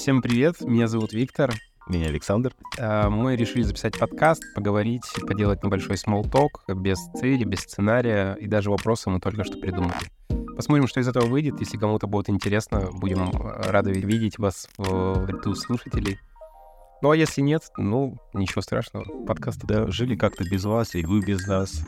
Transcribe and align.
Всем 0.00 0.22
привет, 0.22 0.62
меня 0.62 0.88
зовут 0.88 1.12
Виктор. 1.12 1.52
Меня 1.86 2.06
Александр. 2.06 2.54
А, 2.78 3.10
мы 3.10 3.36
решили 3.36 3.60
записать 3.60 3.98
подкаст, 3.98 4.42
поговорить, 4.54 5.02
поделать 5.28 5.62
небольшой 5.62 5.96
talk 5.96 6.74
без 6.74 6.96
цели, 7.16 7.44
без 7.44 7.58
сценария, 7.58 8.32
и 8.40 8.46
даже 8.46 8.70
вопросы 8.70 9.10
мы 9.10 9.20
только 9.20 9.44
что 9.44 9.58
придумали. 9.58 9.92
Посмотрим, 10.56 10.88
что 10.88 11.00
из 11.00 11.08
этого 11.08 11.26
выйдет. 11.26 11.60
Если 11.60 11.76
кому-то 11.76 12.06
будет 12.06 12.30
интересно, 12.30 12.88
будем 12.90 13.30
рады 13.34 13.92
видеть 13.92 14.38
вас 14.38 14.70
в 14.78 15.26
ряду 15.28 15.54
слушателей. 15.54 16.18
Ну 17.02 17.10
а 17.10 17.16
если 17.16 17.40
нет, 17.40 17.70
ну 17.78 18.18
ничего 18.34 18.60
страшного, 18.60 19.24
подкаст. 19.24 19.64
Да, 19.64 19.90
жили 19.90 20.16
как-то 20.16 20.44
без 20.44 20.64
вас, 20.64 20.94
и 20.94 21.04
вы 21.04 21.20
без 21.20 21.46
нас. 21.46 21.82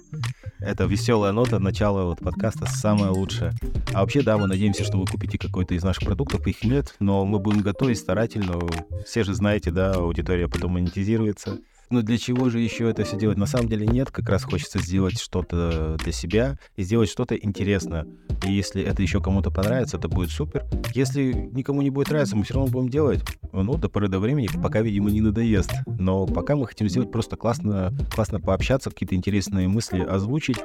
Это 0.59 0.85
веселая 0.85 1.33
нота, 1.33 1.59
начало 1.59 2.05
вот 2.05 2.21
подкаста 2.21 2.65
самое 2.65 3.11
лучшее. 3.11 3.53
А 3.93 4.01
вообще, 4.01 4.23
да, 4.23 4.39
мы 4.39 4.47
надеемся, 4.47 4.85
что 4.85 4.97
вы 4.97 5.05
купите 5.05 5.39
какой-то 5.39 5.75
из 5.75 5.83
наших 5.83 6.05
продуктов, 6.05 6.47
их 6.47 6.65
нет, 6.65 6.95
но 6.99 7.27
мы 7.27 7.41
будем 7.41 7.61
готовить 7.61 7.99
старательно. 7.99 8.59
Все 9.05 9.23
же 9.23 9.35
знаете, 9.35 9.71
да, 9.71 9.93
аудитория 9.93 10.49
потом 10.49 10.73
монетизируется. 10.73 11.59
Но 11.93 12.01
для 12.01 12.17
чего 12.17 12.49
же 12.49 12.59
еще 12.59 12.89
это 12.89 13.05
все 13.05 13.19
делать? 13.19 13.37
На 13.37 13.45
самом 13.45 13.69
деле 13.69 13.87
нет, 13.87 14.11
как 14.11 14.27
раз 14.31 14.45
хочется 14.45 14.79
сделать 14.79 15.21
что-то 15.21 15.99
для 16.03 16.11
себя 16.11 16.59
и 16.75 16.83
сделать 16.83 17.11
что-то 17.11 17.35
интересное. 17.37 18.07
И 18.47 18.51
если 18.51 18.83
это 18.83 19.03
еще 19.03 19.21
кому-то 19.21 19.51
понравится, 19.51 19.99
это 19.99 20.09
будет 20.09 20.31
супер. 20.31 20.65
Если 20.95 21.35
никому 21.53 21.83
не 21.83 21.91
будет 21.91 22.09
нравиться, 22.09 22.35
мы 22.35 22.45
все 22.45 22.55
равно 22.55 22.71
будем 22.71 22.89
делать. 22.89 23.23
Ну, 23.53 23.77
до 23.77 23.91
поры 23.91 24.09
до 24.09 24.21
времени, 24.21 24.49
пока, 24.63 24.81
видимо, 24.81 25.11
не 25.11 25.21
надоест. 25.21 25.71
Но 25.87 26.27
пока 26.27 26.57
мы 26.57 26.67
хотим 26.67 26.89
сделать 26.89 27.13
просто 27.13 27.37
классно, 27.37 27.93
классно 28.15 28.41
пообщаться, 28.41 28.89
какие-то 28.89 29.15
интересные 29.15 29.69
мысли 29.69 30.01
озвучить. 30.01 30.61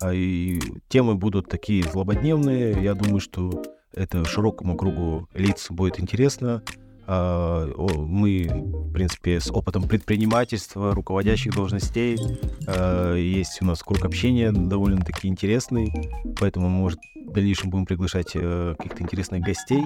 А 0.00 0.14
И 0.14 0.60
темы 0.88 1.16
будут 1.16 1.48
такие 1.48 1.82
злободневные. 1.82 2.80
Я 2.80 2.94
думаю, 2.94 3.18
что 3.18 3.64
это 3.92 4.24
широкому 4.24 4.76
кругу 4.76 5.28
лиц 5.34 5.66
будет 5.70 5.98
интересно. 5.98 6.62
А, 7.10 7.66
мы, 7.96 8.48
в 8.50 8.92
принципе, 8.92 9.40
с 9.40 9.50
опытом 9.50 9.88
предпринимательства, 9.88 10.94
руководящих 10.94 11.54
должностей. 11.54 12.18
А, 12.66 13.14
есть 13.14 13.62
у 13.62 13.64
нас 13.64 13.82
круг 13.82 14.04
общения 14.04 14.52
довольно-таки 14.52 15.26
интересный, 15.26 15.90
поэтому 16.38 16.68
может, 16.68 17.00
в 17.26 17.32
дальнейшем 17.32 17.70
будем 17.70 17.86
приглашать 17.86 18.32
э, 18.34 18.74
каких-то 18.76 19.02
интересных 19.02 19.40
гостей. 19.40 19.84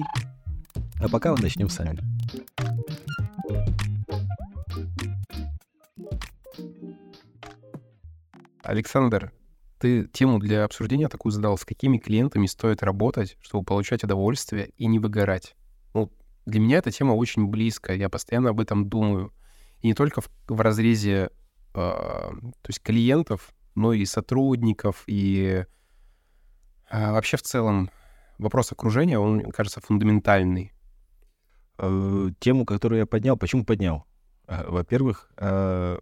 А 1.01 1.07
пока 1.07 1.31
мы 1.31 1.41
начнем 1.41 1.69
сами. 1.69 1.99
Александр, 8.63 9.31
ты 9.79 10.07
тему 10.07 10.39
для 10.39 10.65
обсуждения 10.65 11.07
такую 11.07 11.31
задал, 11.31 11.57
с 11.57 11.63
какими 11.63 11.99
клиентами 11.99 12.47
стоит 12.47 12.83
работать, 12.83 13.37
чтобы 13.41 13.63
получать 13.63 14.03
удовольствие 14.03 14.71
и 14.77 14.87
не 14.87 14.99
выгорать. 14.99 15.55
Для 16.45 16.59
меня 16.59 16.77
эта 16.77 16.91
тема 16.91 17.13
очень 17.13 17.47
близкая, 17.47 17.97
я 17.97 18.09
постоянно 18.09 18.49
об 18.49 18.59
этом 18.59 18.89
думаю. 18.89 19.33
И 19.81 19.87
не 19.87 19.93
только 19.93 20.21
в, 20.21 20.29
в 20.47 20.59
разрезе 20.61 21.29
э, 21.73 21.79
то 21.79 22.67
есть 22.67 22.81
клиентов, 22.81 23.53
но 23.75 23.93
и 23.93 24.05
сотрудников, 24.05 25.03
и 25.07 25.65
э, 26.89 27.11
вообще 27.11 27.37
в 27.37 27.41
целом 27.43 27.89
вопрос 28.37 28.71
окружения, 28.71 29.19
он, 29.19 29.51
кажется, 29.51 29.81
фундаментальный. 29.81 30.73
Э, 31.77 32.29
тему, 32.39 32.65
которую 32.65 32.99
я 32.99 33.05
поднял, 33.05 33.37
почему 33.37 33.65
поднял? 33.65 34.05
Э, 34.47 34.69
во-первых, 34.69 35.31
э, 35.37 35.97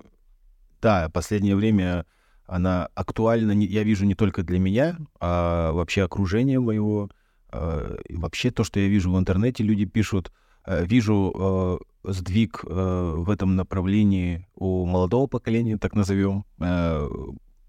да, 0.81 1.09
последнее 1.09 1.56
время 1.56 2.06
она 2.45 2.89
актуальна, 2.95 3.52
я 3.52 3.84
вижу, 3.84 4.06
не 4.06 4.16
только 4.16 4.44
для 4.44 4.59
меня, 4.59 4.97
а 5.19 5.72
вообще 5.72 6.03
окружение 6.03 6.59
моего, 6.59 7.09
Э, 7.52 7.97
вообще 8.09 8.52
то, 8.52 8.63
что 8.63 8.80
я 8.80 8.88
вижу 8.88 9.11
в 9.11 9.17
интернете, 9.19 9.63
люди 9.63 9.85
пишут, 9.85 10.31
э, 10.66 10.85
вижу 10.85 11.80
э, 12.03 12.11
сдвиг 12.11 12.63
в 12.63 13.30
этом 13.30 13.55
направлении 13.55 14.47
у 14.55 14.85
молодого 14.85 15.27
поколения, 15.27 15.77
так 15.77 15.94
назовем. 15.94 16.45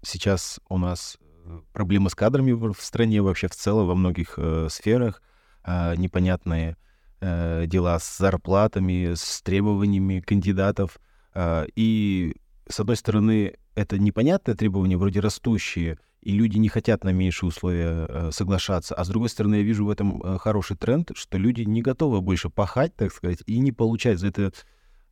Сейчас 0.01 0.59
у 0.69 0.79
нас 0.79 1.19
проблемы 1.71 2.09
с 2.09 2.15
кадрами 2.15 2.51
в 2.53 2.73
стране 2.79 3.21
вообще 3.21 3.47
в 3.47 3.51
целом 3.51 3.85
во 3.85 3.93
многих 3.93 4.39
сферах, 4.69 5.21
непонятные 5.67 6.77
дела 7.21 7.99
с 7.99 8.17
зарплатами, 8.17 9.13
с 9.13 9.43
требованиями 9.43 10.19
кандидатов. 10.19 10.99
И, 11.75 12.35
с 12.67 12.79
одной 12.79 12.95
стороны, 12.95 13.53
это 13.75 13.97
непонятные 13.97 14.55
требования, 14.55 14.97
вроде 14.97 15.19
растущие, 15.19 15.97
и 16.21 16.31
люди 16.31 16.57
не 16.57 16.69
хотят 16.69 17.03
на 17.03 17.09
меньшие 17.09 17.49
условия 17.49 18.05
э, 18.07 18.31
соглашаться. 18.31 18.95
А 18.95 19.03
с 19.03 19.09
другой 19.09 19.29
стороны, 19.29 19.55
я 19.55 19.63
вижу 19.63 19.85
в 19.85 19.89
этом 19.89 20.21
э, 20.21 20.37
хороший 20.37 20.77
тренд, 20.77 21.11
что 21.15 21.37
люди 21.37 21.63
не 21.63 21.81
готовы 21.81 22.21
больше 22.21 22.49
пахать, 22.49 22.95
так 22.95 23.11
сказать, 23.11 23.39
и 23.45 23.59
не 23.59 23.71
получать 23.71 24.19
за 24.19 24.27
это 24.27 24.53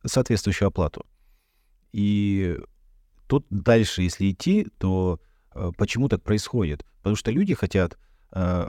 соответствующую 0.04 0.68
оплату. 0.68 1.04
И 1.92 2.56
тут 3.26 3.46
дальше, 3.50 4.02
если 4.02 4.30
идти, 4.30 4.68
то 4.78 5.20
э, 5.54 5.72
почему 5.76 6.08
так 6.08 6.22
происходит? 6.22 6.86
Потому 6.98 7.16
что 7.16 7.30
люди 7.30 7.54
хотят 7.54 7.98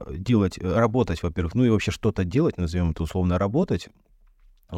делать, 0.09 0.58
работать, 0.58 1.24
во-первых, 1.24 1.56
ну 1.56 1.64
и 1.64 1.70
вообще 1.70 1.92
что-то 1.92 2.26
делать, 2.26 2.58
назовем 2.58 2.92
это 2.92 3.03
условно 3.03 3.38
работать, 3.38 3.88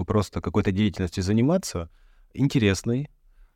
просто 0.05 0.41
какой-то 0.41 0.71
деятельностью 0.71 1.23
заниматься, 1.23 1.89
интересной, 2.35 3.09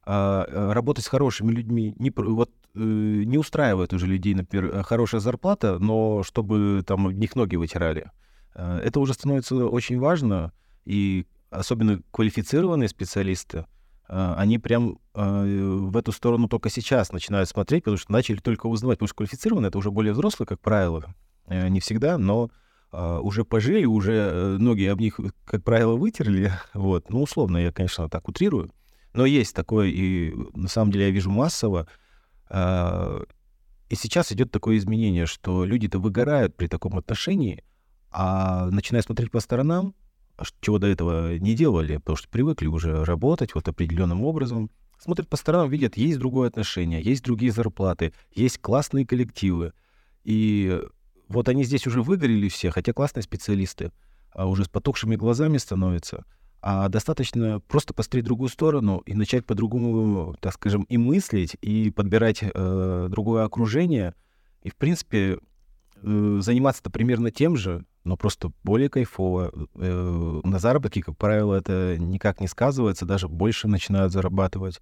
а, 0.06 0.46
а, 0.48 0.74
работать 0.74 1.06
с 1.06 1.08
хорошими 1.08 1.52
людьми 1.52 1.94
не, 2.00 2.12
вот, 2.16 2.50
э, 2.74 2.80
не 2.80 3.38
устраивает 3.38 3.94
уже 3.94 4.08
людей, 4.08 4.34
например, 4.34 4.74
э, 4.74 4.84
хорошая 4.84 5.22
зарплата, 5.22 5.78
но 5.80 6.24
чтобы 6.24 6.84
там 6.86 7.08
в 7.08 7.14
них 7.14 7.36
ноги 7.36 7.58
вытирали. 7.58 8.10
А, 8.56 8.80
это 8.80 9.00
уже 9.00 9.14
становится 9.14 9.56
очень 9.68 10.00
важно, 10.00 10.52
и 10.86 11.26
особенно 11.50 12.02
квалифицированные 12.12 12.90
специалисты, 12.90 13.66
они 14.08 14.58
прям 14.58 14.98
в 15.14 15.96
эту 15.96 16.12
сторону 16.12 16.48
только 16.48 16.72
сейчас 16.72 17.12
начинают 17.12 17.48
смотреть, 17.48 17.84
потому 17.84 17.98
что 17.98 18.12
начали 18.12 18.38
только 18.38 18.66
узнавать, 18.66 18.98
потому 18.98 19.08
что 19.08 19.18
квалифицированные— 19.18 19.68
это 19.70 19.78
уже 19.78 19.92
более 19.92 20.14
взрослые, 20.14 20.48
как 20.48 20.60
правило, 20.60 21.14
э, 21.46 21.68
не 21.68 21.80
всегда, 21.80 22.18
но 22.18 22.50
уже 22.92 23.46
пожили, 23.46 23.86
уже 23.86 24.58
ноги 24.58 24.86
об 24.86 25.00
них, 25.00 25.20
как 25.46 25.64
правило, 25.64 25.96
вытерли, 25.96 26.52
вот, 26.74 27.12
ну, 27.12 27.22
условно, 27.22 27.58
я, 27.58 27.72
конечно, 27.72 28.10
так 28.10 28.28
утрирую, 28.28 28.72
но 29.14 29.26
есть 29.26 29.56
такое, 29.56 29.88
и 29.88 30.34
на 30.54 30.68
самом 30.68 30.92
деле 30.92 31.06
я 31.06 31.12
вижу 31.12 31.32
массово. 31.32 31.88
А, 32.50 33.24
и 33.90 33.96
сейчас 33.96 34.32
идет 34.32 34.52
такое 34.52 34.78
изменение, 34.78 35.26
что 35.26 35.66
люди-то 35.66 36.00
выгорают 36.00 36.56
при 36.56 36.68
таком 36.68 36.98
отношении, 36.98 37.64
а 38.12 38.70
начиная 38.70 39.02
смотреть 39.02 39.32
по 39.32 39.40
сторонам, 39.40 39.96
чего 40.62 40.78
до 40.78 40.88
этого 40.88 41.38
не 41.38 41.56
делали, 41.56 41.98
потому 41.98 42.16
что 42.16 42.30
привыкли 42.30 42.68
уже 42.68 43.04
работать 43.04 43.56
вот 43.56 43.68
определенным 43.68 44.24
образом, 44.24 44.70
смотрят 45.00 45.28
по 45.28 45.38
сторонам, 45.38 45.70
видят, 45.70 45.98
есть 45.98 46.20
другое 46.20 46.48
отношение, 46.48 47.02
есть 47.02 47.24
другие 47.24 47.52
зарплаты, 47.52 48.14
есть 48.34 48.60
классные 48.60 49.06
коллективы. 49.06 49.74
И 50.24 50.80
вот 51.28 51.50
они 51.50 51.64
здесь 51.64 51.88
уже 51.88 52.02
выгорели 52.02 52.48
все, 52.48 52.70
хотя 52.70 52.94
классные 52.94 53.24
специалисты, 53.24 53.92
а 54.32 54.46
уже 54.46 54.66
с 54.66 54.70
потухшими 54.70 55.16
глазами 55.16 55.58
становятся— 55.58 56.26
а 56.62 56.90
достаточно 56.90 57.62
просто 57.62 57.94
посмотреть 57.94 58.26
в 58.26 58.28
другую 58.28 58.50
сторону 58.50 59.02
и 59.06 59.14
начать 59.14 59.46
по-другому, 59.46 60.36
так 60.42 60.54
скажем, 60.54 60.84
и 60.84 60.98
мыслить, 60.98 61.56
и 61.62 61.90
подбирать 61.92 62.40
э, 62.42 63.08
другое 63.10 63.46
окружение. 63.46 64.14
И, 64.64 64.70
в 64.70 64.76
принципе, 64.76 65.40
э, 66.02 66.38
заниматься-то 66.42 66.90
примерно 66.90 67.32
тем 67.32 67.56
же, 67.56 67.86
но 68.04 68.18
просто 68.18 68.52
более 68.64 68.90
кайфово. 68.90 69.54
Э, 69.76 70.42
на 70.44 70.60
заработке, 70.60 71.02
как 71.02 71.18
правило, 71.18 71.56
это 71.56 71.96
никак 71.98 72.42
не 72.42 72.48
сказывается, 72.48 73.06
даже 73.06 73.30
больше 73.30 73.70
начинают 73.70 74.12
зарабатывать. 74.12 74.82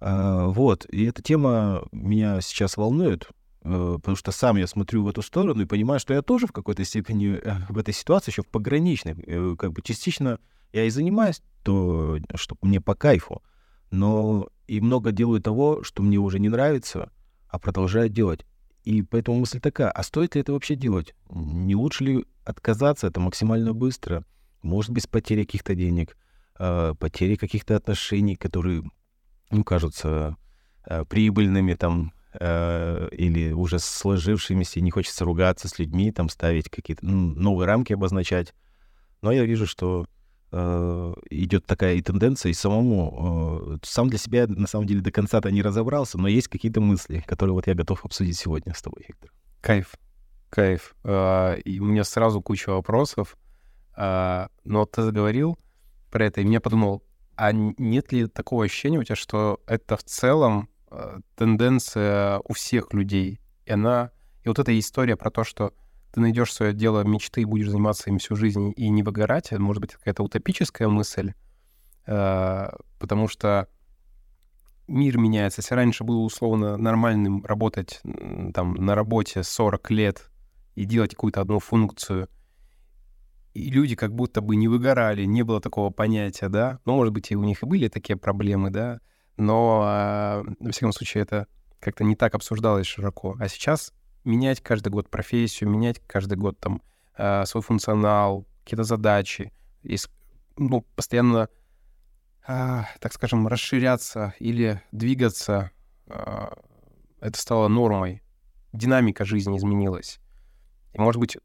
Э, 0.00 0.46
вот, 0.46 0.86
и 0.88 1.04
эта 1.04 1.20
тема 1.20 1.84
меня 1.90 2.40
сейчас 2.40 2.76
волнует, 2.76 3.28
э, 3.64 3.96
потому 3.96 4.16
что 4.16 4.30
сам 4.30 4.56
я 4.56 4.68
смотрю 4.68 5.02
в 5.02 5.08
эту 5.08 5.22
сторону 5.22 5.62
и 5.62 5.66
понимаю, 5.66 5.98
что 5.98 6.14
я 6.14 6.22
тоже 6.22 6.46
в 6.46 6.52
какой-то 6.52 6.84
степени 6.84 7.40
э, 7.42 7.54
в 7.68 7.76
этой 7.76 7.92
ситуации 7.92 8.30
еще 8.30 8.42
в 8.42 8.48
пограничной, 8.48 9.16
э, 9.26 9.56
как 9.58 9.72
бы 9.72 9.82
частично 9.82 10.38
я 10.72 10.84
и 10.84 10.90
занимаюсь, 10.90 11.42
то, 11.62 12.18
что 12.34 12.56
мне 12.60 12.80
по 12.80 12.94
кайфу, 12.94 13.42
но 13.90 14.48
и 14.66 14.80
много 14.80 15.12
делаю 15.12 15.40
того, 15.40 15.82
что 15.82 16.02
мне 16.02 16.18
уже 16.18 16.38
не 16.38 16.48
нравится, 16.48 17.12
а 17.48 17.58
продолжаю 17.58 18.08
делать. 18.08 18.46
И 18.84 19.02
поэтому 19.02 19.38
мысль 19.38 19.60
такая, 19.60 19.90
а 19.90 20.02
стоит 20.02 20.34
ли 20.34 20.40
это 20.40 20.52
вообще 20.52 20.74
делать? 20.74 21.14
Не 21.30 21.76
лучше 21.76 22.04
ли 22.04 22.24
отказаться 22.44 23.06
это 23.06 23.20
максимально 23.20 23.74
быстро? 23.74 24.24
Может, 24.62 24.90
без 24.92 25.06
потери 25.06 25.44
каких-то 25.44 25.74
денег, 25.74 26.16
э, 26.58 26.94
потери 26.98 27.36
каких-то 27.36 27.76
отношений, 27.76 28.34
которые, 28.34 28.82
ну, 29.50 29.62
кажутся 29.62 30.36
э, 30.84 31.04
прибыльными 31.04 31.74
там, 31.74 32.12
э, 32.32 33.08
или 33.12 33.52
уже 33.52 33.78
сложившимися, 33.78 34.80
не 34.80 34.90
хочется 34.90 35.24
ругаться 35.24 35.68
с 35.68 35.78
людьми, 35.78 36.10
там, 36.10 36.28
ставить 36.28 36.68
какие-то 36.68 37.04
ну, 37.04 37.34
новые 37.34 37.66
рамки 37.66 37.92
обозначать. 37.92 38.54
Но 39.20 39.30
я 39.30 39.44
вижу, 39.44 39.66
что 39.66 40.06
идет 40.52 41.64
такая 41.66 41.94
и 41.94 42.02
тенденция, 42.02 42.50
и 42.50 42.54
самому, 42.54 43.74
э, 43.74 43.78
сам 43.82 44.08
для 44.08 44.18
себя, 44.18 44.46
на 44.46 44.66
самом 44.66 44.86
деле, 44.86 45.00
до 45.00 45.10
конца-то 45.10 45.50
не 45.50 45.62
разобрался, 45.62 46.18
но 46.18 46.28
есть 46.28 46.48
какие-то 46.48 46.80
мысли, 46.80 47.24
которые 47.26 47.54
вот 47.54 47.66
я 47.66 47.74
готов 47.74 48.04
обсудить 48.04 48.36
сегодня 48.36 48.74
с 48.74 48.82
тобой, 48.82 49.04
Виктор. 49.08 49.30
Кайф, 49.62 49.94
кайф. 50.50 50.94
А, 51.04 51.54
и 51.54 51.80
у 51.80 51.84
меня 51.84 52.04
сразу 52.04 52.42
куча 52.42 52.70
вопросов. 52.70 53.36
А, 53.94 54.48
но 54.64 54.84
ты 54.84 55.02
заговорил 55.02 55.58
про 56.10 56.26
это, 56.26 56.40
и 56.40 56.44
меня 56.44 56.60
подумал, 56.60 57.02
а 57.36 57.52
нет 57.52 58.12
ли 58.12 58.26
такого 58.26 58.64
ощущения 58.64 58.98
у 58.98 59.04
тебя, 59.04 59.16
что 59.16 59.60
это 59.66 59.96
в 59.96 60.04
целом 60.04 60.68
э, 60.90 61.20
тенденция 61.34 62.40
у 62.44 62.52
всех 62.52 62.92
людей? 62.92 63.40
И 63.64 63.72
она... 63.72 64.10
И 64.44 64.48
вот 64.48 64.58
эта 64.58 64.78
история 64.78 65.16
про 65.16 65.30
то, 65.30 65.44
что 65.44 65.72
ты 66.12 66.20
найдешь 66.20 66.52
свое 66.52 66.72
дело 66.72 67.02
мечты 67.04 67.42
и 67.42 67.44
будешь 67.46 67.70
заниматься 67.70 68.10
им 68.10 68.18
всю 68.18 68.36
жизнь 68.36 68.72
и 68.76 68.88
не 68.88 69.02
выгорать, 69.02 69.52
это 69.52 69.60
может 69.60 69.80
быть 69.80 69.92
какая-то 69.94 70.22
утопическая 70.22 70.88
мысль, 70.88 71.32
э, 72.06 72.68
потому 72.98 73.28
что 73.28 73.68
мир 74.88 75.16
меняется. 75.18 75.60
Если 75.60 75.74
раньше 75.74 76.04
было 76.04 76.18
условно 76.18 76.76
нормальным 76.76 77.44
работать 77.44 78.00
там 78.54 78.74
на 78.74 78.94
работе 78.94 79.42
40 79.42 79.90
лет 79.90 80.30
и 80.74 80.84
делать 80.84 81.12
какую-то 81.12 81.40
одну 81.40 81.58
функцию, 81.58 82.28
и 83.54 83.70
люди 83.70 83.96
как 83.96 84.14
будто 84.14 84.40
бы 84.40 84.56
не 84.56 84.68
выгорали, 84.68 85.24
не 85.24 85.42
было 85.42 85.60
такого 85.60 85.90
понятия, 85.90 86.48
да. 86.48 86.78
Ну, 86.84 86.94
может 86.94 87.12
быть, 87.12 87.30
и 87.30 87.36
у 87.36 87.44
них 87.44 87.62
и 87.62 87.66
были 87.66 87.88
такие 87.88 88.16
проблемы, 88.16 88.70
да, 88.70 89.00
но, 89.36 89.82
э, 89.84 90.54
во 90.60 90.70
всяком 90.70 90.92
случае, 90.92 91.22
это 91.22 91.46
как-то 91.80 92.04
не 92.04 92.16
так 92.16 92.34
обсуждалось 92.34 92.86
широко. 92.86 93.36
А 93.40 93.48
сейчас 93.48 93.92
менять 94.24 94.60
каждый 94.60 94.88
год 94.88 95.08
профессию, 95.10 95.70
менять 95.70 96.00
каждый 96.06 96.38
год 96.38 96.58
там 96.58 96.82
э, 97.16 97.44
свой 97.46 97.62
функционал, 97.62 98.46
какие-то 98.64 98.84
задачи, 98.84 99.52
и, 99.82 99.96
ну, 100.56 100.82
постоянно 100.94 101.48
а, 102.44 102.86
так 102.98 103.12
скажем, 103.12 103.46
расширяться 103.46 104.34
или 104.38 104.82
двигаться, 104.90 105.70
а, 106.08 106.52
это 107.20 107.40
стало 107.40 107.68
нормой. 107.68 108.22
Динамика 108.72 109.24
жизни 109.24 109.56
изменилась. 109.56 110.18
И, 110.92 111.00
может 111.00 111.20
быть, 111.20 111.36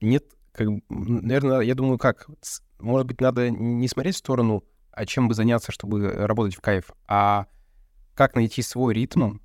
нет, 0.00 0.24
как, 0.52 0.68
наверное, 0.88 1.60
я 1.60 1.74
думаю, 1.74 1.98
как, 1.98 2.28
может 2.78 3.06
быть, 3.06 3.20
надо 3.20 3.50
не 3.50 3.88
смотреть 3.88 4.14
в 4.14 4.18
сторону, 4.18 4.62
а 4.92 5.04
чем 5.04 5.28
бы 5.28 5.34
заняться, 5.34 5.72
чтобы 5.72 6.10
работать 6.10 6.54
в 6.54 6.60
кайф, 6.60 6.92
а 7.08 7.46
как 8.14 8.34
найти 8.34 8.62
свой 8.62 8.94
ритм 8.94 9.38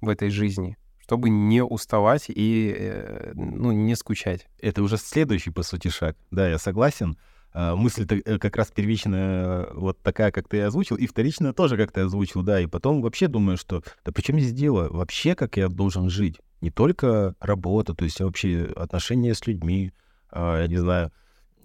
в 0.00 0.08
этой 0.08 0.30
жизни, 0.30 0.76
чтобы 1.00 1.30
не 1.30 1.62
уставать 1.62 2.26
и 2.28 2.74
э, 2.76 3.32
ну, 3.34 3.72
не 3.72 3.94
скучать. 3.96 4.46
Это 4.60 4.82
уже 4.82 4.96
следующий, 4.96 5.50
по 5.50 5.62
сути, 5.62 5.88
шаг. 5.88 6.16
Да, 6.30 6.48
я 6.48 6.58
согласен. 6.58 7.16
А, 7.52 7.74
мысль 7.74 8.06
э, 8.08 8.38
как 8.38 8.56
раз 8.56 8.70
первичная 8.70 9.68
вот 9.74 10.00
такая, 10.02 10.30
как 10.30 10.48
ты 10.48 10.60
озвучил, 10.62 10.96
и 10.96 11.06
вторичная 11.06 11.52
тоже 11.52 11.76
как 11.76 11.90
ты 11.90 12.02
озвучил, 12.02 12.42
да, 12.42 12.60
и 12.60 12.66
потом 12.66 13.02
вообще 13.02 13.26
думаю, 13.26 13.56
что 13.56 13.82
да 14.04 14.12
почему 14.12 14.38
здесь 14.38 14.52
дело? 14.52 14.88
Вообще, 14.88 15.34
как 15.34 15.56
я 15.56 15.68
должен 15.68 16.08
жить? 16.10 16.40
Не 16.60 16.70
только 16.70 17.34
работа, 17.40 17.94
то 17.94 18.04
есть 18.04 18.20
вообще 18.20 18.70
отношения 18.76 19.34
с 19.34 19.46
людьми, 19.46 19.92
а, 20.30 20.60
я 20.60 20.68
не 20.68 20.76
знаю, 20.76 21.10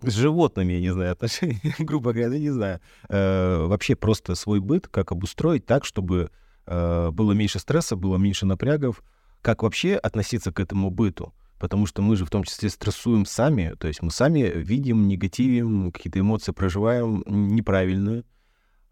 с 0.01 0.13
животными, 0.13 0.73
я 0.73 0.79
не 0.79 0.91
знаю, 0.91 1.11
отношения, 1.11 1.61
грубо 1.79 2.13
говоря, 2.13 2.33
я 2.33 2.39
не 2.39 2.51
знаю. 2.51 2.79
Э, 3.09 3.65
вообще 3.65 3.95
просто 3.95 4.35
свой 4.35 4.59
быт, 4.59 4.87
как 4.87 5.11
обустроить 5.11 5.65
так, 5.65 5.85
чтобы 5.85 6.31
было 6.67 7.31
меньше 7.33 7.59
стресса, 7.59 7.95
было 7.95 8.17
меньше 8.17 8.45
напрягов, 8.45 9.03
как 9.41 9.63
вообще 9.63 9.95
относиться 9.95 10.51
к 10.51 10.59
этому 10.59 10.89
быту 10.89 11.33
потому 11.59 11.85
что 11.85 12.01
мы 12.01 12.15
же 12.15 12.25
в 12.25 12.29
том 12.29 12.43
числе 12.43 12.69
стрессуем 12.69 13.25
сами, 13.25 13.75
то 13.79 13.87
есть 13.87 14.01
мы 14.01 14.11
сами 14.11 14.39
видим, 14.41 15.07
негативим, 15.07 15.91
какие-то 15.91 16.19
эмоции 16.19 16.51
проживаем 16.51 17.23
неправильные. 17.25 18.23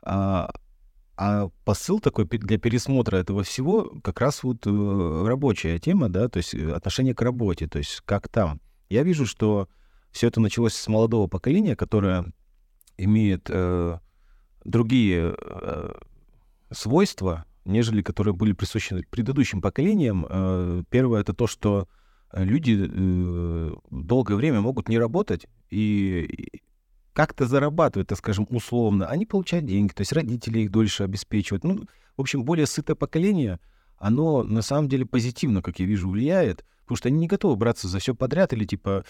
А, 0.02 0.52
а 1.16 1.50
посыл 1.66 2.00
такой 2.00 2.26
для 2.26 2.58
пересмотра 2.58 3.18
этого 3.18 3.44
всего 3.44 3.94
как 4.04 4.20
раз 4.20 4.44
вот 4.44 4.66
э, 4.66 5.24
рабочая 5.28 5.78
тема, 5.80 6.10
да, 6.10 6.28
то 6.28 6.38
есть 6.38 6.56
э, 6.56 6.72
отношение 6.72 7.14
к 7.14 7.22
работе, 7.22 7.68
то 7.68 7.78
есть 7.78 8.02
как 8.06 8.28
там. 8.28 8.60
Я 8.90 9.04
вижу, 9.04 9.26
что 9.26 9.70
все 10.12 10.28
это 10.28 10.42
началось 10.42 10.74
с 10.74 10.88
молодого 10.88 11.28
поколения, 11.28 11.76
которое 11.76 12.26
имеет 12.98 13.50
э, 13.50 14.00
другие 14.66 15.36
э, 15.38 15.94
свойства, 16.72 17.46
нежели 17.66 18.02
которые 18.02 18.34
были 18.34 18.54
присущи 18.54 19.06
предыдущим 19.10 19.62
поколениям. 19.62 20.26
Э, 20.30 20.84
первое 20.90 21.22
это 21.22 21.34
то, 21.34 21.48
что 21.48 21.88
люди 22.34 22.90
э, 22.90 23.74
долгое 23.92 24.36
время 24.36 24.62
могут 24.62 24.90
не 24.90 24.98
работать 24.98 25.48
и 25.70 26.62
как-то 27.14 27.46
зарабатывают, 27.46 28.10
так 28.10 28.18
скажем, 28.18 28.48
условно. 28.50 29.06
Они 29.06 29.26
получают 29.26 29.66
деньги, 29.66 29.94
то 29.94 30.02
есть 30.02 30.12
родители 30.12 30.60
их 30.60 30.72
дольше 30.72 31.04
обеспечивают. 31.04 31.64
Ну, 31.64 31.86
в 32.18 32.22
общем, 32.22 32.44
более 32.44 32.66
сытое 32.66 32.96
поколение, 32.96 33.60
оно 33.98 34.44
на 34.44 34.62
самом 34.62 34.90
деле 34.90 35.06
позитивно, 35.06 35.62
как 35.62 35.80
я 35.80 35.86
вижу, 35.86 36.10
влияет, 36.10 36.66
потому 36.82 36.98
что 36.98 37.08
они 37.10 37.20
не 37.20 37.28
готовы 37.28 37.56
браться 37.56 37.88
за 37.88 38.00
все 38.00 38.16
подряд 38.16 38.52
или 38.54 38.66
типа, 38.66 39.06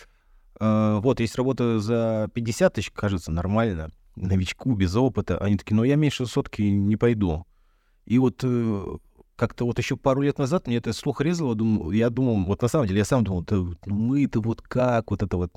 э, 0.59 0.99
вот, 1.01 1.19
есть 1.19 1.35
работа 1.35 1.79
за 1.79 2.29
50 2.33 2.73
тысяч, 2.73 2.91
кажется, 2.91 3.31
нормально, 3.31 3.89
новичку, 4.15 4.75
без 4.75 4.95
опыта. 4.95 5.37
Они 5.37 5.57
такие, 5.57 5.75
ну, 5.75 5.83
я 5.83 5.95
меньше 5.95 6.25
сотки 6.25 6.61
не 6.61 6.97
пойду. 6.97 7.45
И 8.05 8.19
вот 8.19 8.41
э, 8.43 8.97
как-то 9.35 9.65
вот 9.65 9.77
еще 9.77 9.97
пару 9.97 10.21
лет 10.21 10.37
назад 10.37 10.67
мне 10.67 10.77
это 10.77 10.93
слух 10.93 11.21
резало, 11.21 11.55
думал, 11.55 11.91
я 11.91 12.09
думал, 12.09 12.43
вот 12.45 12.61
на 12.61 12.67
самом 12.67 12.87
деле 12.87 12.99
я 12.99 13.05
сам 13.05 13.23
думал, 13.23 13.43
да, 13.43 13.55
ну 13.55 13.75
мы-то 13.85 14.41
вот 14.41 14.61
как, 14.61 15.11
вот 15.11 15.23
это 15.23 15.37
вот, 15.37 15.51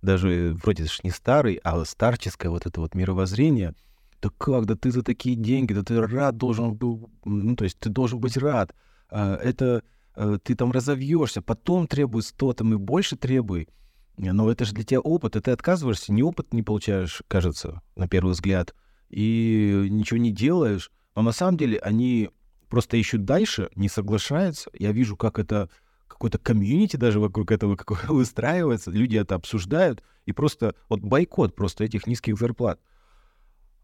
даже 0.00 0.56
вроде 0.62 0.84
же 0.84 1.00
не 1.02 1.10
старый, 1.10 1.60
а 1.62 1.84
старческое 1.84 2.50
вот 2.50 2.66
это 2.66 2.80
вот 2.80 2.94
мировоззрение, 2.94 3.74
да 4.20 4.30
как, 4.38 4.66
да 4.66 4.76
ты 4.76 4.90
за 4.90 5.02
такие 5.02 5.36
деньги, 5.36 5.72
да 5.72 5.82
ты 5.82 6.00
рад 6.00 6.36
должен 6.36 6.74
был, 6.74 7.10
ну 7.24 7.56
то 7.56 7.64
есть 7.64 7.78
ты 7.78 7.90
должен 7.90 8.18
быть 8.20 8.36
рад, 8.36 8.74
а, 9.10 9.36
это 9.36 9.82
а, 10.14 10.38
ты 10.38 10.54
там 10.54 10.72
разовьешься, 10.72 11.42
потом 11.42 11.86
требуй 11.86 12.22
100 12.22 12.52
там 12.54 12.72
и 12.72 12.76
больше 12.76 13.16
требуй, 13.16 13.68
но 14.16 14.50
это 14.50 14.64
же 14.64 14.72
для 14.72 14.84
тебя 14.84 15.00
опыт, 15.00 15.36
и 15.36 15.40
ты 15.40 15.50
отказываешься, 15.50 16.12
ни 16.12 16.22
опыт 16.22 16.52
не 16.54 16.62
получаешь, 16.62 17.22
кажется, 17.28 17.82
на 17.96 18.08
первый 18.08 18.32
взгляд, 18.32 18.74
и 19.10 19.88
ничего 19.90 20.18
не 20.18 20.30
делаешь, 20.30 20.90
но 21.14 21.22
на 21.22 21.32
самом 21.32 21.56
деле 21.56 21.78
они 21.78 22.30
просто 22.68 22.96
ищут 22.96 23.24
дальше, 23.24 23.70
не 23.74 23.88
соглашаются. 23.88 24.70
Я 24.72 24.92
вижу, 24.92 25.16
как 25.16 25.38
это 25.38 25.68
какой-то 26.08 26.38
комьюнити 26.38 26.96
даже 26.96 27.20
вокруг 27.20 27.50
этого 27.50 27.76
выстраивается, 28.08 28.90
люди 28.90 29.16
это 29.16 29.34
обсуждают, 29.34 30.02
и 30.24 30.32
просто 30.32 30.74
вот 30.88 31.00
бойкот 31.00 31.54
просто 31.54 31.84
этих 31.84 32.06
низких 32.06 32.38
зарплат. 32.38 32.80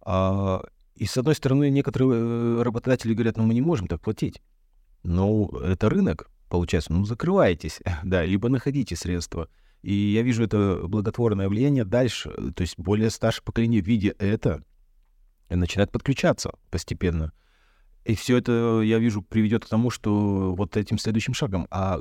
А, 0.00 0.62
и 0.94 1.06
с 1.06 1.16
одной 1.16 1.34
стороны, 1.34 1.70
некоторые 1.70 2.10
э, 2.12 2.62
работодатели 2.62 3.14
говорят, 3.14 3.36
ну 3.36 3.44
мы 3.44 3.54
не 3.54 3.60
можем 3.60 3.88
так 3.88 4.00
платить. 4.00 4.40
Ну, 5.02 5.48
это 5.48 5.88
рынок, 5.88 6.30
получается, 6.48 6.92
ну 6.92 7.04
закрывайтесь, 7.04 7.80
да, 8.04 8.25
либо 8.25 8.48
находите 8.48 8.96
средства. 8.96 9.48
И 9.82 9.92
я 9.92 10.22
вижу 10.22 10.44
это 10.44 10.82
благотворное 10.84 11.48
влияние 11.48 11.84
дальше, 11.84 12.30
то 12.54 12.62
есть 12.62 12.78
более 12.78 13.11
старшее 13.11 13.44
поколение, 13.44 13.80
видя 13.80 14.14
это, 14.18 14.64
начинает 15.57 15.90
подключаться 15.90 16.52
постепенно. 16.71 17.33
И 18.05 18.14
все 18.14 18.38
это, 18.38 18.81
я 18.83 18.99
вижу, 18.99 19.23
приведет 19.23 19.64
к 19.64 19.69
тому, 19.69 19.90
что 19.90 20.55
вот 20.55 20.76
этим 20.76 20.99
следующим 20.99 21.35
шагом. 21.35 21.67
А 21.71 22.00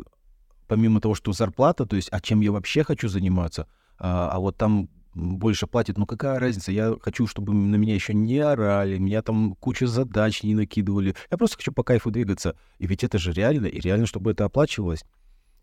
помимо 0.68 1.02
того, 1.02 1.16
что 1.16 1.34
зарплата, 1.34 1.86
то 1.86 1.96
есть, 1.96 2.10
а 2.12 2.22
чем 2.22 2.42
я 2.42 2.52
вообще 2.52 2.84
хочу 2.84 3.08
заниматься, 3.08 3.68
а, 4.00 4.30
а 4.32 4.40
вот 4.40 4.58
там 4.58 4.90
больше 5.18 5.68
платят, 5.68 5.98
ну 5.98 6.06
какая 6.06 6.40
разница, 6.40 6.72
я 6.72 6.96
хочу, 7.02 7.28
чтобы 7.28 7.54
на 7.54 7.76
меня 7.76 7.96
еще 7.96 8.14
не 8.14 8.40
орали, 8.40 8.98
меня 8.98 9.22
там 9.22 9.56
куча 9.56 9.88
задач 9.88 10.44
не 10.44 10.54
накидывали, 10.54 11.16
я 11.32 11.38
просто 11.38 11.58
хочу 11.58 11.72
по 11.72 11.84
кайфу 11.84 12.12
двигаться, 12.12 12.56
и 12.78 12.86
ведь 12.88 13.04
это 13.04 13.18
же 13.18 13.34
реально, 13.34 13.66
и 13.66 13.80
реально, 13.80 14.06
чтобы 14.06 14.32
это 14.32 14.46
оплачивалось 14.46 15.04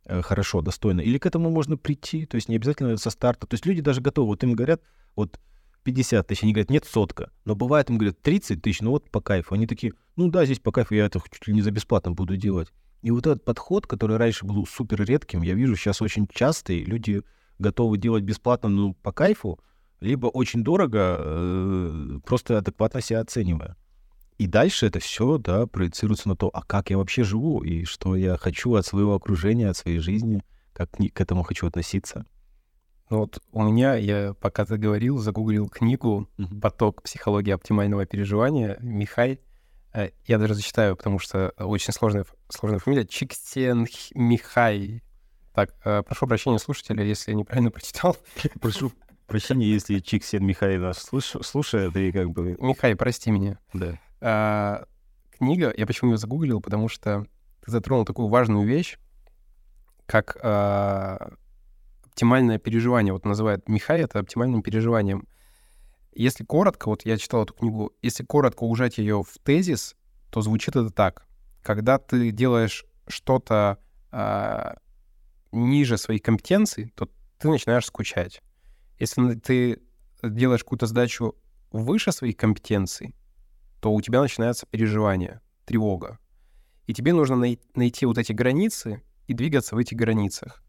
э, 0.07 0.23
хорошо, 0.23 0.61
достойно, 0.61 1.01
или 1.01 1.19
к 1.19 1.27
этому 1.27 1.51
можно 1.51 1.77
прийти, 1.77 2.27
то 2.27 2.35
есть 2.35 2.49
не 2.49 2.57
обязательно 2.57 2.97
со 2.97 3.11
старта, 3.11 3.47
то 3.47 3.55
есть 3.55 3.65
люди 3.65 3.81
даже 3.81 4.01
готовы, 4.01 4.29
вот 4.29 4.43
им 4.43 4.55
говорят, 4.55 4.83
вот 5.15 5.39
50 5.85 6.27
тысяч, 6.27 6.43
они 6.43 6.53
говорят, 6.53 6.71
нет, 6.71 6.85
сотка. 6.85 7.31
Но 7.45 7.55
бывает, 7.55 7.91
им 7.91 7.99
говорят, 7.99 8.21
30 8.23 8.61
тысяч, 8.63 8.81
ну 8.81 8.91
вот 8.91 9.11
по 9.11 9.21
кайфу. 9.21 9.55
Они 9.55 9.67
такие, 9.67 9.93
ну 10.17 10.29
да, 10.29 10.45
здесь 10.45 10.59
по 10.59 10.73
кайфу 10.73 10.95
я 10.95 11.07
это 11.07 11.21
чуть 11.31 11.47
ли 11.47 11.55
не 11.55 11.63
за 11.63 11.71
бесплатно 11.71 12.13
буду 12.13 12.37
делать. 12.37 12.73
И 13.03 13.11
вот 13.11 13.27
этот 13.27 13.45
подход, 13.45 13.87
который 13.87 14.17
раньше 14.17 14.47
был 14.47 14.67
супер 14.67 15.05
редким, 15.05 15.43
я 15.43 15.55
вижу 15.55 15.77
сейчас 15.77 16.01
очень 16.01 16.27
частый. 16.27 16.85
Люди 16.85 17.23
готовы 17.59 17.99
делать 17.99 18.25
бесплатно, 18.25 18.71
ну, 18.71 18.95
по 18.95 19.13
кайфу, 19.13 19.61
либо 20.01 20.27
очень 20.27 20.65
дорого, 20.65 21.17
э, 21.19 22.19
просто 22.25 22.59
адекватно 22.59 23.01
себя 23.01 23.21
оценивая. 23.21 23.77
И 24.39 24.47
дальше 24.47 24.87
это 24.87 24.99
все, 24.99 25.39
да, 25.39 25.67
проецируется 25.67 26.29
на 26.29 26.37
то, 26.37 26.49
а 26.49 26.63
как 26.63 26.91
я 26.91 26.99
вообще 26.99 27.23
живу, 27.23 27.63
и 27.63 27.85
что 27.85 28.17
я 28.17 28.37
хочу 28.37 28.75
от 28.75 28.85
своего 28.85 29.15
окружения, 29.15 29.69
от 29.69 29.77
своей 29.77 29.99
жизни, 29.99 30.43
как 30.73 30.91
к 30.91 31.21
этому 31.21 31.43
хочу 31.43 31.67
относиться. 31.67 32.27
Ну 33.11 33.19
вот 33.19 33.39
у 33.53 33.63
меня, 33.63 33.95
я 33.95 34.35
пока 34.35 34.65
ты 34.65 34.77
говорил, 34.77 35.19
загуглил 35.19 35.69
книгу 35.69 36.29
«Поток 36.61 37.03
психологии 37.03 37.53
оптимального 37.53 38.07
переживания» 38.07 38.79
Михай. 38.81 39.41
Э, 39.93 40.11
я 40.27 40.39
даже 40.39 40.55
зачитаю, 40.55 40.97
потому 40.97 41.19
что 41.19 41.51
очень 41.59 41.93
сложная, 41.93 42.25
сложная 42.49 42.79
фамилия. 42.79 43.07
Чиксен 43.07 43.87
Михай. 44.15 45.03
Так, 45.55 45.75
э, 45.85 46.03
прошу 46.03 46.27
прощения 46.27 46.59
слушателя, 46.59 47.05
если 47.05 47.31
я 47.31 47.37
неправильно 47.37 47.71
прочитал. 47.71 48.17
Прошу 48.61 48.91
прощения, 49.27 49.67
если 49.67 50.01
Чиксен 50.01 50.45
Михай 50.45 50.79
нас 50.79 50.99
слушает, 51.43 51.97
и 51.97 52.11
как 52.11 52.31
бы... 52.31 52.57
Михай, 52.59 52.97
прости 52.97 53.31
меня. 53.31 53.59
Да. 53.73 53.99
А, 54.21 54.87
книга, 55.31 55.73
я 55.77 55.87
почему 55.87 56.13
ее 56.13 56.17
загуглил, 56.17 56.61
потому 56.61 56.89
что 56.89 57.27
ты 57.65 57.71
затронул 57.71 58.05
такую 58.05 58.29
важную 58.29 58.67
вещь, 58.67 58.99
как 60.07 60.37
а, 60.43 61.35
оптимальное 62.15 62.59
переживание, 62.59 63.13
вот 63.13 63.25
называет 63.25 63.69
Михай 63.69 64.01
это 64.01 64.21
оптимальным 64.21 64.63
переживанием. 64.63 65.27
Если 66.15 66.45
коротко, 66.45 66.89
вот 66.89 67.05
я 67.05 67.19
читал 67.19 67.43
эту 67.43 67.55
книгу, 67.55 67.93
если 68.03 68.23
коротко 68.23 68.63
ужать 68.63 68.99
ее 68.99 69.25
в 69.25 69.37
тезис, 69.43 69.97
то 70.31 70.41
звучит 70.41 70.77
это 70.77 70.91
так. 70.91 71.27
Когда 71.63 71.99
ты 71.99 72.31
делаешь 72.31 72.85
что-то 73.09 73.79
э, 74.13 74.75
ниже 75.51 75.99
своих 75.99 76.23
компетенций, 76.23 76.93
то 76.95 77.11
ты 77.39 77.49
начинаешь 77.49 77.87
скучать. 77.87 78.43
Если 79.01 79.35
ты 79.35 79.83
делаешь 80.23 80.63
какую-то 80.63 80.87
задачу 80.87 81.35
выше 81.73 82.13
своих 82.13 82.37
компетенций, 82.37 83.17
то 83.81 83.93
у 83.93 84.01
тебя 84.01 84.21
начинается 84.21 84.67
переживание, 84.67 85.41
тревога. 85.65 86.21
И 86.87 86.95
тебе 86.95 87.13
нужно 87.13 87.35
най- 87.35 87.61
найти 87.75 88.07
вот 88.07 88.19
эти 88.19 88.31
границы 88.31 89.03
и 89.27 89.35
двигаться 89.35 89.75
в 89.75 89.79
этих 89.79 89.97
границах. 89.97 90.64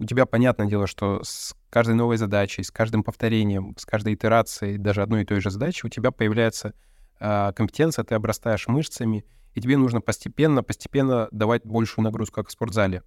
У 0.00 0.06
тебя, 0.06 0.24
понятное 0.24 0.66
дело, 0.66 0.86
что 0.86 1.20
с 1.22 1.54
каждой 1.68 1.94
новой 1.94 2.16
задачей, 2.16 2.62
с 2.62 2.70
каждым 2.70 3.04
повторением, 3.04 3.76
с 3.76 3.84
каждой 3.84 4.14
итерацией 4.14 4.78
даже 4.78 5.02
одной 5.02 5.22
и 5.22 5.24
той 5.26 5.42
же 5.42 5.50
задачи 5.50 5.84
у 5.84 5.90
тебя 5.90 6.10
появляется 6.10 6.72
э, 7.20 7.52
компетенция, 7.54 8.02
ты 8.06 8.14
обрастаешь 8.14 8.66
мышцами, 8.66 9.26
и 9.52 9.60
тебе 9.60 9.76
нужно 9.76 10.00
постепенно, 10.00 10.62
постепенно 10.62 11.28
давать 11.32 11.66
большую 11.66 12.02
нагрузку, 12.02 12.36
как 12.36 12.48
в 12.48 12.50
спортзале. 12.50 13.02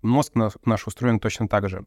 Мозг 0.00 0.32
наш 0.64 0.86
устроен 0.86 1.20
точно 1.20 1.46
так 1.46 1.68
же. 1.68 1.84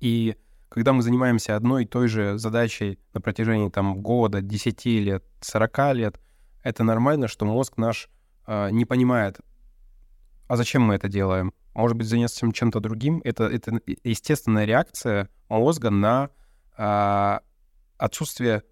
И 0.00 0.36
когда 0.70 0.94
мы 0.94 1.02
занимаемся 1.02 1.54
одной 1.54 1.84
и 1.84 1.86
той 1.86 2.08
же 2.08 2.38
задачей 2.38 2.98
на 3.12 3.20
протяжении 3.20 3.68
там 3.68 4.00
года, 4.00 4.40
10 4.40 4.86
лет, 4.86 5.22
40 5.42 5.94
лет, 5.94 6.20
это 6.62 6.82
нормально, 6.82 7.28
что 7.28 7.44
мозг 7.44 7.76
наш 7.76 8.08
э, 8.46 8.70
не 8.70 8.86
понимает, 8.86 9.38
а 10.48 10.56
зачем 10.56 10.82
мы 10.82 10.94
это 10.94 11.08
делаем? 11.08 11.52
Может 11.74 11.96
быть, 11.96 12.08
заняться 12.08 12.50
чем-то 12.52 12.80
другим? 12.80 13.20
Это, 13.24 13.44
это 13.44 13.80
естественная 14.02 14.64
реакция 14.64 15.28
мозга 15.48 15.90
на 15.90 16.30
э, 16.76 17.38
отсутствие 17.98 18.64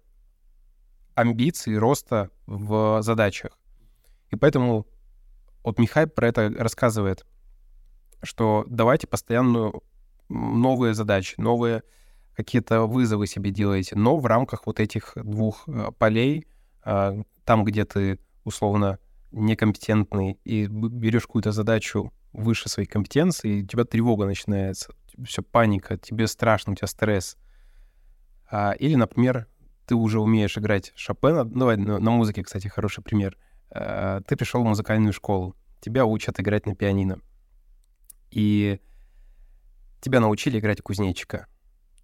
амбиций, 1.13 1.77
роста 1.77 2.29
в 2.47 3.01
задачах. 3.01 3.57
И 4.31 4.35
поэтому 4.35 4.87
вот 5.63 5.79
Михай 5.79 6.07
про 6.07 6.27
это 6.27 6.53
рассказывает, 6.57 7.25
что 8.23 8.65
давайте 8.67 9.07
постоянно 9.07 9.71
новые 10.29 10.93
задачи, 10.93 11.35
новые 11.37 11.83
какие-то 12.35 12.85
вызовы 12.85 13.27
себе 13.27 13.51
делаете, 13.51 13.95
но 13.95 14.17
в 14.17 14.25
рамках 14.25 14.65
вот 14.65 14.79
этих 14.79 15.13
двух 15.15 15.67
э, 15.67 15.91
полей, 15.97 16.47
э, 16.85 17.23
там, 17.45 17.63
где 17.63 17.85
ты 17.85 18.19
условно 18.43 18.99
некомпетентный 19.37 20.39
и 20.43 20.67
берешь 20.67 21.25
какую-то 21.27 21.51
задачу 21.51 22.11
выше 22.33 22.69
своей 22.69 22.87
компетенции, 22.87 23.59
и 23.59 23.63
у 23.63 23.67
тебя 23.67 23.83
тревога 23.85 24.25
начинается, 24.25 24.93
все 25.25 25.41
паника, 25.41 25.97
тебе 25.97 26.27
страшно, 26.27 26.73
у 26.73 26.75
тебя 26.75 26.87
стресс. 26.87 27.37
А, 28.49 28.71
или, 28.73 28.95
например, 28.95 29.47
ты 29.85 29.95
уже 29.95 30.19
умеешь 30.19 30.57
играть 30.57 30.91
Шопена, 30.95 31.45
давай 31.45 31.77
на, 31.77 31.99
на 31.99 32.11
музыке, 32.11 32.43
кстати, 32.43 32.67
хороший 32.67 33.03
пример. 33.03 33.37
А, 33.71 34.21
ты 34.21 34.35
пришел 34.35 34.61
в 34.61 34.67
музыкальную 34.67 35.13
школу, 35.13 35.55
тебя 35.79 36.05
учат 36.05 36.39
играть 36.39 36.65
на 36.65 36.75
пианино. 36.75 37.19
И 38.29 38.79
тебя 40.01 40.19
научили 40.19 40.59
играть 40.59 40.81
кузнечика. 40.81 41.47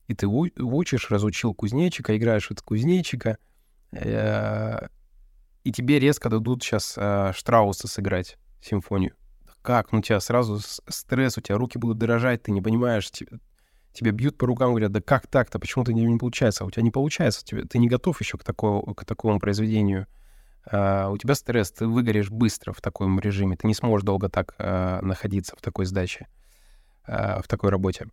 И 0.07 0.13
ты 0.13 0.27
учишь, 0.27 1.11
разучил 1.11 1.53
кузнечика, 1.53 2.15
играешь 2.17 2.51
от 2.51 2.61
кузнечика, 2.61 3.37
э, 3.91 4.87
и 5.63 5.71
тебе 5.71 5.99
резко 5.99 6.29
дадут 6.29 6.63
сейчас 6.63 6.95
э, 6.97 7.31
Штрауса 7.35 7.87
сыграть 7.87 8.37
симфонию. 8.61 9.15
Как? 9.61 9.91
Ну, 9.91 9.99
у 9.99 10.01
тебя 10.01 10.19
сразу 10.19 10.59
стресс, 10.59 11.37
у 11.37 11.41
тебя 11.41 11.57
руки 11.57 11.77
будут 11.77 11.97
дрожать, 11.97 12.43
ты 12.43 12.51
не 12.51 12.61
понимаешь, 12.61 13.09
тебе, 13.09 13.39
тебе 13.93 14.11
бьют 14.11 14.37
по 14.37 14.45
рукам, 14.45 14.71
говорят, 14.71 14.91
да 14.91 15.01
как 15.01 15.27
так-то, 15.27 15.59
почему-то 15.59 15.93
не, 15.93 16.03
не 16.05 16.17
получается, 16.17 16.63
а 16.63 16.67
у 16.67 16.71
тебя 16.71 16.83
не 16.83 16.91
получается, 16.91 17.45
тебе, 17.45 17.63
ты 17.63 17.77
не 17.77 17.87
готов 17.87 18.19
еще 18.19 18.37
к, 18.37 18.43
такому, 18.43 18.93
к 18.93 19.05
такому 19.05 19.39
произведению. 19.39 20.07
Uh, 20.71 21.11
у 21.11 21.17
тебя 21.17 21.35
стресс, 21.35 21.73
ты 21.73 21.85
выгоришь 21.85 22.29
быстро 22.29 22.71
в 22.71 22.79
таком 22.79 23.19
режиме, 23.19 23.57
ты 23.57 23.67
не 23.67 23.73
сможешь 23.73 24.05
долго 24.05 24.29
так 24.29 24.55
uh, 24.57 25.01
находиться 25.01 25.57
в 25.57 25.61
такой 25.61 25.85
сдаче. 25.85 26.27
Э, 27.05 27.41
в 27.41 27.47
такой 27.47 27.69
работе. 27.69 28.07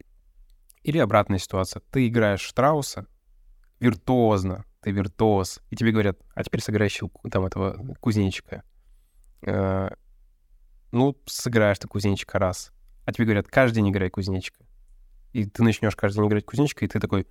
Или 0.82 0.98
обратная 0.98 1.38
ситуация. 1.38 1.82
Ты 1.90 2.08
играешь 2.08 2.40
Штрауса 2.40 3.06
виртуозно, 3.80 4.64
ты 4.80 4.92
виртуоз, 4.92 5.60
и 5.70 5.76
тебе 5.76 5.92
говорят, 5.92 6.18
а 6.34 6.44
теперь 6.44 6.60
сыграй 6.60 6.88
щелку, 6.88 7.28
там 7.28 7.46
этого 7.46 7.94
кузнечика. 8.00 8.62
Э, 9.42 9.90
ну, 10.92 11.16
сыграешь 11.26 11.78
ты 11.78 11.88
кузнечика 11.88 12.38
раз. 12.38 12.72
А 13.06 13.12
тебе 13.12 13.24
говорят, 13.24 13.48
каждый 13.48 13.76
день 13.76 13.90
играй 13.90 14.10
кузнечика. 14.10 14.64
И 15.32 15.44
ты 15.44 15.62
начнешь 15.62 15.96
каждый 15.96 16.18
день 16.20 16.28
играть 16.28 16.44
кузнечика, 16.44 16.84
и 16.84 16.88
ты 16.88 17.00
такой, 17.00 17.26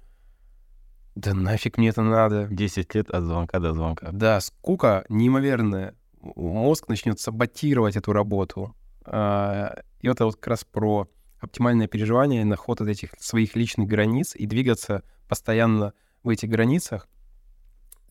да 1.16 1.34
нафиг 1.34 1.78
мне 1.78 1.90
это 1.90 2.02
надо. 2.02 2.48
10 2.50 2.96
лет 2.96 3.10
от 3.10 3.24
звонка 3.24 3.60
до 3.60 3.74
звонка. 3.74 4.12
Да, 4.12 4.40
скука 4.40 5.06
неимоверная. 5.10 5.96
Мозг 6.22 6.88
начнет 6.88 7.20
саботировать 7.20 7.96
эту 7.96 8.14
работу. 8.14 8.76
Э, 9.06 9.70
и 10.02 10.08
это 10.08 10.26
вот 10.26 10.36
как 10.36 10.48
раз 10.48 10.64
про 10.64 11.08
оптимальное 11.40 11.88
переживание 11.88 12.44
на 12.46 12.56
ход 12.56 12.82
от 12.82 12.88
этих 12.88 13.12
своих 13.20 13.56
личных 13.56 13.88
границ 13.88 14.36
и 14.36 14.46
двигаться 14.46 15.04
постоянно 15.28 15.94
в 16.24 16.30
этих 16.30 16.50
границах, 16.50 17.08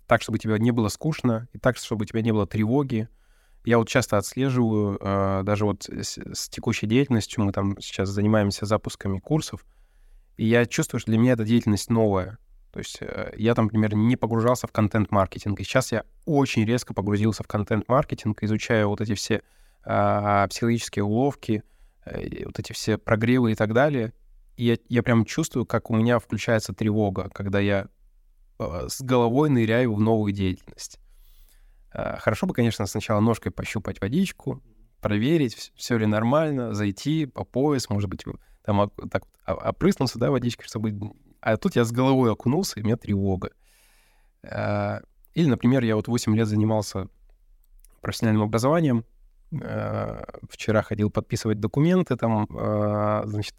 так, 0.06 0.22
чтобы 0.22 0.38
тебе 0.38 0.58
не 0.58 0.70
было 0.70 0.88
скучно, 0.88 1.48
и 1.52 1.58
так, 1.58 1.76
чтобы 1.76 2.02
у 2.02 2.06
тебя 2.06 2.22
не 2.22 2.32
было 2.32 2.46
тревоги. 2.46 3.08
Я 3.64 3.78
вот 3.78 3.88
часто 3.88 4.16
отслеживаю, 4.16 4.98
э, 5.00 5.42
даже 5.44 5.64
вот 5.64 5.84
с, 5.88 6.18
с 6.18 6.48
текущей 6.48 6.86
деятельностью, 6.86 7.44
мы 7.44 7.52
там 7.52 7.78
сейчас 7.80 8.08
занимаемся 8.08 8.64
запусками 8.64 9.18
курсов, 9.18 9.66
и 10.36 10.46
я 10.46 10.64
чувствую, 10.64 11.00
что 11.00 11.10
для 11.10 11.18
меня 11.18 11.32
эта 11.32 11.44
деятельность 11.44 11.90
новая. 11.90 12.38
То 12.72 12.78
есть 12.78 12.98
э, 13.00 13.34
я 13.36 13.54
там, 13.54 13.66
например, 13.66 13.94
не 13.94 14.16
погружался 14.16 14.66
в 14.66 14.72
контент-маркетинг, 14.72 15.60
и 15.60 15.64
сейчас 15.64 15.92
я 15.92 16.04
очень 16.24 16.64
резко 16.64 16.94
погрузился 16.94 17.42
в 17.42 17.48
контент-маркетинг, 17.48 18.42
изучаю 18.42 18.88
вот 18.88 19.00
эти 19.00 19.14
все 19.14 19.42
э, 19.84 20.46
психологические 20.48 21.04
уловки, 21.04 21.64
Э, 22.10 22.44
вот 22.44 22.58
эти 22.58 22.72
все 22.72 22.98
прогревы 22.98 23.52
и 23.52 23.54
так 23.54 23.72
далее. 23.72 24.12
И 24.56 24.64
я, 24.64 24.76
я 24.88 25.02
прям 25.02 25.24
чувствую, 25.24 25.66
как 25.66 25.90
у 25.90 25.96
меня 25.96 26.18
включается 26.18 26.72
тревога, 26.72 27.28
когда 27.32 27.60
я 27.60 27.88
с 28.58 29.00
головой 29.00 29.50
ныряю 29.50 29.94
в 29.94 30.00
новую 30.00 30.32
деятельность. 30.32 30.98
Э, 31.92 32.16
хорошо 32.18 32.46
бы, 32.46 32.54
конечно, 32.54 32.86
сначала 32.86 33.20
ножкой 33.20 33.52
пощупать 33.52 34.00
водичку, 34.00 34.62
проверить, 35.00 35.72
все 35.76 35.96
ли 35.96 36.06
нормально, 36.06 36.74
зайти 36.74 37.26
по 37.26 37.44
пояс, 37.44 37.88
может 37.88 38.10
быть, 38.10 38.24
там 38.64 38.90
так 39.10 39.24
опрыснуться, 39.46 40.18
да, 40.18 40.30
водичкой, 40.30 40.66
чтобы... 40.66 40.92
А 41.40 41.56
тут 41.56 41.76
я 41.76 41.84
с 41.84 41.92
головой 41.92 42.32
окунулся, 42.32 42.78
и 42.78 42.82
у 42.82 42.86
меня 42.86 42.96
тревога. 42.96 43.52
Или, 44.42 45.46
например, 45.46 45.84
я 45.84 45.94
вот 45.94 46.08
8 46.08 46.36
лет 46.36 46.48
занимался 46.48 47.08
профессиональным 48.00 48.42
образованием, 48.42 49.04
вчера 49.50 50.82
ходил 50.82 51.10
подписывать 51.10 51.60
документы 51.60 52.16
там, 52.16 52.46
значит, 53.24 53.54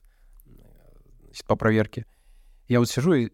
по 1.47 1.55
проверке. 1.55 2.05
Я 2.67 2.79
вот 2.79 2.89
сижу 2.89 3.13
и, 3.13 3.29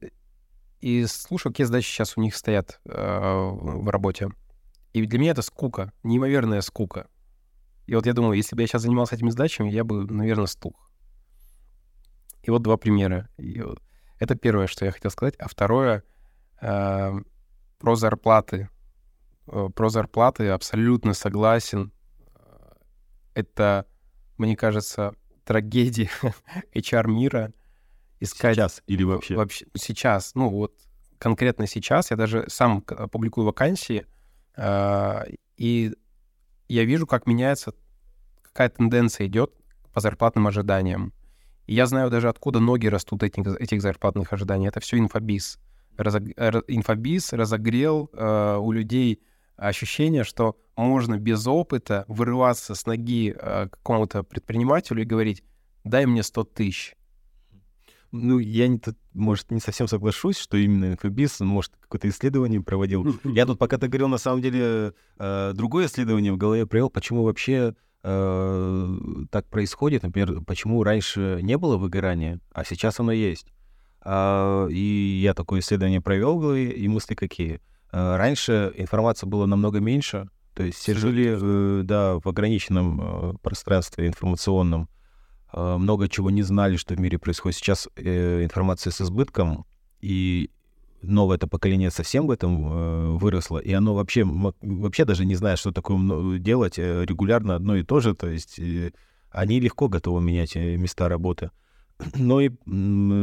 и 0.85 1.07
слушаю, 1.07 1.51
какие 1.51 1.65
задачи 1.65 1.87
сейчас 1.87 2.15
у 2.15 2.21
них 2.21 2.35
стоят 2.35 2.79
э, 2.85 2.91
в 2.91 3.89
работе. 3.89 4.29
И 4.93 5.03
для 5.07 5.17
меня 5.17 5.31
это 5.31 5.41
скука, 5.41 5.91
неимоверная 6.03 6.61
скука. 6.61 7.07
И 7.87 7.95
вот 7.95 8.05
я 8.05 8.13
думаю, 8.13 8.37
если 8.37 8.55
бы 8.55 8.61
я 8.61 8.67
сейчас 8.67 8.83
занимался 8.83 9.15
этими 9.15 9.31
задачами, 9.31 9.71
я 9.71 9.83
бы, 9.83 10.05
наверное, 10.05 10.45
стух. 10.45 10.91
И 12.43 12.51
вот 12.51 12.61
два 12.61 12.77
примера. 12.77 13.27
И 13.39 13.63
это 14.19 14.35
первое, 14.35 14.67
что 14.67 14.85
я 14.85 14.91
хотел 14.91 15.09
сказать. 15.09 15.33
А 15.39 15.47
второе 15.47 16.03
э, 16.61 17.13
про 17.79 17.95
зарплаты. 17.95 18.69
Э, 19.47 19.69
про 19.75 19.89
зарплаты 19.89 20.49
абсолютно 20.49 21.15
согласен 21.15 21.91
это, 23.33 23.87
мне 24.37 24.55
кажется, 24.55 25.15
трагедия 25.45 26.11
HR-мира 26.75 27.53
искать... 28.19 28.55
Сейчас 28.55 28.83
или 28.87 29.03
вообще? 29.03 29.35
Вообще, 29.35 29.65
сейчас. 29.75 30.35
Ну, 30.35 30.49
вот 30.49 30.73
конкретно 31.17 31.67
сейчас. 31.67 32.11
Я 32.11 32.17
даже 32.17 32.45
сам 32.47 32.81
публикую 32.81 33.45
вакансии, 33.45 34.05
э, 34.55 35.23
и 35.57 35.93
я 36.67 36.83
вижу, 36.85 37.07
как 37.07 37.27
меняется, 37.27 37.73
какая 38.41 38.69
тенденция 38.69 39.27
идет 39.27 39.53
по 39.93 39.99
зарплатным 39.99 40.47
ожиданиям. 40.47 41.13
И 41.67 41.73
я 41.73 41.85
знаю 41.87 42.09
даже, 42.09 42.29
откуда 42.29 42.59
ноги 42.59 42.87
растут 42.87 43.23
этих, 43.23 43.47
этих 43.59 43.81
зарплатных 43.81 44.33
ожиданий. 44.33 44.67
Это 44.67 44.79
все 44.79 44.97
инфобиз. 44.97 45.57
Разог... 45.97 46.23
Инфобиз 46.67 47.33
разогрел 47.33 48.09
э, 48.13 48.57
у 48.57 48.71
людей 48.71 49.21
ощущение, 49.55 50.23
что 50.23 50.57
можно 50.75 51.17
без 51.17 51.47
опыта 51.47 52.05
вырываться 52.07 52.75
с 52.75 52.85
ноги 52.85 53.35
э, 53.35 53.69
какому-то 53.69 54.23
предпринимателю 54.23 55.01
и 55.01 55.05
говорить, 55.05 55.43
дай 55.83 56.05
мне 56.05 56.23
100 56.23 56.43
тысяч. 56.43 56.94
Ну, 58.15 58.39
я, 58.39 58.67
не, 58.67 58.79
может, 59.13 59.51
не 59.51 59.59
совсем 59.59 59.87
соглашусь, 59.87 60.37
что 60.37 60.57
именно 60.57 60.93
инфобиз, 60.93 61.39
может, 61.41 61.73
какое-то 61.79 62.09
исследование 62.09 62.61
проводил. 62.61 63.05
Я 63.23 63.45
тут, 63.45 63.59
пока 63.59 63.77
ты 63.77 63.87
говорил, 63.87 64.07
на 64.07 64.17
самом 64.17 64.41
деле, 64.41 64.93
э, 65.17 65.51
другое 65.53 65.87
исследование 65.87 66.31
в 66.31 66.37
голове 66.37 66.65
провел, 66.65 66.89
почему 66.89 67.23
вообще 67.23 67.75
э, 68.03 68.97
так 69.31 69.47
происходит. 69.47 70.03
Например, 70.03 70.41
почему 70.41 70.83
раньше 70.83 71.39
не 71.41 71.57
было 71.57 71.77
выгорания, 71.77 72.39
а 72.53 72.63
сейчас 72.63 72.99
оно 72.99 73.11
есть. 73.11 73.47
А, 74.01 74.67
и 74.67 75.19
я 75.21 75.33
такое 75.33 75.59
исследование 75.59 75.99
провел, 75.99 76.53
и 76.53 76.87
мысли 76.87 77.15
какие. 77.15 77.59
А, 77.91 78.17
раньше 78.17 78.71
информации 78.75 79.25
было 79.25 79.45
намного 79.45 79.79
меньше, 79.79 80.29
то 80.55 80.63
есть 80.63 80.77
все 80.77 80.93
жили 80.93 81.37
э, 81.37 81.83
да, 81.83 82.19
в 82.19 82.27
ограниченном 82.27 83.01
э, 83.01 83.33
пространстве 83.41 84.07
информационном, 84.07 84.87
много 85.55 86.09
чего 86.09 86.29
не 86.29 86.43
знали, 86.43 86.75
что 86.75 86.95
в 86.95 86.99
мире 86.99 87.17
происходит. 87.17 87.57
Сейчас 87.57 87.87
э, 87.95 88.43
информация 88.43 88.91
с 88.91 89.01
избытком, 89.01 89.65
и 90.01 90.49
новое 91.01 91.37
это 91.37 91.47
поколение 91.47 91.91
совсем 91.91 92.27
в 92.27 92.31
этом 92.31 93.17
выросло, 93.17 93.59
и 93.59 93.71
оно 93.71 93.93
вообще, 93.93 94.25
вообще 94.25 95.05
даже 95.05 95.25
не 95.25 95.35
знает, 95.35 95.59
что 95.59 95.71
такое 95.71 96.39
делать 96.39 96.77
регулярно 96.77 97.55
одно 97.55 97.75
и 97.75 97.83
то 97.83 97.99
же, 97.99 98.15
то 98.15 98.27
есть 98.27 98.59
они 99.31 99.59
легко 99.59 99.87
готовы 99.87 100.21
менять 100.21 100.55
места 100.55 101.09
работы. 101.09 101.51
Но 102.15 102.41
и 102.41 102.49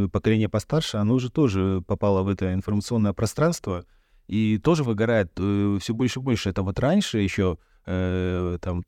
поколение 0.08 0.48
постарше, 0.48 0.98
оно 0.98 1.14
уже 1.14 1.30
тоже 1.30 1.82
попало 1.86 2.22
в 2.22 2.28
это 2.28 2.52
информационное 2.52 3.12
пространство 3.12 3.84
и 4.28 4.58
тоже 4.58 4.84
выгорает 4.84 5.32
э, 5.38 5.78
все 5.80 5.94
больше 5.94 6.20
и 6.20 6.22
больше. 6.22 6.50
Это 6.50 6.62
вот 6.62 6.78
раньше 6.78 7.18
еще 7.18 7.58
э, 7.86 8.58
там 8.60 8.84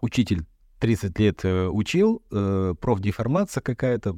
учитель 0.00 0.46
30 0.78 1.18
лет 1.18 1.44
э, 1.44 1.66
учил, 1.66 2.22
э, 2.30 2.74
профдеформация 2.80 3.60
какая-то, 3.60 4.16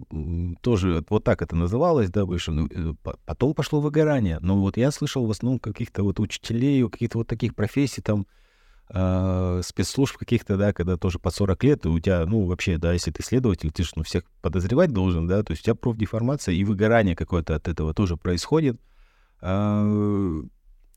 тоже 0.61 1.05
вот 1.09 1.25
так 1.25 1.43
это 1.43 1.57
называлось, 1.57 2.11
да, 2.11 2.25
выше. 2.25 2.53
Ну, 2.53 2.69
э, 2.71 2.95
потом 3.25 3.55
пошло 3.55 3.81
выгорание. 3.81 4.39
Но 4.41 4.61
вот 4.61 4.77
я 4.77 4.91
слышал 4.91 5.27
в 5.27 5.31
основном 5.31 5.59
каких-то 5.59 6.03
вот 6.03 6.21
учителей, 6.21 6.89
каких-то 6.89 7.19
вот 7.19 7.27
таких 7.27 7.55
профессий, 7.55 8.03
там, 8.03 8.27
спецслужб 9.63 10.17
каких-то, 10.17 10.57
да, 10.57 10.73
когда 10.73 10.97
тоже 10.97 11.21
по 11.21 11.31
40 11.31 11.63
лет, 11.63 11.87
у 11.87 12.01
тебя, 12.01 12.27
ну, 12.27 12.47
вообще, 12.47 12.77
да, 12.77 12.93
если 12.93 13.13
ты 13.13 13.23
следователь, 13.23 13.71
ты 13.71 13.85
же, 13.85 13.91
ну, 13.95 14.03
всех 14.03 14.25
подозревать 14.43 14.91
должен, 14.93 15.29
да, 15.29 15.45
то 15.45 15.53
есть 15.53 15.63
у 15.63 15.65
тебя 15.67 15.75
профдеформация 15.77 16.57
и 16.57 16.65
выгорание 16.65 17.15
какое-то 17.15 17.55
от 17.55 17.69
этого 17.69 17.95
тоже 17.95 18.17
происходит. 18.17 18.81
А, 19.41 20.43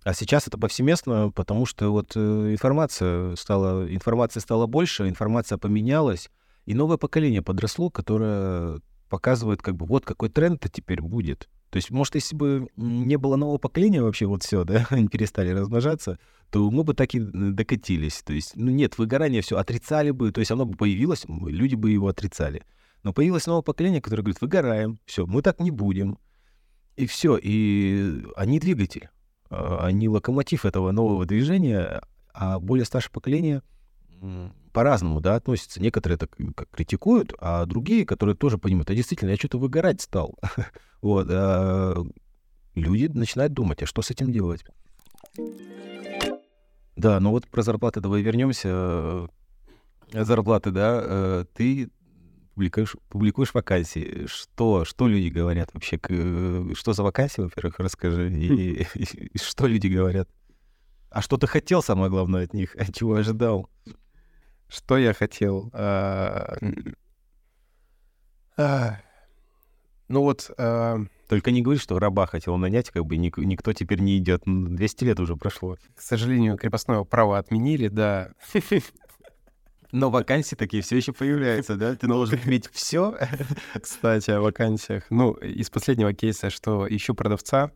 а 0.03 0.13
сейчас 0.13 0.47
это 0.47 0.57
повсеместно, 0.57 1.31
потому 1.33 1.65
что 1.65 1.91
вот 1.91 2.13
э, 2.15 2.19
информация 2.51 3.35
стала, 3.35 3.87
информация 3.93 4.41
стала 4.41 4.67
больше, 4.67 5.07
информация 5.07 5.57
поменялась, 5.57 6.29
и 6.65 6.73
новое 6.73 6.97
поколение 6.97 7.41
подросло, 7.41 7.89
которое 7.89 8.81
показывает, 9.09 9.61
как 9.61 9.75
бы, 9.75 9.85
вот 9.85 10.05
какой 10.05 10.29
тренд-то 10.29 10.69
теперь 10.69 11.01
будет. 11.01 11.49
То 11.69 11.77
есть, 11.77 11.89
может, 11.89 12.15
если 12.15 12.35
бы 12.35 12.67
не 12.75 13.17
было 13.17 13.35
нового 13.35 13.57
поколения 13.57 14.01
вообще, 14.01 14.25
вот 14.25 14.43
все, 14.43 14.63
да, 14.65 14.85
они 14.89 15.07
перестали 15.07 15.49
размножаться, 15.49 16.19
то 16.51 16.69
мы 16.69 16.83
бы 16.83 16.93
так 16.93 17.15
и 17.15 17.19
докатились. 17.19 18.21
То 18.23 18.33
есть, 18.33 18.55
ну 18.55 18.71
нет, 18.71 18.97
выгорание 18.97 19.41
все 19.41 19.57
отрицали 19.57 20.11
бы, 20.11 20.31
то 20.31 20.39
есть 20.39 20.51
оно 20.51 20.65
бы 20.65 20.77
появилось, 20.77 21.25
люди 21.27 21.75
бы 21.75 21.91
его 21.91 22.09
отрицали. 22.09 22.63
Но 23.03 23.13
появилось 23.13 23.47
новое 23.47 23.63
поколение, 23.63 24.01
которое 24.01 24.23
говорит, 24.23 24.41
выгораем, 24.41 24.99
все, 25.05 25.25
мы 25.25 25.41
так 25.41 25.59
не 25.59 25.71
будем. 25.71 26.19
И 26.95 27.05
все, 27.07 27.39
и 27.41 28.23
они 28.35 28.59
двигатель, 28.59 29.09
они 29.81 30.09
локомотив 30.09 30.65
этого 30.65 30.91
нового 30.91 31.25
движения, 31.25 32.01
а 32.33 32.59
более 32.59 32.85
старшее 32.85 33.11
поколение 33.11 33.61
по-разному, 34.71 35.21
да, 35.21 35.35
относятся. 35.35 35.81
Некоторые 35.81 36.17
как 36.17 36.69
критикуют, 36.71 37.33
а 37.39 37.65
другие, 37.65 38.05
которые 38.05 38.35
тоже 38.35 38.57
понимают, 38.57 38.89
а 38.89 38.95
действительно, 38.95 39.29
я 39.29 39.35
что-то 39.35 39.59
выгорать 39.59 40.01
стал. 40.01 40.35
вот, 41.01 41.27
а 41.29 41.95
люди 42.75 43.05
начинают 43.05 43.53
думать, 43.53 43.83
а 43.83 43.85
что 43.85 44.01
с 44.01 44.11
этим 44.11 44.31
делать? 44.31 44.65
Да, 46.95 47.19
ну 47.19 47.31
вот 47.31 47.47
про 47.47 47.61
зарплаты 47.61 48.01
давай 48.01 48.21
вернемся. 48.21 49.27
Зарплаты, 50.11 50.71
да, 50.71 51.01
э, 51.03 51.45
ты 51.53 51.89
публикуешь, 52.53 52.95
публикуешь 53.09 53.53
вакансии. 53.53 54.25
Что, 54.27 54.85
что 54.85 55.07
люди 55.07 55.29
говорят 55.29 55.69
вообще? 55.73 55.99
Что 56.75 56.93
за 56.93 57.03
вакансии, 57.03 57.41
во-первых, 57.41 57.79
расскажи. 57.79 58.31
И, 58.31 58.83
и, 58.95 59.03
и 59.33 59.37
что 59.37 59.67
люди 59.67 59.87
говорят? 59.87 60.29
А 61.09 61.21
что 61.21 61.37
ты 61.37 61.47
хотел, 61.47 61.83
самое 61.83 62.09
главное, 62.09 62.43
от 62.43 62.53
них? 62.53 62.75
А 62.75 62.91
чего 62.91 63.15
ожидал? 63.15 63.69
Что 64.67 64.97
я 64.97 65.13
хотел? 65.13 65.69
А, 65.73 66.57
а, 68.57 68.97
ну 70.07 70.21
вот... 70.21 70.49
А, 70.57 70.97
Только 71.27 71.51
не 71.51 71.61
говори, 71.61 71.79
что 71.79 71.99
раба 71.99 72.25
хотел 72.25 72.57
нанять, 72.57 72.89
как 72.89 73.05
бы 73.05 73.17
никто 73.17 73.73
теперь 73.73 73.99
не 73.99 74.17
идет. 74.17 74.43
200 74.45 75.03
лет 75.03 75.19
уже 75.19 75.35
прошло. 75.35 75.77
К 75.95 76.01
сожалению, 76.01 76.57
крепостное 76.57 77.03
право 77.03 77.37
отменили, 77.37 77.87
да. 77.87 78.31
Но 79.93 80.09
вакансии 80.09 80.55
такие 80.55 80.81
все 80.81 80.97
еще 80.97 81.13
появляются, 81.13 81.75
да? 81.75 81.95
Ты 81.95 82.07
должен 82.07 82.39
иметь 82.45 82.67
все. 82.71 83.15
Кстати, 83.79 84.31
о 84.31 84.41
вакансиях. 84.41 85.03
Ну, 85.11 85.33
из 85.33 85.69
последнего 85.69 86.13
кейса, 86.13 86.49
что 86.49 86.87
ищу 86.89 87.13
продавца, 87.13 87.71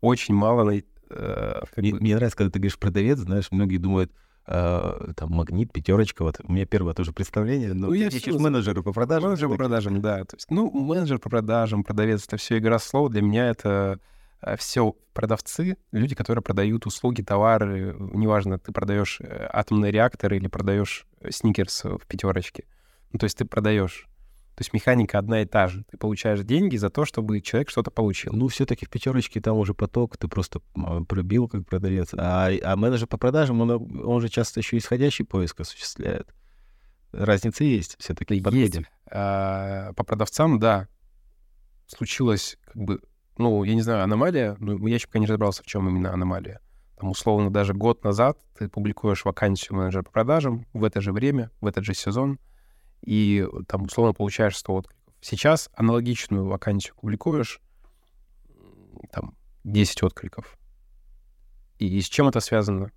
очень 0.00 0.34
мало... 0.34 0.68
Э, 1.10 1.62
мне 1.76 2.16
нравится, 2.16 2.36
когда 2.36 2.50
ты 2.50 2.58
говоришь 2.58 2.78
продавец, 2.78 3.18
знаешь, 3.18 3.50
многие 3.50 3.78
думают, 3.78 4.12
Uh, 4.44 5.14
там 5.14 5.30
магнит, 5.30 5.72
пятерочка, 5.72 6.24
вот 6.24 6.40
у 6.42 6.50
меня 6.50 6.66
первое 6.66 6.94
тоже 6.94 7.12
представление, 7.12 7.74
но 7.74 7.86
ну, 7.86 7.92
я 7.92 8.10
сейчас 8.10 8.34
менеджер 8.40 8.82
по 8.82 8.92
продажам. 8.92 9.28
Менеджер 9.28 9.48
по 9.48 9.54
продажам, 9.54 10.00
да. 10.00 10.24
То 10.24 10.34
есть, 10.34 10.50
ну, 10.50 10.68
менеджер 10.68 11.20
по 11.20 11.30
продажам, 11.30 11.84
продавец— 11.84 12.24
это 12.26 12.38
все 12.38 12.58
игра 12.58 12.80
слов. 12.80 13.12
Для 13.12 13.22
меня 13.22 13.50
это 13.50 14.00
все 14.58 14.94
продавцы, 15.12 15.76
люди, 15.92 16.14
которые 16.14 16.42
продают 16.42 16.86
услуги, 16.86 17.22
товары, 17.22 17.94
неважно, 17.98 18.58
ты 18.58 18.72
продаешь 18.72 19.20
э, 19.20 19.48
атомный 19.52 19.90
реактор 19.90 20.32
или 20.34 20.46
продаешь 20.46 21.06
сникерс 21.28 21.84
в 21.84 22.06
пятерочке. 22.06 22.64
Ну, 23.12 23.18
то 23.18 23.24
есть 23.24 23.38
ты 23.38 23.44
продаешь 23.44 24.08
то 24.54 24.60
есть 24.60 24.74
механика 24.74 25.18
одна 25.18 25.40
и 25.40 25.46
та 25.46 25.68
же. 25.68 25.84
Ты 25.90 25.96
получаешь 25.96 26.40
деньги 26.40 26.76
за 26.76 26.90
то, 26.90 27.06
чтобы 27.06 27.40
человек 27.40 27.70
что-то 27.70 27.90
получил. 27.90 28.34
Ну, 28.34 28.48
все-таки 28.48 28.84
в 28.84 28.90
пятерочке 28.90 29.40
там 29.40 29.56
уже 29.56 29.72
поток, 29.72 30.18
ты 30.18 30.28
просто 30.28 30.60
а, 30.76 31.02
пробил 31.02 31.48
как 31.48 31.66
продавец. 31.66 32.10
А, 32.14 32.50
а 32.62 32.76
менеджер 32.76 33.06
по 33.06 33.16
продажам, 33.16 33.62
он, 33.62 34.04
он 34.04 34.20
же 34.20 34.28
часто 34.28 34.60
еще 34.60 34.76
исходящий 34.76 35.24
поиск 35.24 35.60
осуществляет. 35.60 36.34
Разница 37.12 37.64
есть 37.64 37.96
все-таки. 37.98 38.34
Есть. 38.34 38.80
А, 39.10 39.94
по 39.94 40.04
продавцам, 40.04 40.58
да. 40.58 40.86
Случилось, 41.86 42.58
как 42.66 42.76
бы, 42.76 43.00
ну, 43.38 43.64
я 43.64 43.74
не 43.74 43.82
знаю, 43.82 44.02
аномалия, 44.02 44.56
но 44.58 44.86
я 44.88 44.94
еще 44.94 45.06
пока 45.06 45.18
не 45.18 45.26
разобрался, 45.26 45.62
в 45.62 45.66
чем 45.66 45.88
именно 45.88 46.12
аномалия. 46.12 46.60
Там, 46.98 47.10
условно, 47.10 47.50
даже 47.50 47.74
год 47.74 48.04
назад 48.04 48.38
ты 48.58 48.68
публикуешь 48.68 49.24
вакансию 49.24 49.76
менеджера 49.76 50.02
по 50.02 50.10
продажам 50.10 50.66
в 50.72 50.84
это 50.84 51.00
же 51.00 51.12
время, 51.12 51.50
в 51.60 51.66
этот 51.66 51.84
же 51.84 51.94
сезон— 51.94 52.38
и 53.02 53.46
там 53.66 53.84
условно 53.84 54.14
получаешь 54.14 54.56
100 54.56 54.74
откликов. 54.74 54.98
Сейчас 55.20 55.70
аналогичную 55.74 56.46
вакансию 56.46 56.94
публикуешь, 56.96 57.60
там 59.10 59.36
10 59.64 60.02
откликов. 60.04 60.58
И 61.78 62.00
с 62.00 62.06
чем 62.06 62.28
это 62.28 62.40
связано? 62.40 62.90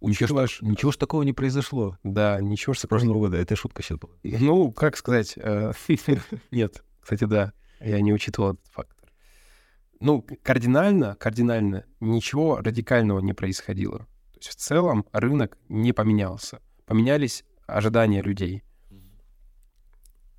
Ничего, 0.00 0.46
ж, 0.46 0.58
ничего 0.60 0.92
ж 0.92 0.96
такого 0.96 1.22
не 1.22 1.32
произошло. 1.32 1.98
Да, 2.02 2.38
ничего 2.40 2.74
ж... 2.74 2.78
С 2.78 2.86
прошлого 2.86 3.18
года. 3.20 3.38
Это 3.38 3.56
шутка 3.56 3.82
сейчас 3.82 3.98
была. 3.98 4.12
Ну, 4.22 4.70
как 4.70 4.98
сказать? 4.98 5.32
Э, 5.36 5.72
нет, 6.50 6.84
кстати, 7.00 7.24
да. 7.24 7.54
Я 7.80 8.00
не 8.02 8.12
учитывал 8.12 8.52
этот 8.52 8.66
фактор. 8.66 9.03
Ну, 10.00 10.26
кардинально, 10.42 11.16
кардинально 11.16 11.84
ничего 12.00 12.56
радикального 12.56 13.20
не 13.20 13.32
происходило. 13.32 14.00
То 14.32 14.38
есть 14.38 14.50
в 14.50 14.54
целом 14.56 15.06
рынок 15.12 15.56
не 15.68 15.92
поменялся. 15.92 16.60
Поменялись 16.86 17.44
ожидания 17.66 18.22
людей. 18.22 18.62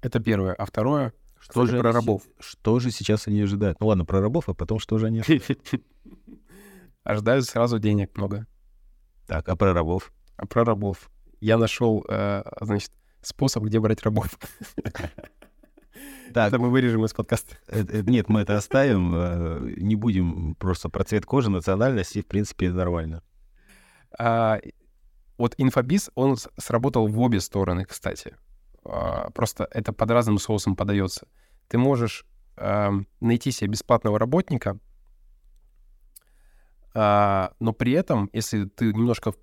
Это 0.01 0.19
первое. 0.19 0.53
А 0.53 0.65
второе, 0.65 1.13
что 1.39 1.65
же 1.65 1.79
про 1.79 1.91
рабов? 1.91 2.23
Что 2.39 2.79
же 2.79 2.91
сейчас 2.91 3.27
они 3.27 3.41
ожидают? 3.41 3.79
Ну 3.79 3.87
ладно, 3.87 4.05
про 4.05 4.21
рабов, 4.21 4.49
а 4.49 4.53
потом 4.53 4.79
что 4.79 4.97
же 4.97 5.07
они 5.07 5.21
ожидают? 7.03 7.45
сразу 7.45 7.79
денег 7.79 8.15
много. 8.17 8.47
Так, 9.27 9.47
а 9.49 9.55
про 9.55 9.73
рабов? 9.73 10.11
А 10.37 10.45
про 10.45 10.63
рабов. 10.63 11.09
Я 11.39 11.57
нашел, 11.57 12.05
э, 12.07 12.43
значит, 12.61 12.91
способ, 13.21 13.63
где 13.63 13.79
брать 13.79 14.03
рабов. 14.03 14.27
Так, 16.33 16.49
это 16.49 16.59
мы 16.59 16.69
вырежем 16.69 17.05
из 17.05 17.13
подкаста. 17.13 17.57
Э, 17.67 17.83
э, 17.87 18.01
нет, 18.01 18.29
мы 18.29 18.41
это 18.41 18.57
оставим. 18.57 19.75
Не 19.77 19.95
будем 19.95 20.55
просто 20.55 20.89
про 20.89 21.03
цвет 21.03 21.25
кожи, 21.25 21.49
национальность, 21.49 22.15
и, 22.15 22.21
в 22.21 22.25
принципе, 22.25 22.71
нормально. 22.71 23.23
А, 24.17 24.59
вот 25.37 25.55
инфобиз, 25.57 26.09
он 26.15 26.37
сработал 26.57 27.07
в 27.07 27.19
обе 27.19 27.39
стороны, 27.39 27.85
кстати. 27.85 28.35
А, 28.83 29.29
просто 29.31 29.67
это 29.71 29.93
под 29.93 30.11
разным 30.11 30.37
соусом 30.37 30.75
подается. 30.75 31.27
Ты 31.67 31.77
можешь 31.77 32.25
э, 32.57 32.91
найти 33.19 33.51
себе 33.51 33.71
бесплатного 33.71 34.19
работника, 34.19 34.77
э, 36.93 37.49
но 37.59 37.73
при 37.73 37.93
этом, 37.93 38.29
если 38.33 38.65
ты 38.65 38.93
немножко 38.93 39.33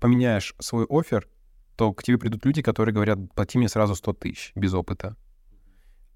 поменяешь 0.00 0.54
свой 0.60 0.86
офер, 0.88 1.28
то 1.76 1.92
к 1.92 2.02
тебе 2.02 2.18
придут 2.18 2.44
люди, 2.44 2.62
которые 2.62 2.94
говорят, 2.94 3.18
плати 3.34 3.58
мне 3.58 3.68
сразу 3.68 3.96
100 3.96 4.12
тысяч 4.14 4.52
без 4.54 4.72
опыта. 4.72 5.16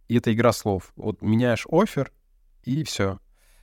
И 0.08 0.16
это 0.16 0.32
игра 0.32 0.52
слов. 0.52 0.92
Вот 0.96 1.22
меняешь 1.22 1.66
офер, 1.70 2.12
и 2.64 2.82
все. 2.84 3.18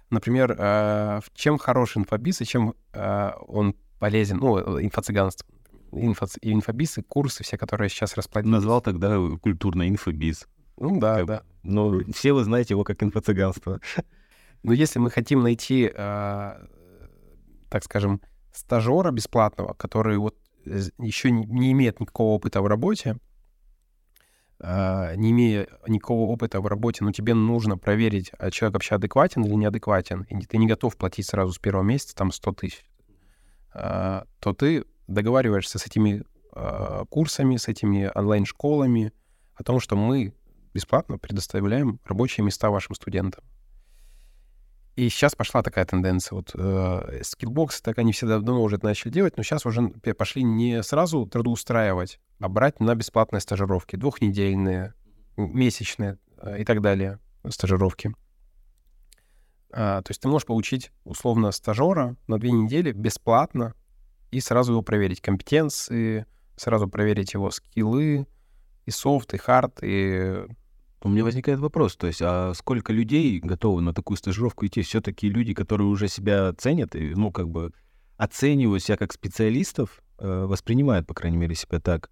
Например, 0.10 0.56
э, 0.58 1.22
чем 1.34 1.58
хороший 1.58 2.00
инфобиз 2.00 2.42
и 2.42 2.46
чем 2.46 2.76
э, 2.94 3.32
он 3.48 3.76
полезен, 4.00 4.38
ну, 4.38 4.80
инфо-цыганство, 4.80 5.48
инфо, 5.92 6.28
инфобиз 6.42 7.00
и 7.00 7.02
курсы 7.02 7.44
все, 7.44 7.58
которые 7.58 7.90
сейчас 7.90 8.16
расплодились. 8.16 8.54
Назвал 8.54 8.82
тогда 8.82 9.18
культурно 9.42 9.90
инфобиз. 9.90 10.48
Ну 10.78 11.00
да, 11.00 11.18
как, 11.18 11.26
да. 11.26 11.44
Но 11.64 12.00
все 12.14 12.34
вы 12.34 12.44
знаете 12.44 12.74
его 12.74 12.84
как 12.84 13.02
инфо-цыганство. 13.02 13.82
Но 14.64 14.74
если 14.74 15.00
мы 15.00 15.10
хотим 15.10 15.42
найти, 15.42 15.92
э, 15.94 16.68
так 17.70 17.84
скажем, 17.84 18.22
стажера 18.54 19.12
бесплатного, 19.12 19.74
который 19.74 20.18
вот 20.18 20.36
еще 20.98 21.32
не 21.32 21.72
имеет 21.72 22.00
никакого 22.00 22.34
опыта 22.34 22.62
в 22.62 22.68
работе, 22.68 23.12
э, 23.12 23.35
не 25.16 25.32
имея 25.32 25.68
никакого 25.88 26.32
опыта 26.32 26.60
в 26.60 26.68
работе, 26.68 27.04
но 27.04 27.12
тебе 27.12 27.34
нужно 27.34 27.78
проверить, 27.78 28.32
а 28.40 28.50
человек 28.50 28.74
вообще 28.74 28.96
адекватен 28.96 29.44
или 29.44 29.54
неадекватен, 29.54 30.24
и 30.24 30.46
ты 30.46 30.58
не 30.58 30.68
готов 30.68 30.98
платить 30.98 31.28
сразу 31.28 31.54
с 31.54 31.60
первого 31.60 31.84
месяца 31.84 32.16
там 32.16 32.32
100 32.32 32.52
тысяч, 32.54 32.86
э, 33.74 34.24
то 34.40 34.54
ты 34.54 34.86
договариваешься 35.08 35.78
с 35.78 35.86
этими 35.86 36.24
э, 36.56 37.04
курсами, 37.10 37.58
с 37.58 37.68
этими 37.68 38.12
онлайн-школами 38.16 39.14
о 39.56 39.64
том, 39.64 39.80
что 39.80 39.96
мы 39.96 40.34
бесплатно 40.74 41.18
предоставляем 41.18 42.00
рабочие 42.06 42.44
места 42.44 42.70
вашим 42.70 42.96
студентам. 42.96 43.44
И 44.96 45.10
сейчас 45.10 45.36
пошла 45.36 45.62
такая 45.62 45.86
тенденция. 45.86 46.38
Вот 46.38 46.52
э, 46.54 47.22
скиллбоксы 47.24 47.84
так 47.84 47.98
они 47.98 48.14
все 48.14 48.28
давно 48.28 48.62
уже 48.64 48.78
это 48.78 48.86
начали 48.86 49.12
делать, 49.12 49.36
но 49.36 49.44
сейчас 49.44 49.66
уже 49.66 49.90
пошли 49.90 50.44
не 50.44 50.82
сразу 50.84 51.26
трудоустраивать, 51.26 52.20
а 52.40 52.48
брать 52.48 52.80
на 52.80 52.96
бесплатные 52.96 53.42
стажировки, 53.42 53.98
двухнедельные, 53.98 54.94
месячные 55.36 56.18
э, 56.38 56.62
и 56.62 56.66
так 56.66 56.82
далее 56.82 57.20
стажировки. 57.50 58.16
А, 59.72 60.02
то 60.02 60.12
есть 60.12 60.22
ты 60.22 60.30
можешь 60.30 60.46
получить 60.46 60.92
условно 61.04 61.52
стажера 61.52 62.16
на 62.28 62.40
две 62.40 62.52
недели 62.52 62.94
бесплатно 62.94 63.74
и 64.32 64.40
сразу 64.40 64.72
его 64.72 64.82
проверить 64.82 65.20
компетенции, 65.20 66.26
сразу 66.56 66.88
проверить 66.88 67.34
его 67.34 67.52
скиллы, 67.52 68.28
и 68.86 68.92
софт, 68.92 69.34
и 69.34 69.38
хард, 69.38 69.80
и 69.82 70.46
у 71.02 71.10
меня 71.10 71.24
возникает 71.24 71.60
вопрос, 71.60 71.96
то 71.96 72.08
есть, 72.08 72.22
а 72.24 72.54
сколько 72.54 72.92
людей 72.92 73.40
готовы 73.40 73.82
на 73.82 73.94
такую 73.94 74.18
стажировку 74.18 74.66
идти? 74.66 74.82
Все-таки 74.82 75.30
люди, 75.30 75.54
которые 75.54 75.88
уже 75.88 76.08
себя 76.08 76.54
ценят, 76.54 76.96
и, 76.96 77.14
ну, 77.14 77.32
как 77.32 77.50
бы 77.50 77.72
оценивают 78.18 78.84
себя 78.84 78.98
как 78.98 79.14
специалистов, 79.14 80.02
э, 80.18 80.46
воспринимают, 80.46 81.06
по 81.06 81.14
крайней 81.14 81.38
мере, 81.38 81.54
себя 81.54 81.80
так, 81.80 82.10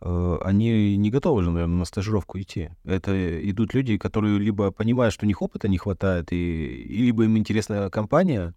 э, 0.00 0.38
они 0.42 0.96
не 0.96 1.10
готовы 1.10 1.42
наверное, 1.42 1.78
на 1.78 1.84
стажировку 1.84 2.38
идти. 2.40 2.70
Это 2.84 3.50
идут 3.50 3.74
люди, 3.74 3.98
которые 3.98 4.38
либо 4.38 4.70
понимают, 4.70 5.12
что 5.12 5.26
у 5.26 5.28
них 5.28 5.42
опыта 5.42 5.68
не 5.68 5.78
хватает, 5.78 6.32
и, 6.32 6.36
и 6.36 7.02
либо 7.02 7.24
им 7.24 7.36
интересна 7.36 7.90
компания, 7.90 8.54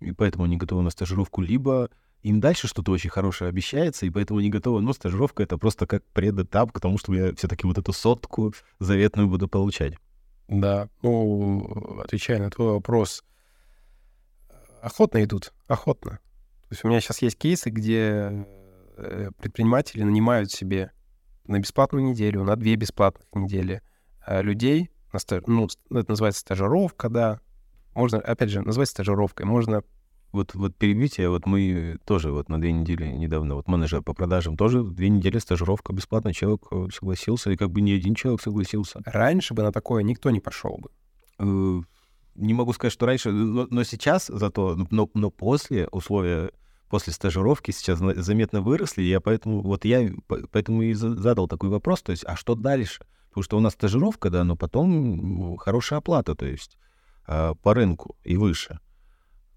и 0.00 0.12
поэтому 0.12 0.44
они 0.44 0.56
готовы 0.56 0.82
на 0.82 0.90
стажировку, 0.90 1.42
либо 1.42 1.90
им 2.22 2.40
дальше 2.40 2.68
что-то 2.68 2.92
очень 2.92 3.10
хорошее 3.10 3.48
обещается, 3.48 4.06
и 4.06 4.10
поэтому 4.10 4.38
они 4.38 4.48
готовы. 4.48 4.80
Но 4.80 4.92
стажировка— 4.92 5.42
это 5.44 5.58
просто 5.58 5.86
как 5.86 6.04
предэтап 6.12 6.72
к 6.72 6.80
тому, 6.80 6.98
что 6.98 7.12
я 7.14 7.34
все-таки 7.34 7.66
вот 7.66 7.78
эту 7.78 7.92
сотку 7.92 8.54
заветную 8.78 9.28
буду 9.28 9.48
получать. 9.48 9.94
Да, 10.48 10.88
ну, 11.02 12.00
отвечая 12.04 12.38
на 12.38 12.50
твой 12.50 12.72
вопрос, 12.72 13.24
охотно 14.82 15.22
идут, 15.24 15.52
охотно. 15.66 16.12
То 16.12 16.68
есть 16.70 16.84
у 16.84 16.88
меня 16.88 17.00
сейчас 17.00 17.22
есть 17.22 17.38
кейсы, 17.38 17.70
где 17.70 18.46
э, 18.96 19.30
предприниматели 19.38 20.02
нанимают 20.02 20.50
себе 20.50 20.92
на 21.46 21.58
бесплатную 21.58 22.04
неделю, 22.04 22.44
на 22.44 22.56
две 22.56 22.76
бесплатных 22.76 23.26
недели 23.34 23.82
э, 24.26 24.42
людей, 24.42 24.90
на 25.12 25.18
стаж... 25.18 25.42
ну, 25.46 25.68
это 25.90 26.10
называется 26.10 26.40
стажировка, 26.40 27.08
да, 27.08 27.40
можно, 27.94 28.18
опять 28.18 28.50
же, 28.50 28.62
назвать 28.62 28.88
стажировкой, 28.88 29.46
можно 29.46 29.82
вот, 30.32 30.54
вот 30.54 30.74
перебить 30.76 31.18
вот 31.18 31.46
мы 31.46 31.98
тоже 32.04 32.32
вот 32.32 32.48
на 32.48 32.60
две 32.60 32.72
недели 32.72 33.04
недавно, 33.04 33.54
вот 33.54 33.68
менеджер 33.68 34.02
по 34.02 34.14
продажам, 34.14 34.56
тоже 34.56 34.82
две 34.82 35.08
недели 35.08 35.38
стажировка 35.38 35.92
бесплатно, 35.92 36.32
человек 36.32 36.62
э, 36.70 36.88
согласился, 36.92 37.50
и 37.50 37.56
как 37.56 37.70
бы 37.70 37.80
не 37.80 37.92
один 37.92 38.14
человек 38.14 38.40
согласился. 38.40 39.00
Раньше 39.04 39.54
бы 39.54 39.62
на 39.62 39.72
такое 39.72 40.02
никто 40.02 40.30
не 40.30 40.40
пошел 40.40 40.78
бы. 40.78 40.90
Э, 41.38 41.82
не 42.34 42.54
могу 42.54 42.72
сказать, 42.72 42.92
что 42.92 43.06
раньше, 43.06 43.30
но, 43.30 43.66
но 43.68 43.84
сейчас 43.84 44.28
зато, 44.28 44.76
но, 44.90 45.10
но 45.12 45.30
после 45.30 45.86
условия, 45.88 46.50
после 46.88 47.12
стажировки 47.12 47.70
сейчас 47.70 47.98
заметно 47.98 48.62
выросли, 48.62 49.02
я 49.02 49.20
поэтому, 49.20 49.60
вот 49.60 49.84
я 49.84 50.10
поэтому 50.26 50.82
и 50.82 50.94
задал 50.94 51.46
такой 51.46 51.68
вопрос, 51.68 52.02
то 52.02 52.12
есть, 52.12 52.24
а 52.26 52.36
что 52.36 52.54
дальше? 52.54 53.04
Потому 53.28 53.44
что 53.44 53.56
у 53.58 53.60
нас 53.60 53.74
стажировка, 53.74 54.30
да, 54.30 54.44
но 54.44 54.56
потом 54.56 55.56
хорошая 55.58 55.98
оплата, 55.98 56.34
то 56.34 56.46
есть 56.46 56.78
а, 57.26 57.54
по 57.54 57.74
рынку 57.74 58.16
и 58.24 58.36
выше 58.36 58.78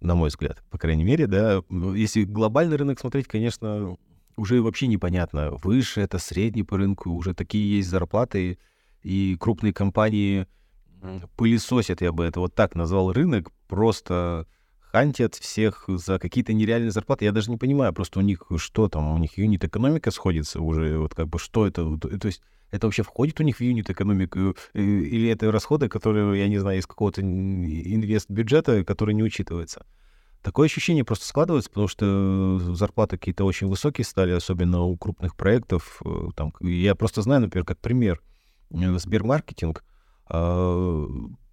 на 0.02 0.16
мой 0.16 0.30
взгляд, 0.30 0.64
по 0.70 0.78
крайней 0.78 1.04
мере, 1.04 1.28
да. 1.28 1.62
Если 1.96 2.24
глобальный 2.24 2.78
рынок 2.78 3.00
смотреть, 3.00 3.28
конечно, 3.28 3.98
уже 4.38 4.62
вообще 4.62 4.88
непонятно. 4.88 5.52
Выше 5.64 6.02
это 6.02 6.20
средний 6.20 6.64
по 6.64 6.78
рынку, 6.78 7.12
уже 7.12 7.34
такие 7.34 7.78
есть 7.78 7.90
зарплаты, 7.90 8.58
и 9.04 9.38
крупные 9.40 9.74
компании 9.74 10.48
пылесосят, 11.36 12.02
я 12.02 12.12
бы 12.12 12.26
это 12.26 12.40
вот 12.40 12.56
так 12.56 12.76
назвал, 12.76 13.14
рынок, 13.14 13.52
просто 13.68 14.48
хантят 14.80 15.36
всех 15.36 15.86
за 15.88 16.20
какие-то 16.20 16.54
нереальные 16.54 16.92
зарплаты. 16.92 17.26
Я 17.26 17.32
даже 17.32 17.52
не 17.52 17.58
понимаю, 17.58 17.94
просто 17.94 18.20
у 18.20 18.22
них 18.22 18.44
что 18.58 18.88
там, 18.88 19.14
у 19.14 19.18
них 19.18 19.38
юнит 19.38 19.64
экономика 19.64 20.10
сходится 20.10 20.62
уже, 20.62 20.98
вот 20.98 21.14
как 21.14 21.28
бы 21.28 21.38
что 21.38 21.68
это, 21.68 21.98
то 21.98 22.26
есть 22.26 22.42
это 22.76 22.88
вообще 22.88 23.04
входит 23.04 23.40
у 23.40 23.44
них 23.44 23.58
в 23.58 23.62
юнит 23.62 23.90
экономику, 23.90 24.56
э, 24.74 24.82
или 24.82 25.30
это 25.30 25.52
расходы, 25.52 25.88
которые, 25.90 26.40
я 26.40 26.48
не 26.48 26.58
знаю, 26.58 26.80
из 26.80 26.86
какого-то 26.86 27.22
инвест-бюджета, 27.22 28.84
который 28.84 29.16
не 29.16 29.24
учитывается. 29.24 29.86
Такое 30.42 30.68
ощущение 30.68 31.04
просто 31.04 31.26
складывается, 31.26 31.70
потому 31.70 31.88
что 31.88 32.60
зарплаты 32.76 33.18
какие-то 33.18 33.46
очень 33.46 33.68
высокие 33.68 34.06
стали, 34.06 34.32
особенно 34.32 34.82
у 34.82 34.96
крупных 34.98 35.36
проектов. 35.36 36.02
Э, 36.06 36.30
там, 36.36 36.54
я 36.60 36.96
просто 36.96 37.22
знаю, 37.22 37.42
например, 37.42 37.66
как 37.66 37.80
пример, 37.80 38.22
э, 38.72 38.98
Сбермаркетинг, 38.98 39.84
а, 40.28 41.08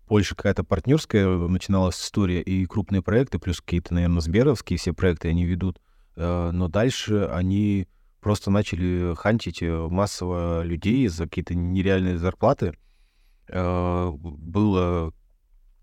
больше 0.08 0.34
какая-то 0.34 0.64
партнерская 0.64 1.26
начиналась 1.26 1.96
история, 1.96 2.42
и 2.42 2.66
крупные 2.66 3.02
проекты, 3.02 3.38
плюс 3.38 3.60
какие-то, 3.60 3.94
наверное, 3.94 4.20
сберовские 4.20 4.78
все 4.78 4.92
проекты 4.92 5.28
они 5.28 5.44
ведут, 5.44 5.78
но 6.16 6.68
дальше 6.68 7.30
они 7.32 7.86
просто 8.22 8.50
начали 8.50 9.14
хантить 9.16 9.62
э, 9.62 9.88
массово 9.90 10.62
людей 10.62 11.06
за 11.08 11.24
какие-то 11.24 11.54
нереальные 11.54 12.18
зарплаты. 12.18 12.72
Э, 13.48 14.10
было 14.14 15.12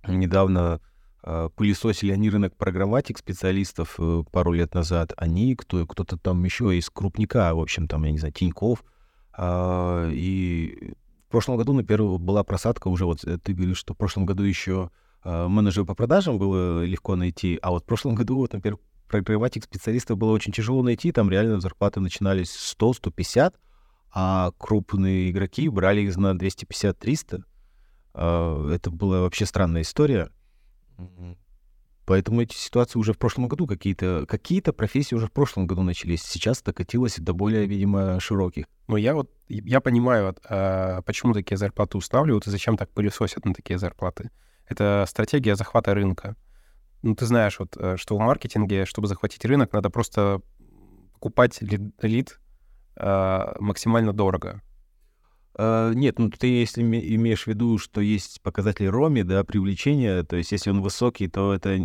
недавно 0.07 0.79
э, 1.21 1.49
пылесосили 1.55 2.13
они 2.13 2.29
рынок 2.29 2.55
программатик 2.55 3.19
специалистов 3.19 3.99
пару 4.31 4.53
лет 4.53 4.73
назад. 4.73 5.13
Они, 5.17 5.53
кто, 5.55 5.85
кто-то 5.85 6.17
там 6.17 6.43
еще 6.45 6.75
из 6.75 6.89
крупника, 6.89 7.53
в 7.53 7.59
общем, 7.59 7.87
там, 7.87 8.05
я 8.05 8.11
не 8.11 8.17
знаю, 8.17 8.33
Тиньков. 8.33 8.85
А, 9.33 10.09
и 10.09 10.93
в 11.27 11.31
прошлом 11.31 11.57
году, 11.57 11.73
например, 11.73 12.17
была 12.19 12.43
просадка 12.43 12.87
уже, 12.87 13.05
вот 13.05 13.19
ты 13.19 13.53
говоришь, 13.53 13.77
что 13.77 13.93
в 13.93 13.97
прошлом 13.97 14.25
году 14.25 14.43
еще 14.43 14.89
менеджера 15.25 15.83
по 15.83 15.93
продажам 15.93 16.39
было 16.39 16.85
легко 16.85 17.17
найти, 17.17 17.59
а 17.61 17.71
вот 17.71 17.83
в 17.83 17.85
прошлом 17.85 18.15
году, 18.15 18.37
вот, 18.37 18.53
например, 18.53 18.79
программатик 19.09 19.65
специалистов 19.65 20.17
было 20.17 20.31
очень 20.31 20.53
тяжело 20.53 20.81
найти, 20.83 21.11
там 21.11 21.29
реально 21.29 21.59
зарплаты 21.59 21.99
начинались 21.99 22.75
100-150, 22.79 23.53
а 24.11 24.51
крупные 24.57 25.31
игроки 25.31 25.67
брали 25.67 26.01
их 26.01 26.15
на 26.15 26.35
250-300. 26.35 27.43
А, 28.13 28.71
это 28.71 28.89
была 28.91 29.21
вообще 29.21 29.45
странная 29.45 29.81
история. 29.81 30.29
Поэтому 32.05 32.41
эти 32.41 32.55
ситуации 32.55 32.97
уже 32.97 33.13
в 33.13 33.19
прошлом 33.19 33.47
году 33.47 33.67
какие-то 33.67 34.25
какие-то 34.27 34.73
профессии 34.73 35.13
уже 35.13 35.27
в 35.27 35.31
прошлом 35.31 35.67
году 35.67 35.83
начались. 35.83 36.23
Сейчас 36.23 36.59
это 36.59 36.73
катилось 36.73 37.19
до 37.19 37.33
более, 37.33 37.67
видимо, 37.67 38.19
широких. 38.19 38.65
Ну, 38.87 38.95
я 38.95 39.13
вот, 39.13 39.29
я 39.47 39.79
понимаю, 39.79 40.35
а, 40.49 41.03
почему 41.03 41.33
такие 41.33 41.57
зарплаты 41.57 41.97
устанавливают 41.97 42.47
и 42.47 42.49
зачем 42.49 42.77
так 42.77 42.89
пылесосят 42.89 43.45
на 43.45 43.53
такие 43.53 43.77
зарплаты. 43.77 44.31
Это 44.67 45.05
стратегия 45.07 45.55
захвата 45.55 45.93
рынка. 45.93 46.35
Ну, 47.01 47.15
ты 47.15 47.25
знаешь, 47.25 47.59
вот, 47.59 47.77
э, 47.77 47.95
что 47.97 48.17
в 48.17 48.19
маркетинге, 48.19 48.85
чтобы 48.85 49.07
захватить 49.07 49.45
рынок, 49.45 49.73
надо 49.73 49.89
просто 49.89 50.41
покупать 51.13 51.61
лид, 51.61 51.81
лид 52.01 52.39
э, 52.97 53.53
максимально 53.59 54.13
дорого. 54.13 54.61
Uh, 55.59 55.93
нет, 55.93 56.19
ну 56.19 56.29
ты 56.29 56.47
если 56.47 56.81
имеешь 56.81 57.43
в 57.43 57.47
виду, 57.47 57.77
что 57.77 57.99
есть 57.99 58.41
показатели 58.41 58.87
Роми, 58.87 59.23
да, 59.23 59.43
привлечения, 59.43 60.23
то 60.23 60.37
есть 60.37 60.53
если 60.53 60.69
он 60.69 60.81
высокий, 60.81 61.27
то 61.27 61.53
это 61.53 61.77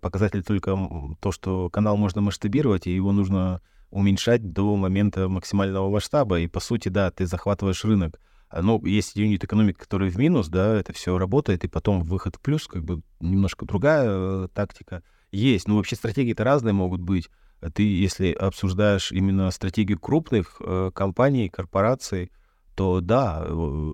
показатель 0.00 0.44
только 0.44 0.78
то, 1.20 1.32
что 1.32 1.68
канал 1.68 1.96
можно 1.96 2.20
масштабировать, 2.20 2.86
и 2.86 2.94
его 2.94 3.10
нужно 3.10 3.60
уменьшать 3.90 4.52
до 4.52 4.76
момента 4.76 5.28
максимального 5.28 5.90
масштаба, 5.90 6.38
и 6.38 6.46
по 6.46 6.60
сути, 6.60 6.90
да, 6.90 7.10
ты 7.10 7.26
захватываешь 7.26 7.84
рынок. 7.84 8.20
А, 8.50 8.62
ну, 8.62 8.84
есть 8.84 9.16
юнит 9.16 9.44
экономики, 9.44 9.78
который 9.78 10.10
в 10.10 10.16
минус, 10.16 10.48
да, 10.48 10.74
это 10.76 10.92
все 10.92 11.18
работает, 11.18 11.64
и 11.64 11.68
потом 11.68 12.02
выход 12.02 12.36
в 12.36 12.40
плюс, 12.40 12.66
как 12.66 12.84
бы 12.84 13.02
немножко 13.20 13.66
другая 13.66 14.06
э, 14.08 14.48
тактика. 14.54 15.02
Есть, 15.30 15.68
но 15.68 15.76
вообще 15.76 15.96
стратегии-то 15.96 16.44
разные 16.44 16.72
могут 16.72 17.00
быть. 17.00 17.28
Ты, 17.74 17.82
если 17.82 18.32
обсуждаешь 18.32 19.12
именно 19.12 19.50
стратегию 19.50 19.98
крупных 19.98 20.60
э, 20.60 20.90
компаний, 20.94 21.48
корпораций, 21.48 22.30
то 22.74 23.00
да, 23.00 23.44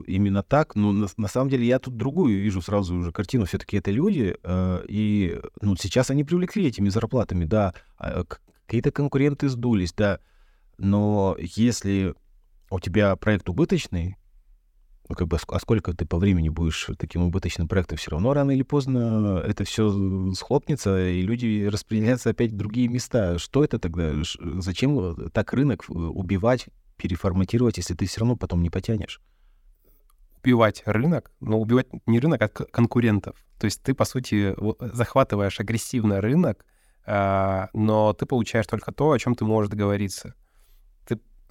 именно 0.07 0.43
так. 0.43 0.77
Но 0.77 0.93
на, 0.93 1.09
на 1.17 1.29
самом 1.29 1.49
деле 1.49 1.67
я 1.67 1.79
тут 1.79 1.97
другую 1.97 2.43
вижу 2.43 2.61
сразу 2.61 2.95
уже 2.95 3.12
картину. 3.12 3.47
Все-таки 3.47 3.79
это 3.79 3.90
люди, 3.90 4.37
э, 4.43 4.85
и 4.87 5.40
ну, 5.62 5.75
сейчас 5.77 6.11
они 6.11 6.23
привлекли 6.23 6.67
этими 6.67 6.90
зарплатами, 6.90 7.47
да, 7.47 7.75
а, 7.97 8.25
какие-то 8.67 8.93
конкуренты 8.93 9.49
сдулись, 9.49 9.95
да. 9.95 10.21
Но 10.77 11.35
если 11.38 12.14
у 12.71 12.79
тебя 12.79 13.17
проект 13.17 13.49
убыточный, 13.49 14.17
ну, 15.09 15.14
как 15.14 15.29
бы, 15.29 15.38
а 15.49 15.59
сколько 15.59 15.93
ты 15.93 16.07
по 16.07 16.19
времени 16.19 16.49
будешь 16.49 16.88
таким 16.99 17.25
убыточным 17.25 17.69
проектом, 17.69 17.99
все 17.99 18.11
равно 18.12 18.33
рано 18.33 18.53
или 18.53 18.62
поздно 18.62 19.43
это 19.45 19.64
все 19.64 20.33
схлопнется, 20.35 21.09
и 21.09 21.21
люди 21.21 21.67
распределятся 21.67 22.31
опять 22.31 22.53
в 22.53 22.57
другие 22.57 22.88
места. 22.88 23.38
Что 23.38 23.62
это 23.64 23.79
тогда? 23.79 24.12
Зачем 24.59 25.31
так 25.31 25.53
рынок 25.53 25.85
убивать, 25.88 26.69
переформатировать, 26.97 27.77
если 27.77 27.95
ты 27.95 28.07
все 28.07 28.21
равно 28.21 28.37
потом 28.37 28.62
не 28.62 28.71
потянешь? 28.71 29.21
Убивать 30.43 30.83
рынок, 30.87 31.31
но 31.40 31.61
убивать 31.61 31.88
не 32.07 32.19
рынок, 32.19 32.43
а 32.43 32.49
конкурентов. 32.49 33.37
То 33.59 33.67
есть 33.67 33.83
ты, 33.83 33.95
по 33.95 34.05
сути, 34.05 34.55
захватываешь 34.95 35.61
агрессивно 35.61 36.21
рынок, 36.21 36.64
а, 37.07 37.69
но 37.75 38.14
ты 38.14 38.25
получаешь 38.25 38.67
только 38.67 38.90
то, 38.93 39.11
о 39.11 39.19
чем 39.19 39.35
ты 39.35 39.45
можешь 39.45 39.71
договориться 39.71 40.35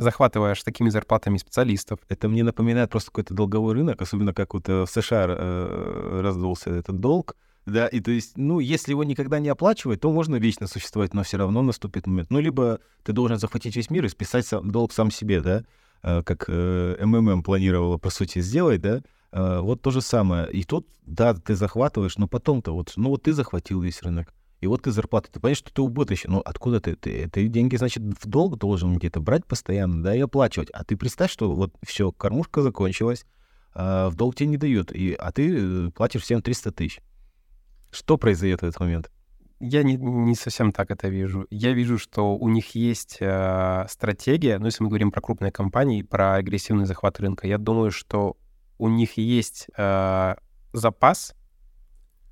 захватываешь 0.03 0.61
такими 0.61 0.89
зарплатами 0.89 1.37
специалистов. 1.37 1.99
Это 2.09 2.29
мне 2.29 2.43
напоминает 2.43 2.91
просто 2.91 3.09
какой-то 3.09 3.33
долговой 3.33 3.73
рынок, 3.73 4.01
особенно 4.01 4.33
как 4.33 4.53
вот 4.53 4.69
э, 4.69 4.83
в 4.83 4.87
США 4.87 5.25
э, 5.27 6.19
раздулся 6.21 6.69
этот 6.69 6.99
долг. 6.99 7.35
Да, 7.65 7.87
и 7.87 8.01
то 8.01 8.11
есть, 8.11 8.37
ну, 8.37 8.59
если 8.59 8.91
его 8.91 9.05
никогда 9.05 9.39
не 9.39 9.47
оплачивать, 9.47 10.01
то 10.01 10.11
можно 10.11 10.35
вечно 10.35 10.67
существовать, 10.67 11.13
но 11.13 11.23
все 11.23 11.37
равно 11.37 11.61
наступит 11.61 12.05
момент. 12.05 12.29
Ну, 12.29 12.39
либо 12.39 12.79
ты 13.03 13.13
должен 13.13 13.39
захватить 13.39 13.75
весь 13.75 13.89
мир 13.89 14.05
и 14.05 14.09
списать 14.09 14.45
сам, 14.45 14.69
долг 14.69 14.91
сам 14.91 15.09
себе, 15.09 15.39
да, 15.41 15.63
э, 16.03 16.23
как 16.23 16.49
МММ 16.49 17.41
планировала, 17.41 17.97
по 17.97 18.09
сути, 18.09 18.39
сделать, 18.39 18.81
да, 18.81 19.01
вот 19.31 19.81
то 19.81 19.89
же 19.89 20.01
самое. 20.01 20.51
И 20.51 20.63
тут, 20.63 20.87
да, 21.07 21.33
ты 21.33 21.55
захватываешь, 21.55 22.17
но 22.17 22.27
потом-то 22.27 22.73
вот, 22.73 22.93
ну, 22.97 23.09
вот 23.09 23.23
ты 23.23 23.33
захватил 23.33 23.81
весь 23.81 24.03
рынок 24.03 24.31
и 24.63 24.67
вот 24.67 24.83
ты 24.83 24.91
зарплата, 24.91 25.29
ты 25.29 25.41
понимаешь, 25.41 25.57
что 25.57 25.73
ты 25.73 25.81
убыточен, 25.81 26.31
но 26.31 26.39
откуда 26.39 26.79
ты, 26.79 26.95
ты, 26.95 27.29
ты 27.29 27.47
деньги, 27.49 27.75
значит, 27.75 28.01
в 28.01 28.27
долг 28.27 28.57
должен 28.57 28.95
где-то 28.95 29.19
брать 29.19 29.45
постоянно, 29.45 30.01
да, 30.01 30.15
и 30.15 30.21
оплачивать, 30.21 30.69
а 30.69 30.85
ты 30.85 30.95
представь, 30.95 31.31
что 31.31 31.53
вот 31.53 31.73
все, 31.85 32.13
кормушка 32.13 32.61
закончилась, 32.61 33.25
а 33.73 34.09
в 34.09 34.15
долг 34.15 34.35
тебе 34.35 34.47
не 34.47 34.57
дают, 34.57 34.93
и, 34.93 35.13
а 35.13 35.33
ты 35.33 35.87
э, 35.87 35.91
платишь 35.91 36.21
всем 36.21 36.41
300 36.41 36.71
тысяч. 36.71 37.01
Что 37.91 38.17
произойдет 38.17 38.61
в 38.61 38.63
этот 38.63 38.79
момент? 38.79 39.11
Я 39.59 39.83
не, 39.83 39.97
не 39.97 40.35
совсем 40.35 40.71
так 40.71 40.91
это 40.91 41.09
вижу. 41.09 41.45
Я 41.49 41.73
вижу, 41.73 41.97
что 41.97 42.37
у 42.37 42.47
них 42.47 42.73
есть 42.73 43.17
э, 43.19 43.85
стратегия, 43.89 44.59
ну, 44.59 44.67
если 44.67 44.81
мы 44.81 44.89
говорим 44.89 45.11
про 45.11 45.19
крупные 45.19 45.51
компании, 45.51 46.03
про 46.03 46.35
агрессивный 46.35 46.85
захват 46.85 47.19
рынка, 47.19 47.47
я 47.47 47.57
думаю, 47.57 47.91
что 47.91 48.37
у 48.77 48.87
них 48.87 49.17
есть 49.17 49.67
э, 49.75 50.35
запас, 50.71 51.35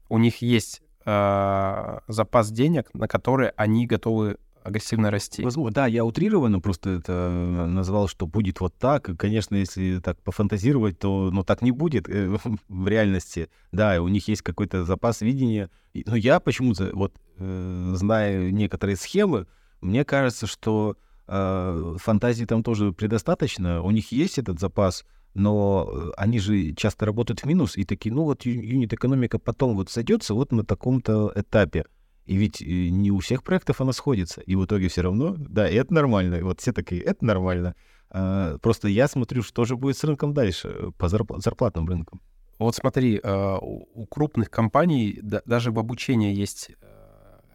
у 0.07 0.17
них 0.17 0.41
есть 0.41 0.81
э, 1.05 1.99
запас 2.07 2.51
денег, 2.51 2.89
на 2.93 3.07
которые 3.07 3.53
они 3.55 3.87
готовы 3.87 4.37
агрессивно 4.63 5.11
расти. 5.11 5.43
Возможно, 5.43 5.73
да, 5.73 5.87
я 5.87 6.05
утрированно 6.05 6.59
просто 6.59 6.91
это 6.91 7.29
назвал, 7.67 8.07
что 8.07 8.27
будет 8.27 8.59
вот 8.59 8.75
так. 8.75 9.09
Конечно, 9.17 9.55
если 9.55 9.99
так 9.99 10.21
пофантазировать, 10.21 10.99
то 10.99 11.31
ну, 11.31 11.43
так 11.43 11.61
не 11.61 11.71
будет 11.71 12.09
э, 12.09 12.37
в 12.67 12.87
реальности. 12.87 13.49
Да, 13.71 14.01
у 14.01 14.07
них 14.07 14.27
есть 14.27 14.41
какой-то 14.41 14.85
запас 14.85 15.21
видения. 15.21 15.69
Но 15.93 16.15
я 16.15 16.39
почему-то, 16.39 16.91
вот 16.93 17.13
э, 17.37 17.91
зная 17.95 18.51
некоторые 18.51 18.95
схемы, 18.95 19.47
мне 19.81 20.05
кажется, 20.05 20.47
что 20.47 20.95
э, 21.27 21.95
фантазии 21.97 22.45
там 22.45 22.63
тоже 22.63 22.91
предостаточно. 22.91 23.81
У 23.81 23.91
них 23.91 24.11
есть 24.11 24.37
этот 24.37 24.59
запас, 24.59 25.05
но 25.33 25.89
э, 25.89 26.11
они 26.17 26.39
же 26.39 26.73
часто 26.73 27.05
работают 27.05 27.41
в 27.41 27.45
минус, 27.45 27.77
и 27.77 27.85
такие, 27.85 28.13
ну 28.13 28.23
вот 28.23 28.45
юнит-экономика 28.45 29.39
потом 29.39 29.75
вот 29.75 29.89
сойдется 29.89 30.33
вот 30.33 30.51
на 30.51 30.65
таком-то 30.65 31.31
этапе. 31.35 31.85
И 32.25 32.35
ведь 32.35 32.61
э, 32.61 32.65
не 32.65 33.11
у 33.11 33.19
всех 33.19 33.43
проектов 33.43 33.81
она 33.81 33.93
сходится. 33.93 34.41
И 34.41 34.55
в 34.55 34.65
итоге 34.65 34.89
все 34.89 35.01
равно, 35.01 35.35
да, 35.37 35.69
и 35.69 35.75
это 35.75 35.93
нормально. 35.93 36.43
Вот 36.43 36.59
все 36.59 36.73
такие, 36.73 37.01
это 37.01 37.25
нормально. 37.25 37.75
А, 38.09 38.57
просто 38.57 38.89
я 38.89 39.07
смотрю, 39.07 39.41
что 39.41 39.63
же 39.63 39.77
будет 39.77 39.97
с 39.97 40.03
рынком 40.03 40.33
дальше, 40.33 40.67
э, 40.67 40.91
по 40.97 41.05
зарп- 41.05 41.39
зарплатным 41.39 41.87
рынкам. 41.87 42.21
Вот 42.59 42.75
смотри, 42.75 43.19
у 43.23 44.05
крупных 44.05 44.51
компаний 44.51 45.17
даже 45.23 45.71
в 45.71 45.79
обучении 45.79 46.31
есть 46.31 46.69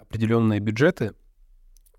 определенные 0.00 0.58
бюджеты. 0.58 1.10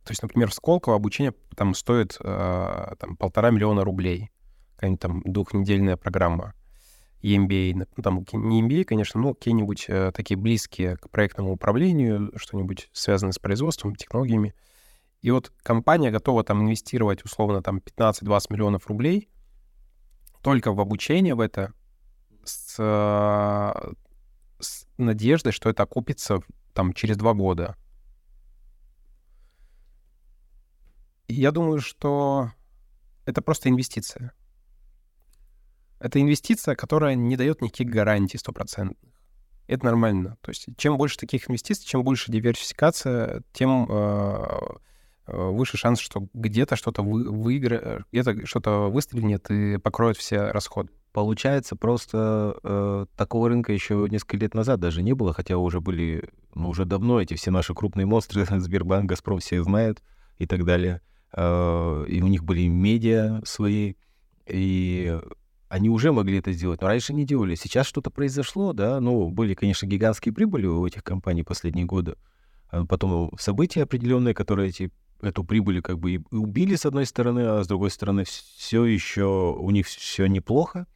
То 0.04 0.12
есть, 0.12 0.22
например, 0.22 0.50
в 0.50 0.54
Сколково 0.54 0.98
обучение 0.98 1.34
там 1.56 1.74
стоит 1.74 2.18
там, 2.18 3.16
полтора 3.18 3.52
миллиона 3.52 3.86
рублей 3.86 4.30
какая-нибудь 4.78 5.02
там 5.02 5.22
двухнедельная 5.26 5.98
программа 5.98 6.54
EMBA, 7.24 7.88
ну, 7.96 8.04
там 8.04 8.26
не 8.34 8.62
MBA, 8.62 8.84
конечно, 8.84 9.20
но 9.20 9.34
какие-нибудь 9.34 9.86
э, 9.88 10.12
такие 10.14 10.38
близкие 10.38 10.98
к 10.98 11.10
проектному 11.10 11.52
управлению, 11.52 12.32
что-нибудь 12.36 12.90
связанное 12.94 13.32
с 13.32 13.40
производством, 13.40 13.96
технологиями. 13.96 14.54
И 15.22 15.32
вот 15.32 15.52
компания 15.64 16.12
готова 16.12 16.44
там 16.44 16.62
инвестировать 16.62 17.26
условно 17.26 17.64
там 17.64 17.80
15-20 17.80 18.42
миллионов 18.52 18.88
рублей 18.88 19.30
только 20.42 20.72
в 20.72 20.80
обучение 20.80 21.34
в 21.34 21.40
это 21.40 21.74
с, 22.46 22.76
с 24.60 24.88
надеждой, 24.98 25.52
что 25.52 25.70
это 25.70 25.84
окупится 25.84 26.40
там 26.74 26.94
через 26.94 27.18
два 27.18 27.34
года. 27.34 27.76
И 31.28 31.34
я 31.34 31.52
думаю, 31.52 31.82
что 31.82 32.52
это 33.26 33.42
просто 33.42 33.70
инвестиция. 33.70 34.32
Это 36.00 36.22
инвестиция, 36.22 36.76
которая 36.76 37.16
не 37.16 37.36
дает 37.36 37.62
никаких 37.62 37.90
гарантий 37.90 38.38
стопроцентных. 38.38 38.98
Это 39.68 39.86
нормально. 39.86 40.38
То 40.42 40.50
есть 40.50 40.68
чем 40.78 40.98
больше 40.98 41.18
таких 41.18 41.50
инвестиций, 41.50 41.86
чем 41.86 42.04
больше 42.04 42.32
диверсификация, 42.32 43.44
тем 43.52 43.86
э, 43.90 44.46
э 45.28 45.50
выше 45.52 45.76
шанс, 45.78 46.00
что 46.00 46.28
где-то 46.34 46.78
что-то 46.78 47.02
вы, 47.02 47.30
выиграет, 47.30 48.04
где-то 48.12 48.46
что-то 48.46 48.90
выстрелит 48.90 49.50
и 49.52 49.78
покроет 49.78 50.18
все 50.18 50.52
расходы. 50.52 50.90
Получается, 51.12 51.76
просто 51.76 52.58
э, 52.64 53.06
такого 53.18 53.50
рынка 53.50 53.74
еще 53.74 54.08
несколько 54.10 54.38
лет 54.38 54.54
назад 54.54 54.80
даже 54.80 55.02
не 55.02 55.14
было, 55.14 55.34
хотя 55.34 55.58
уже 55.58 55.82
были, 55.82 56.30
ну, 56.54 56.70
уже 56.70 56.86
давно 56.86 57.20
эти 57.20 57.34
все 57.34 57.52
наши 57.52 57.74
крупные 57.74 58.06
монстры, 58.06 58.46
Сбербанк, 58.60 59.10
Газпром, 59.10 59.40
все 59.40 59.62
знают 59.64 60.02
и 60.38 60.46
так 60.46 60.64
далее. 60.64 61.02
Э, 61.34 62.06
и 62.08 62.22
у 62.22 62.28
них 62.28 62.44
были 62.44 62.68
медиа 62.68 63.42
свои, 63.44 63.96
и 64.46 65.20
они 65.70 65.90
уже 65.90 66.12
могли 66.12 66.40
это 66.40 66.52
сделать, 66.52 66.82
но 66.82 66.88
раньше 66.88 67.14
не 67.14 67.26
делали. 67.26 67.56
Сейчас 67.56 67.88
что-то 67.88 68.10
произошло, 68.10 68.74
да, 68.74 69.00
ну, 69.02 69.30
были, 69.30 69.54
конечно, 69.54 69.86
гигантские 69.86 70.34
прибыли 70.34 70.66
у 70.66 70.86
этих 70.86 71.04
компаний 71.04 71.44
последние 71.44 71.86
годы. 71.86 72.16
А 72.70 72.86
потом 72.86 73.32
события 73.38 73.84
определенные, 73.84 74.34
которые 74.34 74.70
эти, 74.70 74.92
эту 75.22 75.44
прибыль 75.44 75.82
как 75.82 76.00
бы 76.00 76.14
и 76.14 76.22
убили 76.32 76.76
с 76.76 76.86
одной 76.86 77.06
стороны, 77.06 77.42
а 77.42 77.64
с 77.64 77.68
другой 77.68 77.92
стороны 77.92 78.24
все 78.24 78.86
еще, 78.86 79.56
у 79.58 79.70
них 79.72 79.88
все 79.88 80.28
неплохо. 80.28 80.88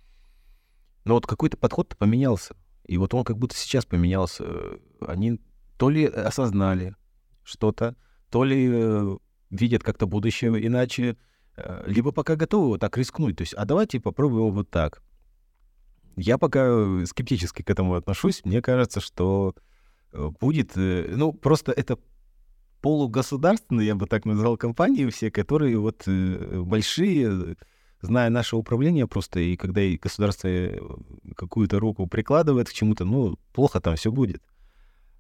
Но 1.04 1.16
вот 1.16 1.28
какой-то 1.28 1.58
подход 1.58 1.96
поменялся. 1.98 2.56
И 2.86 2.98
вот 2.98 3.14
он 3.14 3.24
как 3.24 3.38
будто 3.38 3.56
сейчас 3.56 3.86
поменялся. 3.86 4.46
Они 5.02 5.40
то 5.78 5.90
ли 5.90 6.06
осознали 6.06 6.96
что-то, 7.44 7.96
то 8.30 8.44
ли 8.44 8.70
э, 8.72 9.18
видят 9.50 9.84
как-то 9.84 10.06
будущее 10.06 10.66
иначе, 10.66 11.18
либо 11.86 12.12
пока 12.12 12.36
готовы 12.36 12.68
вот 12.70 12.82
так 12.82 12.98
рискнуть, 12.98 13.38
то 13.38 13.42
есть, 13.42 13.54
а 13.54 13.66
давайте 13.66 14.00
попробуем 14.00 14.54
вот 14.54 14.70
так. 14.70 15.02
Я 16.16 16.38
пока 16.38 17.06
скептически 17.06 17.62
к 17.62 17.70
этому 17.70 17.96
отношусь. 17.96 18.42
Мне 18.44 18.62
кажется, 18.62 19.00
что 19.00 19.56
э, 20.12 20.30
будет, 20.40 20.76
э, 20.76 21.14
ну, 21.16 21.34
просто 21.34 21.72
это 21.72 21.98
полугосударственные, 22.82 23.88
я 23.88 23.96
бы 23.96 24.08
так 24.08 24.26
назвал, 24.26 24.58
компании 24.58 25.08
все, 25.10 25.32
которые 25.32 25.78
вот 25.78 26.08
большие, 26.08 27.56
зная 28.02 28.30
наше 28.30 28.56
управление 28.56 29.08
просто, 29.08 29.40
и 29.40 29.56
когда 29.56 29.82
государство 30.02 30.50
какую-то 31.36 31.80
руку 31.80 32.08
прикладывает 32.08 32.70
к 32.70 32.74
чему-то, 32.74 33.06
ну, 33.06 33.38
плохо 33.54 33.80
там 33.80 33.96
все 33.96 34.12
будет. 34.12 34.42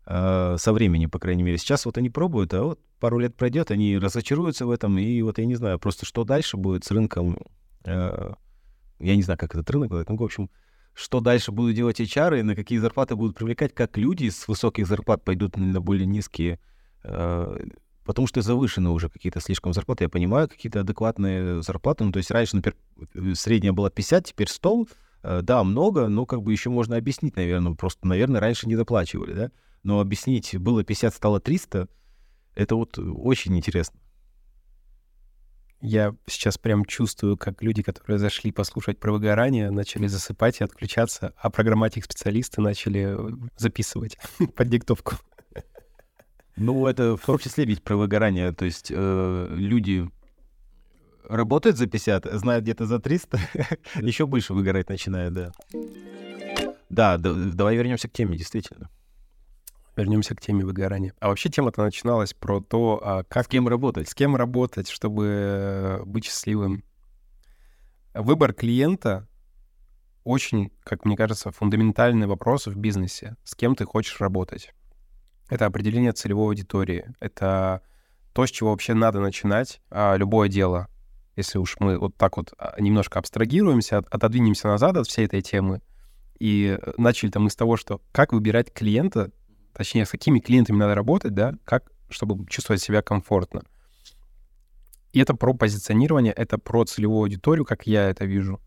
А, 0.06 0.56
со 0.58 0.74
временем, 0.74 1.10
по 1.10 1.20
крайней 1.20 1.44
мере. 1.44 1.58
Сейчас 1.58 1.86
вот 1.86 1.98
они 1.98 2.10
пробуют, 2.10 2.54
а 2.54 2.64
вот 2.64 2.80
пару 3.00 3.20
лет 3.20 3.36
пройдет, 3.36 3.72
они 3.72 3.98
разочаруются 3.98 4.66
в 4.66 4.72
этом, 4.72 4.98
и 4.98 5.22
вот 5.22 5.38
я 5.38 5.46
не 5.46 5.56
знаю, 5.56 5.80
просто 5.80 6.06
что 6.06 6.24
дальше 6.24 6.58
будет 6.58 6.84
с 6.86 6.92
рынком, 6.92 7.38
э, 7.86 8.34
я 9.00 9.16
не 9.16 9.22
знаю, 9.22 9.38
как 9.38 9.54
этот 9.54 9.70
рынок, 9.70 9.92
ну, 9.92 10.18
в 10.18 10.24
общем, 10.24 10.50
что 10.94 11.20
дальше 11.20 11.52
будут 11.52 11.76
делать 11.76 12.00
HR, 12.00 12.40
и 12.40 12.44
на 12.44 12.56
какие 12.56 12.80
зарплаты 12.80 13.16
будут 13.16 13.38
привлекать, 13.38 13.74
как 13.74 13.98
люди 13.98 14.30
с 14.30 14.48
высоких 14.48 14.88
зарплат 14.88 15.24
пойдут 15.24 15.56
на 15.58 15.80
более 15.80 16.08
низкие, 16.08 16.60
э, 17.04 17.66
потому 18.04 18.28
что 18.28 18.42
завышены 18.42 18.90
уже 18.90 19.08
какие-то 19.08 19.40
слишком 19.40 19.74
зарплаты. 19.74 20.06
Я 20.06 20.10
понимаю, 20.10 20.50
какие-то 20.50 20.82
адекватные 20.82 21.62
зарплаты, 21.62 22.04
ну, 22.04 22.12
то 22.12 22.18
есть 22.18 22.32
раньше, 22.32 22.56
например, 22.56 23.36
средняя 23.36 23.72
была 23.72 23.92
50, 23.92 24.26
теперь 24.26 24.50
100, 24.50 24.88
э, 25.24 25.42
да, 25.44 25.64
много, 25.64 26.08
но 26.08 26.26
как 26.26 26.42
бы 26.42 26.52
еще 26.52 26.72
можно 26.72 26.98
объяснить, 26.98 27.36
наверное, 27.36 27.76
просто, 27.76 28.08
наверное, 28.08 28.42
раньше 28.42 28.68
не 28.68 28.76
доплачивали, 28.76 29.34
да, 29.34 29.52
но 29.84 30.00
объяснить, 30.00 30.58
было 30.58 30.84
50, 30.84 31.14
стало 31.14 31.40
300, 31.40 31.88
это 32.56 32.76
вот 32.76 32.98
очень 32.98 33.58
интересно. 33.58 34.00
Я 35.82 36.16
сейчас 36.28 36.60
прям 36.60 36.86
чувствую, 36.86 37.38
как 37.38 37.64
люди, 37.64 37.82
которые 37.82 38.20
зашли 38.20 38.52
послушать 38.52 39.00
про 39.00 39.12
выгорание, 39.12 39.72
начали 39.72 40.06
засыпать 40.06 40.62
и 40.62 40.64
отключаться, 40.64 41.34
а 41.38 41.50
программатик-специалисты 41.50 42.62
начали 42.62 43.16
э, 43.18 43.48
записывать 43.58 44.18
под 44.56 44.70
диктовку. 44.70 45.16
Ну, 46.56 46.86
это 46.86 47.18
в 47.18 47.22
том 47.22 47.40
числе 47.40 47.66
ведь 47.66 47.84
про 47.84 47.96
выгорание. 47.96 48.52
То 48.52 48.66
есть 48.66 48.92
э, 48.94 49.48
люди 49.50 50.08
работает 51.28 51.78
за 51.78 51.88
50, 51.88 52.26
знает 52.34 52.64
где-то 52.64 52.86
за 52.86 53.00
300, 53.00 53.40
еще 54.02 54.28
больше 54.28 54.54
выгорать 54.54 54.90
начинает, 54.90 55.34
да. 55.34 55.52
Да, 56.90 57.18
давай 57.18 57.76
вернемся 57.76 58.08
к 58.08 58.14
теме, 58.14 58.38
действительно. 58.38 58.90
Вернемся 59.96 60.36
к 60.36 60.42
теме 60.42 60.64
выгорания. 60.66 61.14
А 61.20 61.28
вообще 61.28 61.50
тема-то 61.50 61.84
начиналась 61.84 62.34
про 62.34 62.62
то, 62.62 63.02
а 63.04 63.24
как... 63.24 63.46
С 63.46 63.48
кем 63.50 63.68
работать. 63.68 64.08
С 64.10 64.16
кем 64.16 64.36
работать, 64.36 64.90
чтобы 64.90 66.02
быть 66.06 66.26
счастливым. 66.26 66.84
Выбор 68.14 68.54
клиента 68.54 69.28
очень, 70.24 70.72
как 70.84 71.06
мне 71.06 71.18
кажется, 71.18 71.52
фундаментальный 71.52 72.28
вопрос 72.28 72.68
в 72.68 72.76
бизнесе. 72.76 73.36
С 73.44 73.56
кем 73.56 73.76
ты 73.76 73.86
хочешь 73.86 74.20
работать? 74.22 74.74
Это 75.50 75.66
определение 75.66 76.14
целевой 76.14 76.48
аудитории. 76.48 77.14
Это 77.20 77.82
то, 78.34 78.46
с 78.46 78.52
чего 78.52 78.70
вообще 78.72 78.94
надо 78.94 79.20
начинать 79.20 79.82
а, 79.90 80.16
любое 80.16 80.48
дело. 80.48 80.88
Если 81.36 81.58
уж 81.58 81.76
мы 81.80 81.98
вот 81.98 82.16
так 82.16 82.38
вот 82.38 82.54
а, 82.58 82.80
немножко 82.80 83.20
абстрагируемся, 83.20 83.98
от, 84.00 84.08
отодвинемся 84.08 84.68
назад 84.68 84.98
от 84.98 85.08
всей 85.08 85.26
этой 85.26 85.42
темы, 85.42 85.82
и 86.40 86.80
начали 86.98 87.30
там 87.30 87.44
мы 87.44 87.50
с 87.50 87.56
того, 87.56 87.78
что 87.78 88.02
как 88.12 88.34
выбирать 88.34 88.74
клиента, 88.74 89.32
точнее, 89.74 90.06
с 90.06 90.12
какими 90.12 90.40
клиентами 90.40 90.78
надо 90.78 90.96
работать, 90.96 91.34
да, 91.34 91.54
как, 91.66 91.92
чтобы 92.10 92.46
чувствовать 92.48 92.82
себя 92.82 93.02
комфортно. 93.02 93.64
И 95.14 95.20
это 95.20 95.36
про 95.36 95.54
позиционирование, 95.54 96.34
это 96.34 96.58
про 96.58 96.86
целевую 96.86 97.24
аудиторию, 97.24 97.66
как 97.66 97.86
я 97.86 98.10
это 98.10 98.26
вижу. 98.26 98.62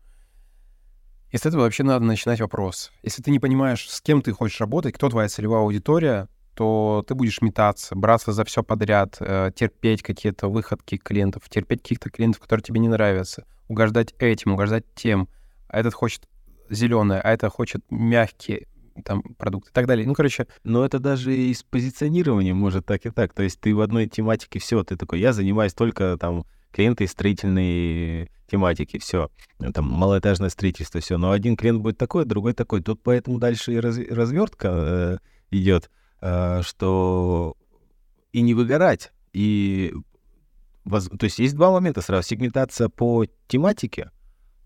И 1.31 1.37
с 1.37 1.45
этого 1.45 1.63
вообще 1.63 1.83
надо 1.83 2.05
начинать 2.05 2.39
вопрос. 2.39 2.91
Если 3.03 3.21
ты 3.21 3.31
не 3.31 3.39
понимаешь, 3.39 3.89
с 3.89 3.99
кем 3.99 4.21
ты 4.21 4.31
хочешь 4.31 4.59
работать, 4.61 4.93
кто 4.93 5.09
твоя 5.09 5.27
целевая 5.27 5.61
аудитория, 5.61 6.29
то 6.53 7.03
ты 7.05 7.15
будешь 7.15 7.41
метаться, 7.41 7.95
браться 7.95 8.31
за 8.31 8.45
все 8.45 8.63
подряд, 8.63 9.17
э, 9.19 9.51
терпеть 9.53 10.01
какие-то 10.01 10.47
выходки 10.47 10.97
клиентов, 10.97 11.49
терпеть 11.49 11.81
каких-то 11.81 12.09
клиентов, 12.09 12.41
которые 12.41 12.63
тебе 12.63 12.79
не 12.79 12.87
нравятся, 12.87 13.45
угождать 13.67 14.13
этим, 14.19 14.53
угождать 14.53 14.85
тем. 14.95 15.27
А 15.67 15.79
этот 15.79 15.93
хочет 15.93 16.29
зеленое, 16.69 17.19
а 17.19 17.33
это 17.33 17.49
хочет 17.49 17.83
мягкие 17.89 18.67
там 19.03 19.21
продукты 19.37 19.71
и 19.71 19.73
так 19.73 19.87
далее. 19.87 20.07
Ну, 20.07 20.13
короче... 20.13 20.47
Но 20.63 20.85
это 20.85 20.99
даже 20.99 21.35
и 21.35 21.53
с 21.53 21.63
позиционированием 21.63 22.55
может 22.55 22.85
так 22.85 23.05
и 23.05 23.09
так. 23.09 23.33
То 23.33 23.43
есть 23.43 23.59
ты 23.59 23.75
в 23.75 23.81
одной 23.81 24.07
тематике 24.07 24.59
все, 24.59 24.83
ты 24.83 24.95
такой, 24.95 25.19
я 25.19 25.33
занимаюсь 25.33 25.73
только 25.73 26.17
там 26.19 26.45
клиенты 26.71 27.07
строительной 27.07 28.29
тематики, 28.47 28.99
все, 28.99 29.29
там 29.73 29.85
малоэтажное 29.85 30.49
строительство, 30.49 30.99
все. 31.01 31.17
Но 31.17 31.31
один 31.31 31.55
клиент 31.55 31.81
будет 31.81 31.97
такой, 31.97 32.25
другой 32.25 32.53
такой. 32.53 32.81
Тут 32.81 33.01
поэтому 33.01 33.39
дальше 33.39 33.73
и 33.73 33.79
раз, 33.79 33.97
развертка 33.97 34.67
э, 34.71 35.17
идет, 35.51 35.89
э, 36.21 36.61
что 36.63 37.55
и 38.33 38.41
не 38.41 38.53
выгорать, 38.53 39.13
и 39.31 39.93
воз... 40.83 41.07
то 41.07 41.23
есть 41.23 41.39
есть 41.39 41.55
два 41.55 41.71
момента 41.71 42.01
сразу: 42.01 42.27
сегментация 42.27 42.89
по 42.89 43.25
тематике, 43.47 44.11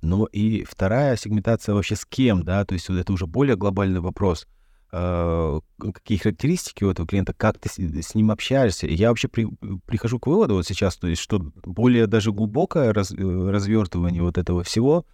но 0.01 0.25
и 0.25 0.63
вторая 0.63 1.15
сегментация 1.17 1.75
вообще 1.75 1.95
с 1.95 2.05
кем, 2.05 2.43
да, 2.43 2.65
то 2.65 2.73
есть 2.73 2.89
вот 2.89 2.97
это 2.97 3.12
уже 3.13 3.25
более 3.25 3.55
глобальный 3.55 3.99
вопрос. 3.99 4.47
Э, 4.91 5.59
какие 5.93 6.17
характеристики 6.17 6.83
у 6.83 6.89
этого 6.89 7.07
клиента, 7.07 7.33
как 7.33 7.59
ты 7.59 7.69
с, 7.69 7.77
с 7.77 8.15
ним 8.15 8.31
общаешься. 8.31 8.88
И 8.88 8.95
я 8.95 9.09
вообще 9.09 9.27
при, 9.27 9.47
прихожу 9.85 10.19
к 10.19 10.27
выводу 10.27 10.55
вот 10.55 10.65
сейчас, 10.65 10.95
то 10.97 11.07
есть, 11.07 11.21
что 11.21 11.39
более 11.63 12.07
даже 12.07 12.31
глубокое 12.31 12.91
раз, 12.91 13.12
э, 13.12 13.15
развертывание 13.17 14.23
вот 14.23 14.38
этого 14.38 14.63
всего, 14.63 15.05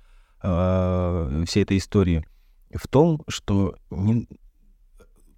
э, 0.41 1.43
всей 1.45 1.63
этой 1.63 1.77
истории, 1.77 2.25
в 2.73 2.87
том, 2.87 3.23
что 3.27 3.75
не, 3.89 4.29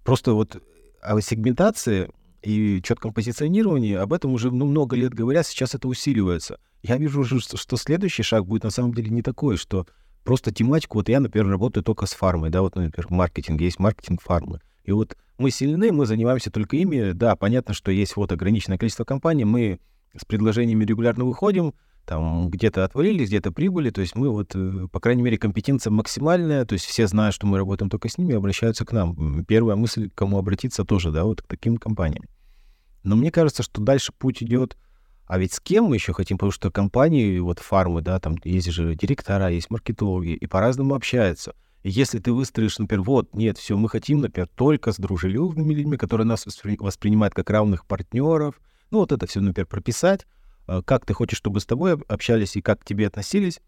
просто 0.04 0.34
вот 0.34 0.62
о 1.02 1.20
сегментации 1.20 2.10
и 2.42 2.80
четком 2.82 3.12
позиционировании, 3.12 3.94
об 3.94 4.12
этом 4.12 4.32
уже 4.32 4.50
ну, 4.50 4.66
много 4.66 4.96
лет 4.96 5.14
говорят, 5.14 5.46
сейчас 5.46 5.74
это 5.74 5.88
усиливается. 5.88 6.60
Я 6.82 6.96
вижу, 6.96 7.24
что, 7.24 7.56
что 7.56 7.76
следующий 7.76 8.22
шаг 8.22 8.46
будет 8.46 8.64
на 8.64 8.70
самом 8.70 8.94
деле 8.94 9.10
не 9.10 9.22
такой, 9.22 9.56
что 9.56 9.86
просто 10.24 10.52
тематику, 10.52 10.98
вот 10.98 11.08
я, 11.08 11.20
например, 11.20 11.48
работаю 11.48 11.82
только 11.82 12.06
с 12.06 12.12
фармой, 12.12 12.50
да, 12.50 12.62
вот, 12.62 12.76
например, 12.76 13.06
маркетинг, 13.10 13.60
есть 13.60 13.78
маркетинг 13.78 14.22
фармы, 14.22 14.60
и 14.84 14.92
вот 14.92 15.16
мы 15.38 15.50
сильны, 15.50 15.92
мы 15.92 16.06
занимаемся 16.06 16.50
только 16.50 16.76
ими, 16.76 17.12
да, 17.12 17.34
понятно, 17.36 17.74
что 17.74 17.90
есть 17.90 18.16
вот 18.16 18.32
ограниченное 18.32 18.78
количество 18.78 19.04
компаний, 19.04 19.44
мы 19.44 19.80
с 20.16 20.24
предложениями 20.24 20.84
регулярно 20.84 21.24
выходим, 21.24 21.74
там 22.08 22.48
где-то 22.48 22.84
отвалились, 22.84 23.28
где-то 23.28 23.52
прибыли, 23.52 23.90
то 23.90 24.00
есть 24.00 24.16
мы 24.16 24.30
вот, 24.30 24.52
э, 24.54 24.88
по 24.90 24.98
крайней 24.98 25.22
мере, 25.22 25.38
компетенция 25.38 25.90
максимальная, 25.90 26.64
то 26.64 26.72
есть 26.72 26.86
все 26.86 27.06
знают, 27.06 27.34
что 27.34 27.46
мы 27.46 27.58
работаем 27.58 27.90
только 27.90 28.08
с 28.08 28.16
ними, 28.16 28.34
обращаются 28.34 28.84
к 28.84 28.92
нам. 28.92 29.44
Первая 29.44 29.76
мысль, 29.76 30.08
к 30.08 30.14
кому 30.14 30.38
обратиться 30.38 30.84
тоже, 30.84 31.12
да, 31.12 31.24
вот 31.24 31.42
к 31.42 31.46
таким 31.46 31.76
компаниям. 31.76 32.24
Но 33.04 33.14
мне 33.14 33.30
кажется, 33.30 33.62
что 33.62 33.80
дальше 33.80 34.12
путь 34.18 34.42
идет 34.42 34.76
а 35.28 35.38
ведь 35.38 35.52
с 35.52 35.60
кем 35.60 35.84
мы 35.84 35.96
еще 35.96 36.14
хотим? 36.14 36.38
Потому 36.38 36.52
что 36.52 36.70
компании, 36.70 37.38
вот 37.38 37.58
фармы, 37.58 38.00
да, 38.00 38.18
там 38.18 38.36
есть 38.44 38.70
же 38.70 38.94
директора, 38.94 39.50
есть 39.50 39.68
маркетологи, 39.70 40.30
и 40.30 40.46
по-разному 40.46 40.94
общаются. 40.94 41.54
И 41.82 41.90
если 41.90 42.18
ты 42.18 42.32
выстроишь, 42.32 42.78
например, 42.78 43.04
вот, 43.04 43.34
нет, 43.34 43.58
все, 43.58 43.76
мы 43.76 43.90
хотим, 43.90 44.20
например, 44.20 44.48
только 44.48 44.90
с 44.90 44.96
дружелюбными 44.96 45.74
людьми, 45.74 45.98
которые 45.98 46.26
нас 46.26 46.46
воспринимают 46.46 47.34
как 47.34 47.50
равных 47.50 47.84
партнеров, 47.84 48.58
ну, 48.90 49.00
вот 49.00 49.12
это 49.12 49.26
все, 49.26 49.40
например, 49.40 49.66
прописать, 49.66 50.26
как 50.84 51.06
ты 51.06 51.14
хочешь, 51.14 51.38
чтобы 51.38 51.60
с 51.60 51.66
тобой 51.66 51.98
общались 52.08 52.56
и 52.56 52.60
как 52.60 52.80
к 52.80 52.84
тебе 52.84 53.06
относились, 53.06 53.60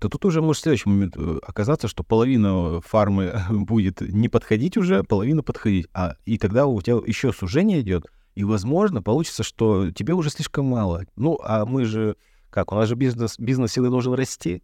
то 0.00 0.08
тут 0.08 0.24
уже 0.24 0.40
может 0.40 0.60
в 0.60 0.62
следующий 0.62 0.88
момент 0.88 1.14
э, 1.16 1.38
оказаться, 1.46 1.86
что 1.86 2.02
половина 2.02 2.80
фармы 2.80 3.38
будет 3.50 4.00
не 4.00 4.28
подходить 4.28 4.78
уже, 4.78 5.04
половина 5.04 5.42
подходить. 5.42 5.88
А, 5.92 6.14
и 6.24 6.38
тогда 6.38 6.66
у 6.66 6.80
тебя 6.80 6.96
еще 7.06 7.32
сужение 7.32 7.82
идет, 7.82 8.06
и, 8.34 8.42
возможно, 8.42 9.02
получится, 9.02 9.42
что 9.42 9.90
тебе 9.90 10.14
уже 10.14 10.30
слишком 10.30 10.64
мало. 10.64 11.04
Ну, 11.16 11.38
а 11.44 11.66
мы 11.66 11.84
же, 11.84 12.16
как, 12.48 12.72
у 12.72 12.76
нас 12.76 12.88
же 12.88 12.94
бизнес, 12.94 13.38
бизнес 13.38 13.72
силы 13.72 13.90
должен 13.90 14.14
расти. 14.14 14.62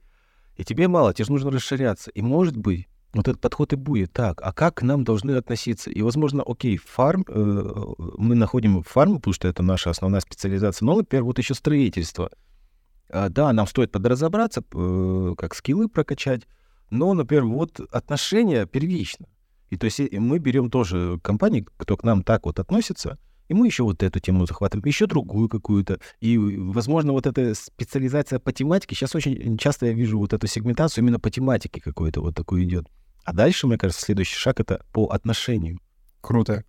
И 0.57 0.65
тебе 0.65 0.89
мало, 0.89 1.13
тебе 1.13 1.27
же 1.27 1.33
нужно 1.33 1.51
расширяться. 1.51 2.11
И, 2.13 2.23
может 2.23 2.57
быть, 2.57 2.89
вот 3.17 3.29
этот 3.29 3.41
подход 3.41 3.73
и 3.73 3.77
будет 3.77 4.13
так. 4.13 4.41
А 4.43 4.53
как 4.53 4.77
к 4.77 4.83
нам 4.83 5.05
должны 5.05 5.33
относиться? 5.33 5.91
И, 5.91 6.03
возможно, 6.03 6.43
окей, 6.47 6.77
фарм, 6.77 7.25
э, 7.29 7.85
мы 8.19 8.35
находим 8.35 8.83
фарму, 8.83 9.17
потому 9.17 9.35
что 9.35 9.49
это 9.49 9.63
наша 9.63 9.91
основная 9.91 10.21
специализация, 10.21 10.87
но, 10.87 10.97
например, 10.97 11.25
вот 11.25 11.39
еще 11.39 11.55
строительство. 11.55 12.31
А, 13.09 13.29
да, 13.29 13.53
нам 13.53 13.67
стоит 13.67 13.93
подразобраться, 13.93 14.63
э, 14.73 15.35
как 15.37 15.55
скиллы 15.55 15.89
прокачать, 15.89 16.43
но, 16.91 17.15
например, 17.15 17.45
вот 17.45 17.81
отношения 17.93 18.67
первично. 18.67 19.27
И 19.71 19.77
то 19.77 19.87
есть 19.87 20.01
мы 20.13 20.39
берем 20.39 20.71
тоже 20.71 21.19
компании, 21.23 21.67
кто 21.77 21.97
к 21.97 22.05
нам 22.05 22.23
так 22.23 22.47
вот 22.47 22.61
относится, 22.61 23.19
и 23.49 23.55
мы 23.55 23.67
еще 23.67 23.85
вот 23.85 24.03
эту 24.03 24.19
тему 24.21 24.47
захватываем, 24.47 24.85
еще 24.87 25.07
другую 25.07 25.49
какую-то. 25.49 26.01
И, 26.21 26.37
возможно, 26.39 27.13
вот 27.13 27.27
эта 27.27 27.55
специализация 27.55 28.39
по 28.39 28.53
тематике, 28.53 28.95
сейчас 28.95 29.15
очень 29.15 29.57
часто 29.59 29.87
я 29.87 29.93
вижу 29.93 30.19
вот 30.19 30.33
эту 30.33 30.47
сегментацию 30.47 31.03
именно 31.03 31.21
по 31.21 31.31
тематике 31.31 31.81
какой-то 31.81 32.21
вот 32.21 32.35
такой 32.35 32.65
идет. 32.65 32.89
А 33.27 33.33
дальше, 33.33 33.67
мне 33.67 33.77
кажется, 33.77 34.05
следующий 34.05 34.37
шаг— 34.37 34.61
это 34.61 34.85
по 34.93 35.09
отношению. 35.09 35.81
Круто. 36.21 36.65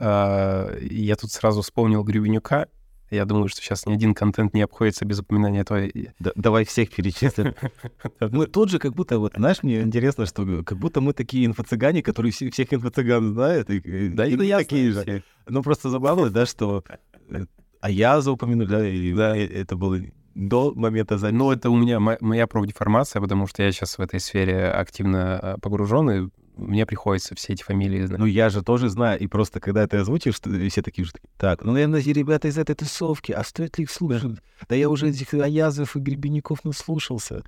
А, 0.00 0.74
я 0.80 1.16
тут 1.16 1.30
сразу 1.30 1.60
вспомнил 1.60 2.02
Гребенюка, 2.02 2.66
я 3.10 3.26
думаю, 3.26 3.48
что 3.48 3.60
сейчас 3.60 3.84
ни 3.84 3.92
один 3.92 4.14
контент 4.14 4.54
не 4.54 4.62
обходится 4.62 5.04
без 5.04 5.18
упоминания 5.20 5.64
твоей... 5.64 6.10
Да, 6.18 6.32
давай 6.34 6.64
всех 6.64 6.90
перечислим. 6.90 7.54
Мы 8.20 8.46
тут 8.46 8.70
же 8.70 8.78
как 8.78 8.94
будто, 8.94 9.18
вот, 9.18 9.34
знаешь, 9.36 9.62
мне 9.62 9.82
интересно, 9.82 10.24
что 10.24 10.62
как 10.64 10.78
будто 10.78 11.00
мы 11.00 11.12
такие 11.12 11.46
инфо-цыгане, 11.46 12.02
которые 12.02 12.32
всех 12.32 12.72
инфо-цыган 12.72 13.32
знают. 13.32 13.70
И, 13.70 14.08
да, 14.08 14.26
и 14.26 14.46
я 14.46 14.58
такие 14.58 14.92
же. 14.92 15.22
Ну, 15.46 15.62
просто 15.62 15.90
забавно, 15.90 16.30
да, 16.30 16.44
что... 16.46 16.84
Э, 17.30 17.44
а 17.80 17.90
я 17.90 18.20
за 18.20 18.32
упомянули, 18.32 18.66
да, 18.66 18.88
и 18.88 19.12
да, 19.14 19.36
это 19.36 19.76
было 19.76 19.98
до 20.38 20.72
момента 20.74 21.18
записи. 21.18 21.36
Ну, 21.36 21.50
это 21.50 21.68
у 21.68 21.76
меня 21.76 21.98
моя 21.98 22.46
профдеформация, 22.46 23.20
потому 23.20 23.48
что 23.48 23.62
я 23.62 23.72
сейчас 23.72 23.98
в 23.98 24.00
этой 24.00 24.20
сфере 24.20 24.70
активно 24.70 25.40
э, 25.42 25.56
погружен, 25.60 26.10
и 26.10 26.28
мне 26.56 26.86
приходится 26.86 27.34
все 27.34 27.54
эти 27.54 27.64
фамилии 27.64 28.04
знать. 28.04 28.20
Ну, 28.20 28.26
я 28.26 28.48
же 28.48 28.62
тоже 28.62 28.88
знаю, 28.88 29.18
и 29.18 29.26
просто 29.26 29.58
когда 29.58 29.86
ты 29.88 29.96
озвучишь, 29.96 30.40
все 30.40 30.82
такие 30.82 31.04
же, 31.04 31.12
так, 31.36 31.64
ну, 31.64 31.72
наверное, 31.72 32.00
ребята 32.00 32.46
из 32.46 32.56
этой 32.56 32.76
тусовки, 32.76 33.32
а 33.32 33.42
стоит 33.42 33.78
ли 33.78 33.84
их 33.84 33.90
слушать? 33.90 34.38
Да 34.68 34.76
я 34.76 34.88
уже 34.88 35.08
этих 35.08 35.34
Аязов 35.34 35.96
и 35.96 35.98
Гребенников 35.98 36.64
наслушался. 36.64 37.42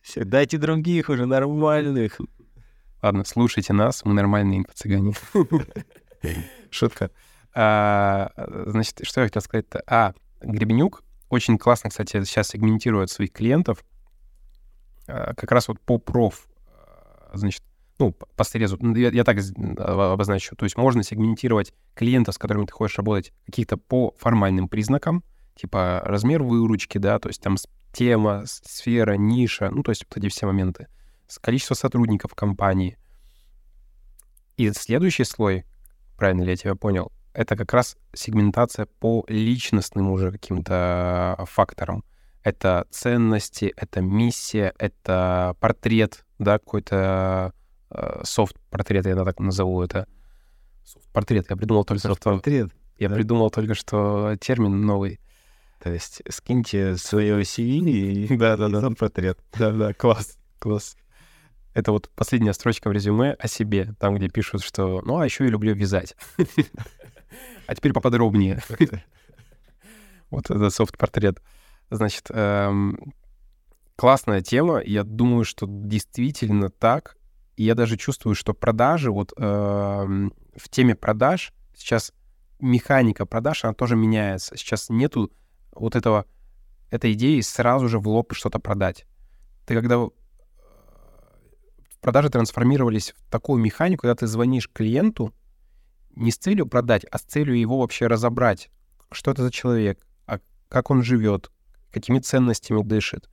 Все, 0.00 0.24
дайте 0.24 0.56
других 0.56 1.10
уже 1.10 1.26
нормальных. 1.26 2.18
Ладно, 3.02 3.24
слушайте 3.24 3.74
нас, 3.74 4.04
мы 4.06 4.14
нормальные 4.14 4.60
инфо-цыгане. 4.60 5.14
Шутка. 6.70 7.10
А, 7.54 8.32
значит, 8.66 9.00
что 9.02 9.20
я 9.20 9.26
хотел 9.26 9.42
сказать-то? 9.42 9.82
А, 9.86 10.14
Гребенюк 10.40 11.02
очень 11.32 11.56
классно, 11.56 11.88
кстати, 11.88 12.22
сейчас 12.24 12.48
сегментирует 12.48 13.08
своих 13.10 13.32
клиентов. 13.32 13.82
А, 15.08 15.32
как 15.34 15.50
раз 15.50 15.66
вот 15.66 15.80
по 15.80 15.96
проф, 15.96 16.46
а, 16.66 17.30
значит, 17.32 17.62
ну, 17.98 18.12
по 18.12 18.44
срезу, 18.44 18.76
ну, 18.80 18.94
я, 18.94 19.08
я 19.08 19.24
так 19.24 19.38
а, 19.78 20.12
обозначу, 20.12 20.54
то 20.56 20.64
есть 20.64 20.76
можно 20.76 21.02
сегментировать 21.02 21.72
клиентов, 21.94 22.34
с 22.34 22.38
которыми 22.38 22.66
ты 22.66 22.72
хочешь 22.72 22.98
работать, 22.98 23.32
каких-то 23.46 23.78
по 23.78 24.14
формальным 24.18 24.68
признакам, 24.68 25.24
типа 25.56 26.02
размер 26.04 26.42
выручки, 26.42 26.98
да, 26.98 27.18
то 27.18 27.28
есть 27.28 27.40
там 27.40 27.56
тема, 27.94 28.44
сфера, 28.44 29.14
ниша, 29.14 29.70
ну, 29.70 29.82
то 29.82 29.90
есть 29.90 30.04
вот 30.04 30.18
эти 30.18 30.28
все 30.28 30.44
моменты, 30.44 30.88
количество 31.40 31.72
сотрудников 31.72 32.34
компании. 32.34 32.98
И 34.58 34.70
следующий 34.72 35.24
слой, 35.24 35.64
правильно 36.18 36.42
ли 36.42 36.50
я 36.50 36.56
тебя 36.56 36.74
понял, 36.74 37.10
это 37.34 37.56
как 37.56 37.72
раз 37.72 37.96
сегментация 38.12 38.86
по 38.86 39.24
личностным 39.28 40.10
уже 40.10 40.32
каким-то 40.32 41.44
факторам. 41.48 42.04
это 42.42 42.86
ценности, 42.90 43.72
это 43.76 44.00
миссия, 44.00 44.74
это 44.78 45.54
портрет, 45.60 46.24
да, 46.38 46.58
какой-то 46.58 47.52
э, 47.90 48.20
софт-портрет, 48.24 49.06
я 49.06 49.14
так 49.24 49.38
назову 49.38 49.82
это. 49.82 50.08
Портрет, 51.12 51.46
я 51.48 51.56
придумал 51.56 51.84
только 51.84 52.00
что... 52.00 52.16
Портрет. 52.16 52.72
Я 52.98 53.08
да? 53.08 53.14
придумал 53.14 53.50
только 53.50 53.74
что 53.74 54.36
термин 54.40 54.84
новый. 54.84 55.20
То 55.82 55.92
есть 55.92 56.22
скиньте 56.28 56.96
свое 56.96 57.40
CV 57.42 57.90
и 58.30 58.36
Да, 58.36 58.56
да, 58.56 58.68
да. 58.68 58.90
портрет. 58.90 59.38
Да, 59.58 59.70
да, 59.70 59.92
класс, 59.94 60.36
класс. 60.58 60.96
Это 61.74 61.92
вот 61.92 62.10
последняя 62.14 62.52
строчка 62.52 62.88
в 62.88 62.92
резюме 62.92 63.32
о 63.32 63.48
себе, 63.48 63.94
там, 63.98 64.16
где 64.16 64.28
пишут, 64.28 64.62
что 64.62 65.00
«ну, 65.04 65.18
а 65.18 65.24
еще 65.24 65.44
я 65.44 65.50
люблю 65.50 65.74
вязать». 65.74 66.14
А 67.66 67.74
теперь 67.74 67.92
поподробнее. 67.92 68.62
Вот 70.30 70.50
этот 70.50 70.72
софт-портрет. 70.72 71.42
Значит, 71.90 72.28
эм, 72.30 73.12
классная 73.96 74.40
тема. 74.40 74.80
Я 74.82 75.04
думаю, 75.04 75.44
что 75.44 75.66
действительно 75.68 76.70
так. 76.70 77.18
И 77.56 77.64
я 77.64 77.74
даже 77.74 77.98
чувствую, 77.98 78.34
что 78.34 78.54
продажи, 78.54 79.10
вот 79.10 79.34
эм, 79.36 80.32
в 80.56 80.70
теме 80.70 80.94
продаж 80.94 81.52
сейчас 81.76 82.12
механика 82.60 83.26
продаж, 83.26 83.64
она 83.64 83.74
тоже 83.74 83.96
меняется. 83.96 84.56
Сейчас 84.56 84.88
нету 84.88 85.30
вот 85.72 85.96
этого, 85.96 86.26
этой 86.90 87.12
идеи 87.12 87.40
сразу 87.40 87.88
же 87.88 87.98
в 87.98 88.08
лоб 88.08 88.32
что-то 88.32 88.58
продать. 88.58 89.04
Ты 89.66 89.74
когда 89.74 89.96
э, 89.96 90.08
продажи 92.00 92.30
трансформировались 92.30 93.12
в 93.12 93.30
такую 93.30 93.60
механику, 93.62 94.02
когда 94.02 94.14
ты 94.14 94.26
звонишь 94.26 94.70
клиенту 94.72 95.34
не 96.14 96.30
с 96.30 96.36
целью 96.36 96.66
продать, 96.66 97.04
а 97.10 97.18
с 97.18 97.22
целью 97.22 97.58
его 97.58 97.78
вообще 97.78 98.06
разобрать, 98.06 98.70
что 99.10 99.30
это 99.30 99.42
за 99.42 99.50
человек, 99.50 100.04
а 100.26 100.38
как 100.68 100.90
он 100.90 101.02
живет, 101.02 101.50
какими 101.90 102.18
ценностями 102.18 102.82
дышит. 102.82 103.28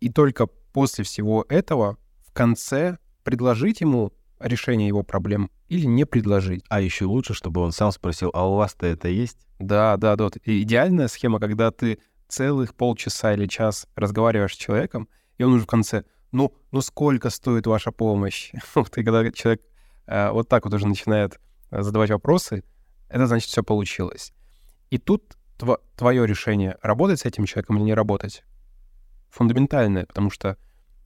И 0.00 0.10
только 0.10 0.46
после 0.46 1.04
всего 1.04 1.44
этого 1.48 1.98
в 2.26 2.32
конце 2.32 2.98
предложить 3.24 3.80
ему 3.80 4.12
решение 4.38 4.88
его 4.88 5.02
проблем 5.02 5.50
или 5.68 5.86
не 5.86 6.04
предложить. 6.04 6.64
А 6.68 6.80
еще 6.80 7.04
лучше, 7.04 7.34
чтобы 7.34 7.60
он 7.60 7.72
сам 7.72 7.92
спросил, 7.92 8.30
а 8.32 8.48
у 8.48 8.56
вас-то 8.56 8.86
это 8.86 9.08
есть? 9.08 9.46
Да, 9.58 9.96
да, 9.96 10.16
да. 10.16 10.24
Вот 10.24 10.38
идеальная 10.44 11.08
схема, 11.08 11.38
когда 11.38 11.70
ты 11.70 11.98
целых 12.28 12.74
полчаса 12.74 13.34
или 13.34 13.46
час 13.46 13.86
разговариваешь 13.94 14.54
с 14.54 14.58
человеком, 14.58 15.08
и 15.38 15.44
он 15.44 15.52
уже 15.52 15.64
в 15.64 15.66
конце, 15.66 16.04
ну, 16.32 16.54
ну 16.72 16.80
сколько 16.80 17.30
стоит 17.30 17.66
ваша 17.66 17.92
помощь? 17.92 18.52
Вот 18.74 18.96
и 18.96 19.04
когда 19.04 19.30
человек 19.32 19.62
э, 20.06 20.30
вот 20.30 20.48
так 20.48 20.64
вот 20.64 20.74
уже 20.74 20.86
начинает 20.86 21.38
задавать 21.70 22.10
вопросы, 22.10 22.64
это 23.08 23.26
значит, 23.26 23.48
все 23.48 23.62
получилось. 23.62 24.32
И 24.90 24.98
тут 24.98 25.36
тв- 25.58 25.80
твое 25.96 26.26
решение, 26.26 26.76
работать 26.82 27.20
с 27.20 27.24
этим 27.24 27.44
человеком 27.44 27.76
или 27.76 27.84
не 27.84 27.94
работать, 27.94 28.44
фундаментальное, 29.30 30.06
потому 30.06 30.30
что 30.30 30.56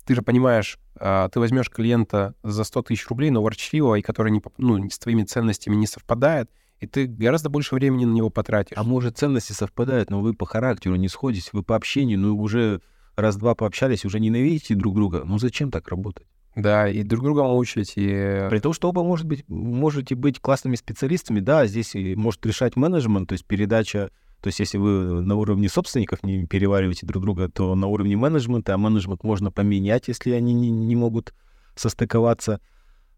ты 0.05 0.15
же 0.15 0.23
понимаешь, 0.23 0.79
э, 0.99 1.29
ты 1.33 1.41
возьмешь 1.41 1.71
клиента 1.71 2.35
за 2.43 2.65
100 2.65 2.83
тысяч 2.83 3.07
рублей, 3.09 3.31
но 3.31 3.43
ворчливого, 3.43 3.97
и 3.97 4.03
который 4.03 4.33
не, 4.33 4.43
ну, 4.59 4.89
с 4.91 4.99
твоими 4.99 5.23
ценностями 5.25 5.77
не 5.77 5.87
совпадает, 5.87 6.51
и 6.81 6.87
ты 6.87 7.07
гораздо 7.07 7.49
больше 7.49 7.75
времени 7.75 8.05
на 8.05 8.13
него 8.13 8.31
потратишь. 8.31 8.77
А 8.77 8.83
может, 8.83 9.17
ценности 9.17 9.53
совпадают, 9.53 10.11
но 10.11 10.21
вы 10.21 10.35
по 10.35 10.45
характеру 10.45 10.97
не 10.97 11.09
сходитесь, 11.09 11.53
вы 11.53 11.63
по 11.63 11.77
общению, 11.77 12.19
ну, 12.19 12.37
уже 12.37 12.81
раз-два 13.17 13.55
пообщались, 13.55 14.05
уже 14.05 14.21
ненавидите 14.21 14.75
друг 14.75 14.95
друга. 14.95 15.23
Ну, 15.25 15.39
зачем 15.39 15.71
так 15.71 15.89
работать? 15.89 16.27
Да, 16.57 16.89
и 16.89 17.03
друг 17.03 17.25
друга 17.25 17.43
мучить, 17.43 17.95
и... 17.97 18.47
При 18.49 18.61
том, 18.61 18.73
что 18.73 18.89
оба 18.89 19.03
может 19.03 19.27
быть, 19.27 19.45
можете 19.49 20.15
быть 20.15 20.41
классными 20.41 20.77
специалистами, 20.77 21.41
да, 21.41 21.67
здесь 21.67 21.95
может 21.95 22.47
решать 22.47 22.77
менеджмент, 22.77 23.29
то 23.29 23.33
есть 23.33 23.45
передача, 23.45 24.11
то 24.41 24.49
есть 24.49 24.61
если 24.61 24.79
вы 24.79 25.23
на 25.23 25.35
уровне 25.35 25.69
собственников 25.69 26.23
не 26.23 26.47
перевариваете 26.47 27.07
друг 27.07 27.23
друга, 27.23 27.49
то 27.49 27.75
на 27.75 27.89
уровне 27.89 28.17
менеджмента, 28.17 28.75
а 28.75 28.79
менеджмент 28.79 29.25
можно 29.25 29.51
поменять, 29.51 30.07
если 30.09 30.31
они 30.31 30.53
не, 30.53 30.71
не 30.71 30.95
могут 30.95 31.35
состыковаться. 31.75 32.61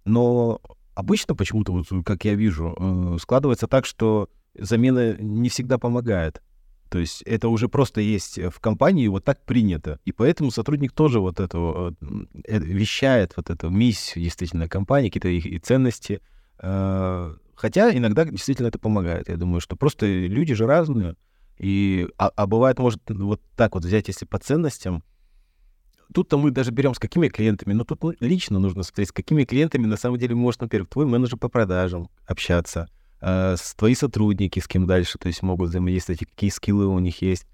Но 0.04 0.60
обычно 0.94 1.34
почему-то, 1.34 1.72
вот, 1.72 1.86
как 2.06 2.24
я 2.24 2.34
вижу, 2.34 3.18
складывается 3.20 3.66
так, 3.66 3.84
что 3.84 4.30
замена 4.54 5.14
не 5.18 5.48
всегда 5.50 5.78
помогает. 5.78 6.40
То 6.88 6.98
есть 6.98 7.22
это 7.22 7.48
уже 7.48 7.68
просто 7.68 8.00
есть 8.00 8.38
в 8.38 8.60
компании, 8.60 9.08
вот 9.08 9.24
так 9.24 9.44
принято. 9.44 9.98
И 10.04 10.12
поэтому 10.12 10.50
сотрудник 10.50 10.92
тоже 10.92 11.20
вот 11.20 11.40
это 11.40 11.94
вещает, 12.44 13.32
вот 13.36 13.50
эту 13.50 13.70
миссию 13.70 14.24
действительно 14.24 14.68
компании, 14.68 15.08
какие-то 15.08 15.28
их 15.28 15.46
и 15.46 15.58
ценности. 15.58 16.20
Хотя 16.58 17.96
иногда 17.96 18.24
действительно 18.24 18.68
это 18.68 18.78
помогает. 18.78 19.28
Я 19.28 19.36
думаю, 19.36 19.60
что 19.60 19.76
просто 19.76 20.06
люди 20.06 20.54
же 20.54 20.66
разные. 20.66 21.16
И, 21.58 22.06
а, 22.18 22.30
а 22.36 22.46
бывает, 22.46 22.78
может, 22.78 23.00
вот 23.08 23.40
так 23.56 23.74
вот 23.74 23.84
взять, 23.84 24.08
если 24.08 24.26
по 24.26 24.38
ценностям, 24.38 25.02
тут-то 26.12 26.38
мы 26.38 26.50
даже 26.50 26.70
берем 26.70 26.94
с 26.94 26.98
какими 26.98 27.28
клиентами, 27.28 27.72
но 27.72 27.84
тут 27.84 28.00
лично 28.20 28.58
нужно 28.58 28.82
смотреть, 28.82 29.08
с 29.08 29.12
какими 29.12 29.44
клиентами 29.44 29.86
на 29.86 29.96
самом 29.96 30.18
деле 30.18 30.34
может, 30.34 30.60
например, 30.60 30.86
твой 30.86 31.06
менеджер 31.06 31.38
по 31.38 31.48
продажам 31.48 32.10
общаться, 32.26 32.88
э, 32.90 32.95
твои 33.20 33.94
сотрудники, 33.94 34.60
с 34.60 34.68
кем 34.68 34.86
дальше, 34.86 35.18
то 35.18 35.28
есть 35.28 35.42
могут 35.42 35.70
взаимодействовать, 35.70 36.20
какие 36.20 36.50
скиллы 36.50 36.86
у 36.86 36.98
них 36.98 37.22
есть. 37.22 37.46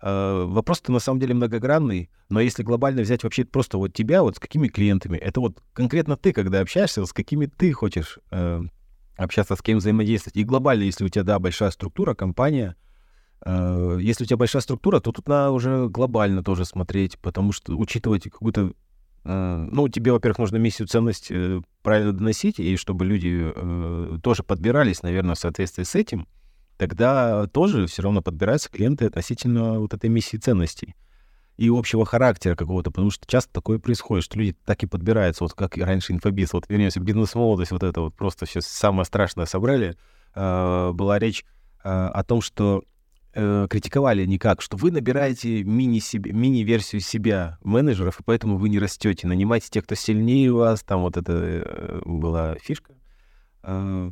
Э, 0.00 0.44
вопрос-то 0.46 0.92
на 0.92 1.00
самом 1.00 1.18
деле 1.18 1.34
многогранный, 1.34 2.08
но 2.28 2.40
если 2.40 2.62
глобально 2.62 3.02
взять 3.02 3.24
вообще 3.24 3.44
просто 3.44 3.78
вот 3.78 3.92
тебя, 3.92 4.22
вот 4.22 4.36
с 4.36 4.38
какими 4.38 4.68
клиентами, 4.68 5.16
это 5.16 5.40
вот 5.40 5.60
конкретно 5.72 6.16
ты, 6.16 6.32
когда 6.32 6.60
общаешься, 6.60 7.04
с 7.04 7.12
какими 7.12 7.46
ты 7.46 7.72
хочешь 7.72 8.18
э, 8.30 8.62
общаться, 9.16 9.56
с 9.56 9.62
кем 9.62 9.78
взаимодействовать. 9.78 10.36
И 10.36 10.44
глобально, 10.44 10.84
если 10.84 11.04
у 11.04 11.08
тебя, 11.08 11.24
да, 11.24 11.38
большая 11.40 11.70
структура, 11.72 12.14
компания, 12.14 12.76
э, 13.44 13.98
если 14.00 14.22
у 14.22 14.26
тебя 14.26 14.36
большая 14.36 14.62
структура, 14.62 15.00
то 15.00 15.10
тут 15.10 15.26
надо 15.26 15.50
уже 15.50 15.88
глобально 15.88 16.44
тоже 16.44 16.64
смотреть, 16.64 17.18
потому 17.18 17.50
что 17.50 17.76
учитывать 17.76 18.24
какую-то 18.24 18.74
ну, 19.30 19.88
тебе, 19.88 20.12
во-первых, 20.12 20.38
нужно 20.38 20.56
миссию 20.56 20.88
ценность 20.88 21.30
э, 21.30 21.60
правильно 21.82 22.12
доносить, 22.12 22.58
и 22.58 22.76
чтобы 22.76 23.04
люди 23.04 23.52
э, 23.54 24.18
тоже 24.22 24.42
подбирались, 24.42 25.02
наверное, 25.02 25.34
в 25.34 25.38
соответствии 25.38 25.82
с 25.82 25.94
этим, 25.94 26.26
тогда 26.78 27.46
тоже 27.48 27.86
все 27.86 28.02
равно 28.02 28.22
подбираются 28.22 28.70
клиенты 28.70 29.04
относительно 29.04 29.80
вот 29.80 29.92
этой 29.92 30.08
миссии 30.08 30.38
ценностей 30.38 30.94
и 31.58 31.68
общего 31.68 32.06
характера 32.06 32.54
какого-то, 32.54 32.90
потому 32.90 33.10
что 33.10 33.26
часто 33.26 33.52
такое 33.52 33.78
происходит, 33.78 34.24
что 34.24 34.38
люди 34.38 34.56
так 34.64 34.82
и 34.82 34.86
подбираются, 34.86 35.44
вот 35.44 35.52
как 35.52 35.76
и 35.76 35.82
раньше 35.82 36.12
инфобиз, 36.12 36.52
вот 36.52 36.64
вернемся, 36.68 37.00
бизнес-молодость, 37.00 37.72
вот 37.72 37.82
это 37.82 38.00
вот 38.00 38.14
просто 38.14 38.46
сейчас 38.46 38.66
самое 38.66 39.04
страшное 39.04 39.44
собрали, 39.44 39.96
э, 40.34 40.92
была 40.94 41.18
речь 41.18 41.44
э, 41.84 41.88
о 41.90 42.22
том, 42.24 42.40
что 42.40 42.84
э, 43.38 43.66
критиковали 43.70 44.26
никак, 44.26 44.60
что 44.60 44.76
вы 44.76 44.90
набираете 44.90 45.62
мини-версию 45.62 47.00
себя 47.00 47.58
менеджеров, 47.62 48.18
и 48.18 48.22
поэтому 48.24 48.58
вы 48.58 48.68
не 48.68 48.80
растете. 48.80 49.28
Нанимайте 49.28 49.68
тех, 49.70 49.84
кто 49.84 49.94
сильнее 49.94 50.52
вас. 50.52 50.82
Там 50.82 51.02
вот 51.02 51.16
это 51.16 51.32
э, 51.32 52.00
была 52.04 52.56
фишка. 52.56 52.94
Э, 53.62 54.10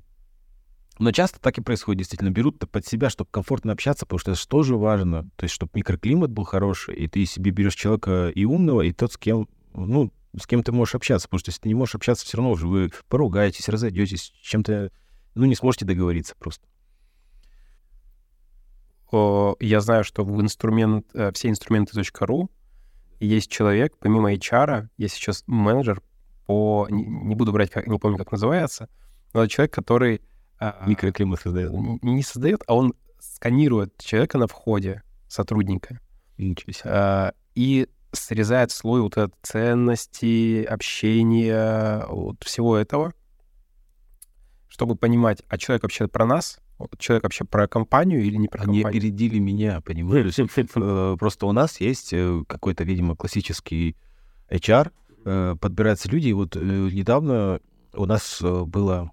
но 0.99 1.13
часто 1.13 1.41
так 1.41 1.59
и 1.59 1.61
происходит, 1.61 1.99
действительно. 1.99 2.31
Берут 2.31 2.59
под 2.71 2.87
себя, 2.87 3.11
чтобы 3.11 3.29
комфортно 3.31 3.73
общаться, 3.73 4.07
потому 4.07 4.21
что 4.21 4.31
это 4.31 4.41
же 4.41 4.47
тоже 4.47 4.77
важно. 4.77 5.25
То 5.37 5.45
есть, 5.45 5.55
чтобы 5.55 5.73
микроклимат 5.75 6.31
был 6.31 6.45
хороший, 6.45 6.95
и 6.95 7.09
ты 7.09 7.27
себе 7.27 7.51
берешь 7.51 7.75
человека 7.75 8.31
и 8.33 8.45
умного, 8.45 8.83
и 8.83 8.93
тот, 8.93 9.13
с 9.13 9.19
кем, 9.19 9.49
ну, 9.75 10.13
с 10.41 10.47
кем 10.47 10.63
ты 10.63 10.71
можешь 10.71 10.95
общаться. 10.95 11.27
Потому 11.27 11.41
что 11.41 11.49
если 11.51 11.63
ты 11.63 11.69
не 11.69 11.75
можешь 11.75 11.97
общаться, 11.97 12.25
все 12.25 12.37
равно 12.37 12.53
уже 12.53 12.69
вы 12.69 12.93
поругаетесь, 13.09 13.69
разойдетесь, 13.69 14.33
чем-то, 14.41 14.93
ну, 15.35 15.47
не 15.47 15.57
сможете 15.57 15.85
договориться 15.85 16.35
просто 16.39 16.65
я 19.61 19.81
знаю, 19.81 20.05
что 20.05 20.25
в 20.25 20.41
инструмент, 20.41 21.07
э, 21.15 21.31
все 21.33 21.49
инструменты.ру 21.49 22.51
есть 23.21 23.51
человек, 23.51 23.95
помимо 23.99 24.33
HR, 24.35 24.89
есть 24.99 25.15
сейчас 25.15 25.45
менеджер 25.47 26.03
по... 26.47 26.87
Не, 26.91 27.35
буду 27.35 27.53
брать, 27.53 27.71
как, 27.71 27.87
не 27.87 27.99
помню, 27.99 28.19
как 28.19 28.33
называется, 28.33 28.89
но 29.33 29.43
это 29.43 29.51
человек, 29.53 29.75
который... 29.75 30.21
А, 30.59 30.85
Микроклимат 30.87 31.41
создает. 31.41 31.73
Не 32.03 32.23
создает, 32.23 32.63
а 32.67 32.75
он 32.75 32.95
сканирует 33.19 33.97
человека 33.99 34.39
на 34.39 34.47
входе, 34.47 35.03
сотрудника. 35.29 36.01
Ничего 36.39 36.73
себе. 36.73 36.91
А, 36.91 37.33
и 37.55 37.89
срезает 38.13 38.71
слой 38.71 39.01
вот 39.03 39.17
от 39.19 39.35
ценностей, 39.43 40.65
общения, 40.65 42.05
вот 42.09 42.43
всего 42.45 42.77
этого, 42.77 43.13
чтобы 44.69 44.97
понимать, 44.97 45.43
а 45.49 45.59
человек 45.59 45.83
вообще 45.83 46.09
про 46.09 46.27
нас, 46.27 46.59
человек 46.99 47.25
вообще 47.25 47.45
про 47.45 47.67
компанию 47.69 48.23
или 48.23 48.37
не 48.37 48.49
про 48.49 48.63
Они 48.63 48.83
компанию? 48.83 48.89
опередили 48.89 49.39
меня, 49.39 49.81
понимаешь? 49.81 50.35
Э, 50.77 51.17
просто 51.19 51.47
у 51.47 51.53
нас 51.53 51.81
есть 51.81 52.13
э, 52.13 52.43
какой-то, 52.47 52.85
видимо, 52.85 53.17
классический 53.17 53.97
HR, 54.51 54.91
э, 55.25 55.57
подбираются 55.61 56.09
люди. 56.11 56.29
И 56.29 56.33
вот 56.33 56.55
недавно 56.57 57.61
у 57.95 58.05
нас 58.05 58.43
было 58.43 59.11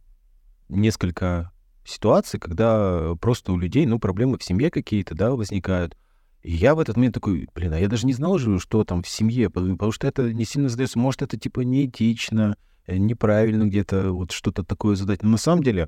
несколько 0.67 1.51
ситуаций, 1.85 2.39
когда 2.39 3.15
просто 3.19 3.53
у 3.53 3.57
людей, 3.57 3.85
ну, 3.85 3.99
проблемы 3.99 4.37
в 4.37 4.43
семье 4.43 4.69
какие-то, 4.69 5.15
да, 5.15 5.31
возникают. 5.31 5.97
И 6.41 6.51
я 6.51 6.75
в 6.75 6.79
этот 6.79 6.97
момент 6.97 7.13
такой, 7.13 7.47
блин, 7.55 7.73
а 7.73 7.79
я 7.79 7.87
даже 7.87 8.05
не 8.05 8.13
знал 8.13 8.37
же, 8.37 8.59
что 8.59 8.83
там 8.83 9.03
в 9.03 9.07
семье, 9.07 9.49
потому 9.49 9.91
что 9.91 10.07
это 10.07 10.33
не 10.33 10.43
сильно 10.43 10.69
задается. 10.69 10.99
Может, 10.99 11.21
это 11.21 11.37
типа 11.37 11.61
неэтично, 11.61 12.57
неправильно 12.87 13.63
где-то 13.63 14.11
вот 14.11 14.31
что-то 14.31 14.63
такое 14.63 14.95
задать. 14.95 15.23
Но 15.23 15.29
на 15.29 15.37
самом 15.37 15.63
деле 15.63 15.87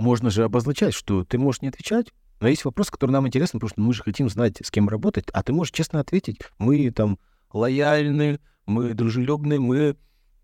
можно 0.00 0.30
же 0.30 0.44
обозначать, 0.44 0.94
что 0.94 1.24
ты 1.24 1.38
можешь 1.38 1.62
не 1.62 1.68
отвечать, 1.68 2.12
Но 2.40 2.48
есть 2.48 2.64
вопрос, 2.64 2.90
который 2.90 3.10
нам 3.10 3.26
интересен, 3.26 3.60
потому 3.60 3.68
что 3.68 3.80
мы 3.82 3.92
же 3.92 4.02
хотим 4.02 4.30
знать, 4.30 4.56
с 4.64 4.70
кем 4.70 4.88
работать, 4.88 5.26
а 5.32 5.42
ты 5.42 5.52
можешь 5.52 5.72
честно 5.72 6.00
ответить, 6.00 6.40
мы 6.58 6.90
там 6.90 7.18
лояльны, 7.52 8.40
мы 8.66 8.94
дружелюбны, 8.94 9.60
мы 9.60 9.96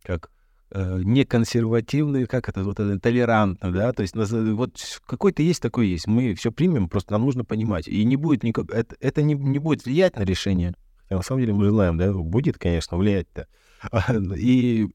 как 0.02 0.30
э, 0.72 1.00
не 1.02 1.24
консервативные, 1.24 2.26
как 2.26 2.48
это, 2.48 2.64
вот 2.64 2.78
это, 2.78 3.00
толерантно, 3.00 3.72
да, 3.72 3.92
то 3.92 4.02
есть 4.02 4.14
вот 4.14 5.00
какой-то 5.06 5.42
есть 5.42 5.62
такой 5.62 5.88
есть, 5.88 6.06
мы 6.06 6.34
все 6.34 6.52
примем, 6.52 6.88
просто 6.88 7.12
нам 7.12 7.22
нужно 7.22 7.44
понимать, 7.44 7.88
и 7.88 8.04
не 8.04 8.16
будет 8.16 8.42
никак, 8.42 8.70
это, 8.70 8.94
это 9.00 9.22
не, 9.22 9.34
не 9.34 9.58
будет 9.58 9.86
влиять 9.86 10.16
на 10.16 10.22
решение, 10.22 10.74
на 11.08 11.22
самом 11.22 11.40
деле 11.40 11.54
мы 11.54 11.70
знаем, 11.70 11.96
да, 11.96 12.12
будет, 12.12 12.58
конечно, 12.58 12.98
влиять-то, 12.98 13.48
и 14.36 14.88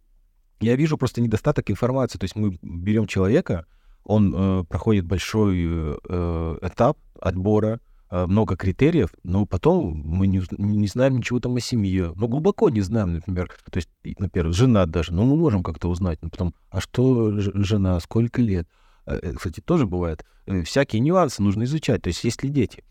я 0.60 0.76
вижу 0.76 0.98
просто 0.98 1.22
недостаток 1.22 1.72
информации, 1.72 2.20
то 2.20 2.26
есть 2.26 2.36
мы 2.36 2.60
берем 2.62 3.08
человека, 3.08 3.66
он 4.04 4.34
э, 4.36 4.64
проходит 4.66 5.06
большой 5.06 5.64
э, 5.64 6.58
этап 6.62 6.98
отбора, 7.20 7.80
э, 8.10 8.26
много 8.26 8.56
критериев, 8.56 9.10
но 9.24 9.46
потом 9.46 10.02
мы 10.06 10.28
не, 10.28 10.42
не 10.58 10.88
знаем 10.88 11.18
ничего 11.18 11.40
там 11.40 11.56
о 11.56 11.60
семье. 11.60 12.14
Ну, 12.16 12.28
глубоко 12.28 12.70
не 12.70 12.82
знаем, 12.82 13.14
например. 13.14 13.50
То 13.72 13.78
есть, 13.78 13.90
например, 14.20 14.54
жена 14.54 14.86
даже. 14.86 15.14
Ну, 15.14 15.26
мы 15.26 15.36
можем 15.36 15.64
как-то 15.64 15.90
узнать. 15.90 16.20
Но 16.22 16.30
потом, 16.30 16.54
а 16.70 16.82
что 16.82 17.32
жена, 17.38 18.00
сколько 18.00 18.42
лет? 18.42 18.68
Э, 19.06 19.20
э, 19.22 19.34
кстати, 19.34 19.62
тоже 19.62 19.86
бывает. 19.86 20.26
Э, 20.46 20.64
всякие 20.64 21.00
нюансы 21.00 21.42
нужно 21.42 21.64
изучать. 21.64 22.02
То 22.02 22.08
есть, 22.08 22.24
есть 22.24 22.44
ли 22.44 22.50
дети? 22.50 22.84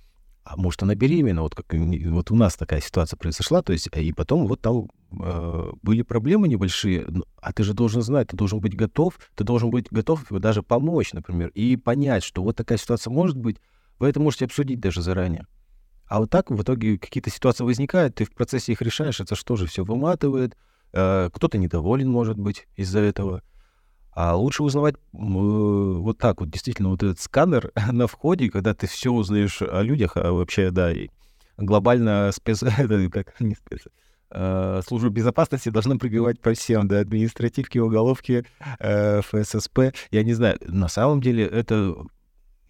А 0.51 0.57
может, 0.57 0.83
она 0.83 0.97
беременна, 0.97 1.43
вот 1.43 1.55
как 1.55 1.67
вот 1.73 2.31
у 2.33 2.35
нас 2.35 2.57
такая 2.57 2.81
ситуация 2.81 3.17
произошла, 3.17 3.63
то 3.63 3.73
есть, 3.73 3.89
и 3.95 4.13
потом 4.13 4.49
вот 4.49 4.61
там 4.61 4.89
э, 5.13 5.73
были 5.81 6.03
проблемы 6.03 6.49
небольшие, 6.49 7.07
а 7.41 7.53
ты 7.53 7.63
же 7.63 7.73
должен 7.73 8.03
знать, 8.03 8.29
ты 8.29 8.37
должен 8.37 8.59
быть 8.59 8.75
готов, 8.75 9.15
ты 9.37 9.45
должен 9.45 9.71
быть 9.71 9.87
готов 9.93 10.25
даже 10.29 10.65
помочь, 10.65 11.13
например, 11.13 11.51
и 11.55 11.77
понять, 11.77 12.25
что 12.25 12.43
вот 12.43 12.57
такая 12.57 12.79
ситуация 12.79 13.13
может 13.13 13.37
быть, 13.37 13.59
вы 14.01 14.09
это 14.09 14.19
можете 14.19 14.47
обсудить 14.47 14.81
даже 14.81 15.03
заранее. 15.03 15.47
А 16.07 16.19
вот 16.19 16.31
так 16.31 16.51
в 16.51 16.61
итоге 16.61 16.99
какие-то 16.99 17.31
ситуации 17.31 17.63
возникают, 17.63 18.17
ты 18.17 18.25
в 18.25 18.33
процессе 18.33 18.73
их 18.73 18.83
решаешь, 18.83 19.21
это 19.21 19.37
что 19.37 19.55
же 19.55 19.69
все 19.69 19.85
выматывает, 19.85 20.57
э, 20.93 21.31
кто-то 21.33 21.59
недоволен, 21.59 22.11
может 22.11 22.39
быть, 22.39 22.67
из-за 22.75 22.99
этого. 22.99 23.45
А 24.13 24.35
лучше 24.35 24.63
узнавать 24.63 24.95
э, 24.95 24.99
вот 25.13 26.19
так 26.19 26.41
вот, 26.41 26.51
действительно, 26.51 26.91
вот 26.91 27.03
этот 27.03 27.21
сканер 27.21 27.73
на 27.93 28.07
входе, 28.07 28.51
когда 28.51 28.75
ты 28.75 28.87
все 28.87 29.13
узнаешь 29.13 29.63
о 29.63 29.83
людях, 29.83 30.17
а 30.17 30.33
вообще, 30.33 30.71
да, 30.71 30.93
и 30.93 31.09
глобально 31.57 32.31
спец... 32.33 32.61
как, 33.13 33.41
не 33.41 33.55
спец... 33.55 33.83
Uh, 34.33 34.81
служба 34.87 35.09
безопасности 35.09 35.71
должна 35.71 35.97
прибивать 35.97 36.41
по 36.41 36.55
всем, 36.55 36.87
да, 36.87 37.01
административки, 37.01 37.79
уголовки, 37.79 38.47
uh, 38.79 39.23
ФССП. 39.23 39.93
Я 40.13 40.23
не 40.23 40.35
знаю, 40.35 40.57
на 40.61 40.87
самом 40.87 41.21
деле 41.21 41.45
это 41.45 41.97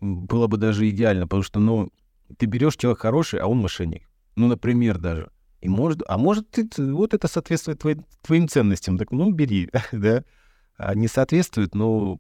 было 0.01 0.47
бы 0.47 0.57
даже 0.57 0.89
идеально, 0.89 1.27
потому 1.27 1.43
что, 1.43 1.61
ну, 1.61 1.91
ты 2.39 2.47
берешь 2.47 2.77
человек 2.77 3.01
хороший, 3.01 3.41
а 3.41 3.47
он 3.47 3.59
мошенник. 3.59 4.09
Ну, 4.37 4.49
например, 4.49 4.99
даже. 4.99 5.31
И 5.61 5.69
может, 5.69 6.01
а 6.09 6.17
может, 6.17 6.51
ты, 6.51 6.67
вот 6.79 7.13
это 7.13 7.29
соответствует 7.29 7.81
твоим, 7.81 8.07
твоим 8.23 8.49
ценностям, 8.49 8.97
так, 8.97 9.11
ну, 9.11 9.31
бери, 9.31 9.71
да. 9.93 10.25
А, 10.83 10.95
не 10.95 11.09
соответствует, 11.09 11.75
но 11.75 12.19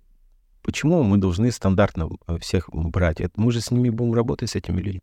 почему 0.63 1.03
мы 1.03 1.17
должны 1.17 1.51
стандартно 1.51 2.11
э, 2.27 2.39
всех 2.39 2.69
брать? 2.71 3.21
Это 3.21 3.41
мы 3.41 3.53
же 3.53 3.63
с 3.63 3.71
ними 3.71 3.89
будем 3.89 4.13
работать, 4.13 4.51
с 4.51 4.55
этими 4.55 4.83
людьми. 4.83 5.03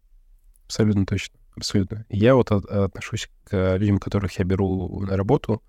Абсолютно 0.66 1.08
точно. 1.08 1.39
Абсолютно. 1.55 2.05
Я 2.10 2.36
вот 2.36 2.51
отношусь 2.51 3.32
к 3.45 3.78
людям, 3.78 3.97
которых 3.97 4.38
я 4.38 4.45
беру 4.45 4.99
на 4.99 5.18
работу, 5.18 5.64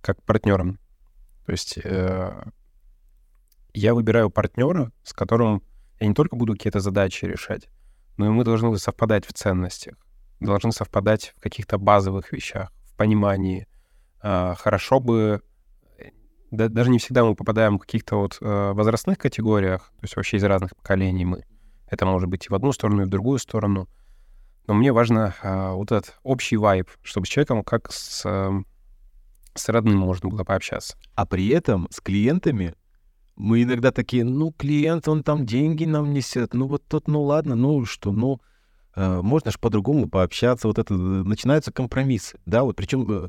как 0.00 0.18
к 0.18 0.22
партнерам. 0.22 0.80
То 1.46 1.52
есть 1.52 1.78
э, 1.78 2.42
я 3.72 3.94
выбираю 3.94 4.30
партнера, 4.30 4.90
с 5.04 5.12
которым 5.12 5.62
я 6.00 6.08
не 6.08 6.14
только 6.14 6.34
буду 6.34 6.54
какие-то 6.54 6.80
задачи 6.80 7.24
решать, 7.24 7.68
но 8.16 8.26
и 8.26 8.30
мы 8.30 8.42
должны 8.42 8.76
совпадать 8.78 9.24
в 9.24 9.32
ценностях, 9.32 9.94
должны 10.40 10.72
совпадать 10.72 11.34
в 11.36 11.40
каких-то 11.40 11.78
базовых 11.78 12.32
вещах, 12.32 12.72
в 12.82 12.96
понимании. 12.96 13.68
Э, 14.24 14.54
хорошо 14.56 14.98
бы 14.98 15.40
да, 16.50 16.68
даже 16.68 16.90
не 16.90 16.98
всегда 16.98 17.24
мы 17.24 17.34
попадаем 17.34 17.76
в 17.76 17.80
каких-то 17.80 18.16
вот 18.16 18.38
э, 18.40 18.72
возрастных 18.72 19.18
категориях, 19.18 19.92
то 19.98 20.04
есть 20.04 20.16
вообще 20.16 20.38
из 20.38 20.44
разных 20.44 20.74
поколений 20.76 21.24
мы. 21.24 21.44
Это 21.88 22.06
может 22.06 22.28
быть 22.28 22.46
и 22.46 22.48
в 22.48 22.54
одну 22.54 22.72
сторону, 22.72 23.02
и 23.02 23.06
в 23.06 23.10
другую 23.10 23.38
сторону. 23.38 23.88
Но 24.66 24.74
мне 24.74 24.92
важно 24.92 25.34
э, 25.42 25.72
вот 25.72 25.92
этот 25.92 26.18
общий 26.22 26.56
вайб, 26.56 26.88
чтобы 27.02 27.26
с 27.26 27.30
человеком 27.30 27.62
как 27.64 27.90
с, 27.92 28.22
э, 28.24 28.62
с 29.54 29.68
родным 29.68 29.98
можно 29.98 30.28
было 30.28 30.44
пообщаться. 30.44 30.96
А 31.14 31.26
при 31.26 31.48
этом 31.48 31.88
с 31.90 32.00
клиентами 32.00 32.74
мы 33.36 33.62
иногда 33.62 33.92
такие, 33.92 34.24
ну, 34.24 34.52
клиент, 34.52 35.06
он 35.08 35.22
там 35.22 35.46
деньги 35.46 35.84
нам 35.84 36.12
несет, 36.12 36.54
ну, 36.54 36.66
вот 36.66 36.82
тот, 36.86 37.08
ну, 37.08 37.22
ладно, 37.22 37.54
ну, 37.54 37.84
что, 37.84 38.12
ну, 38.12 38.40
э, 38.96 39.20
можно 39.22 39.50
же 39.50 39.58
по-другому 39.58 40.08
пообщаться, 40.08 40.66
вот 40.66 40.78
это, 40.78 40.92
начинаются 40.92 41.72
компромиссы, 41.72 42.38
да, 42.46 42.64
вот, 42.64 42.76
причем 42.76 43.06
э, 43.08 43.28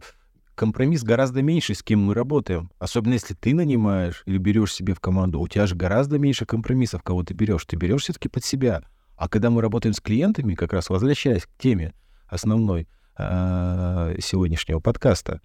компромисс 0.59 1.03
гораздо 1.03 1.41
меньше, 1.41 1.73
с 1.73 1.81
кем 1.81 2.01
мы 2.01 2.13
работаем. 2.13 2.69
Особенно 2.79 3.13
если 3.13 3.33
ты 3.33 3.55
нанимаешь 3.55 4.23
или 4.25 4.37
берешь 4.37 4.73
себе 4.73 4.93
в 4.93 4.99
команду, 4.99 5.39
у 5.39 5.47
тебя 5.47 5.65
же 5.65 5.73
гораздо 5.73 6.19
меньше 6.19 6.45
компромиссов, 6.45 7.01
кого 7.01 7.23
ты 7.23 7.33
берешь. 7.33 7.63
Ты 7.63 7.77
берешь 7.77 8.01
все-таки 8.01 8.27
под 8.27 8.43
себя. 8.43 8.83
А 9.15 9.29
когда 9.29 9.49
мы 9.49 9.61
работаем 9.61 9.93
с 9.93 10.01
клиентами, 10.01 10.55
как 10.55 10.73
раз 10.73 10.89
возвращаясь 10.89 11.45
к 11.45 11.49
теме 11.57 11.93
основной 12.27 12.89
э, 13.17 14.15
сегодняшнего 14.19 14.81
подкаста, 14.81 15.39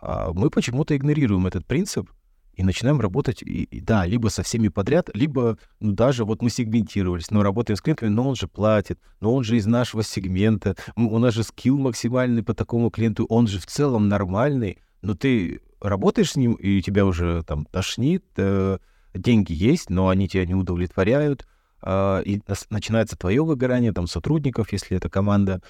э, 0.00 0.28
мы 0.32 0.48
почему-то 0.48 0.96
игнорируем 0.96 1.48
этот 1.48 1.66
принцип 1.66 2.08
и 2.54 2.62
начинаем 2.62 3.00
работать, 3.00 3.42
и, 3.42 3.64
и, 3.64 3.80
да, 3.80 4.04
либо 4.04 4.28
со 4.28 4.42
всеми 4.42 4.68
подряд, 4.68 5.10
либо 5.14 5.58
ну, 5.80 5.92
даже 5.92 6.24
вот 6.24 6.42
мы 6.42 6.50
сегментировались, 6.50 7.30
но 7.30 7.42
работаем 7.42 7.76
с 7.76 7.80
клиентами, 7.80 8.10
но 8.10 8.28
он 8.28 8.36
же 8.36 8.46
платит, 8.46 8.98
но 9.20 9.34
он 9.34 9.44
же 9.44 9.56
из 9.56 9.66
нашего 9.66 10.02
сегмента, 10.02 10.76
у 10.96 11.18
нас 11.18 11.34
же 11.34 11.44
скилл 11.44 11.78
максимальный 11.78 12.42
по 12.42 12.54
такому 12.54 12.90
клиенту, 12.90 13.24
он 13.26 13.46
же 13.46 13.58
в 13.58 13.66
целом 13.66 14.08
нормальный, 14.08 14.78
но 15.00 15.14
ты 15.14 15.62
работаешь 15.80 16.32
с 16.32 16.36
ним, 16.36 16.54
и 16.54 16.82
тебя 16.82 17.06
уже 17.06 17.42
там 17.44 17.64
тошнит, 17.66 18.24
э, 18.36 18.78
деньги 19.14 19.52
есть, 19.52 19.90
но 19.90 20.08
они 20.08 20.28
тебя 20.28 20.46
не 20.46 20.54
удовлетворяют, 20.54 21.46
э, 21.82 22.22
и 22.24 22.42
начинается 22.70 23.16
твое 23.16 23.42
выгорание, 23.42 23.92
там, 23.92 24.06
сотрудников, 24.06 24.72
если 24.72 24.96
это 24.96 25.08
команда. 25.08 25.62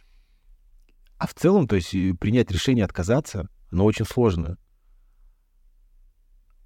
А 1.17 1.27
в 1.27 1.35
целом, 1.35 1.69
то 1.69 1.77
есть 1.77 1.91
принять 2.19 2.51
решение 2.51 2.85
отказаться, 2.85 3.49
оно 3.71 3.85
очень 3.85 4.05
сложно. 4.05 4.59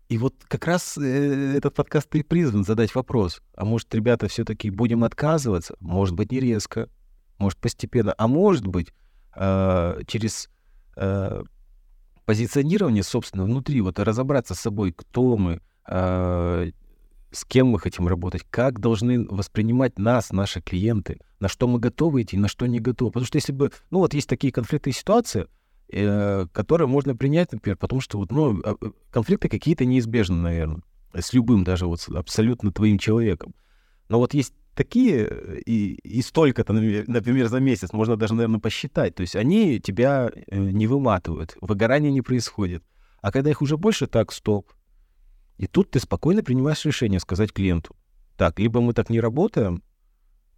И 0.09 0.19
вот 0.19 0.35
как 0.47 0.67
раз 0.67 0.97
э, 0.99 1.57
этот 1.57 1.75
подкаст 1.75 2.15
и 2.15 2.23
призван 2.23 2.65
задать 2.65 2.95
вопрос. 2.95 3.43
А 3.57 3.65
может, 3.65 3.93
ребята, 3.95 4.29
все-таки 4.29 4.71
будем 4.71 5.03
отказываться? 5.03 5.75
Может 5.81 6.15
быть, 6.15 6.31
не 6.31 6.39
резко, 6.39 6.89
может, 7.39 7.59
постепенно. 7.59 8.15
А 8.17 8.29
может 8.29 8.67
быть, 8.67 8.93
э, 9.35 10.01
через 10.07 10.49
э, 10.97 11.43
позиционирование, 12.25 13.03
собственно, 13.03 13.45
внутри, 13.45 13.81
вот 13.81 13.99
разобраться 13.99 14.55
с 14.55 14.61
собой, 14.61 14.93
кто 14.93 15.37
мы, 15.37 15.61
э, 15.89 16.71
с 17.33 17.45
кем 17.45 17.67
мы 17.67 17.81
хотим 17.81 18.07
работать, 18.07 18.45
как 18.49 18.79
должны 18.79 19.27
воспринимать 19.27 19.99
нас, 19.99 20.31
наши 20.31 20.61
клиенты, 20.61 21.19
на 21.41 21.49
что 21.49 21.67
мы 21.67 21.81
готовы 21.81 22.23
идти, 22.23 22.37
на 22.37 22.47
что 22.47 22.67
не 22.67 22.79
готовы. 22.79 23.11
Потому 23.11 23.27
что 23.27 23.37
если 23.37 23.53
бы, 23.53 23.73
ну 23.91 23.99
вот 23.99 24.15
есть 24.15 24.29
такие 24.29 24.53
конфликты 24.53 24.91
и 24.91 24.93
ситуации, 24.93 25.49
э, 25.91 26.47
которые 26.53 26.89
можно 26.89 27.17
принять, 27.17 27.53
например, 27.53 27.77
потому 27.77 28.01
что 28.01 28.19
вот, 28.19 28.31
ну, 28.31 28.61
а, 28.65 28.77
э, 28.81 28.91
конфликты 29.11 29.49
какие-то 29.49 29.85
неизбежны, 29.85 30.37
наверное, 30.37 30.83
с 31.15 31.33
любым 31.33 31.65
даже 31.65 31.87
вот 31.87 32.07
абсолютно 32.09 32.73
твоим 32.73 32.99
человеком. 32.99 33.55
Но 34.09 34.19
вот 34.19 34.35
есть 34.35 34.55
такие, 34.75 35.27
э, 35.29 35.61
и, 35.67 35.95
и 35.95 36.23
столько-то, 36.23 36.73
например, 36.73 37.49
за 37.49 37.61
месяц, 37.61 37.93
можно 37.93 38.17
даже, 38.17 38.35
наверное, 38.35 38.61
посчитать. 38.61 39.15
То 39.15 39.23
есть 39.23 39.35
они 39.35 39.81
тебя 39.81 40.31
э, 40.35 40.57
не 40.57 40.87
выматывают, 40.87 41.57
выгорание 41.61 42.13
не 42.13 42.23
происходит. 42.23 42.85
А 43.23 43.33
когда 43.33 43.51
их 43.51 43.63
уже 43.63 43.77
больше, 43.77 44.07
так, 44.07 44.33
стоп. 44.33 44.73
И 45.57 45.67
тут 45.67 45.91
ты 45.91 45.99
спокойно 45.99 46.43
принимаешь 46.43 46.85
решение 46.85 47.19
сказать 47.19 47.53
клиенту, 47.53 47.97
так, 48.37 48.59
либо 48.59 48.81
мы 48.81 48.93
так 48.93 49.09
не 49.09 49.21
работаем, 49.21 49.83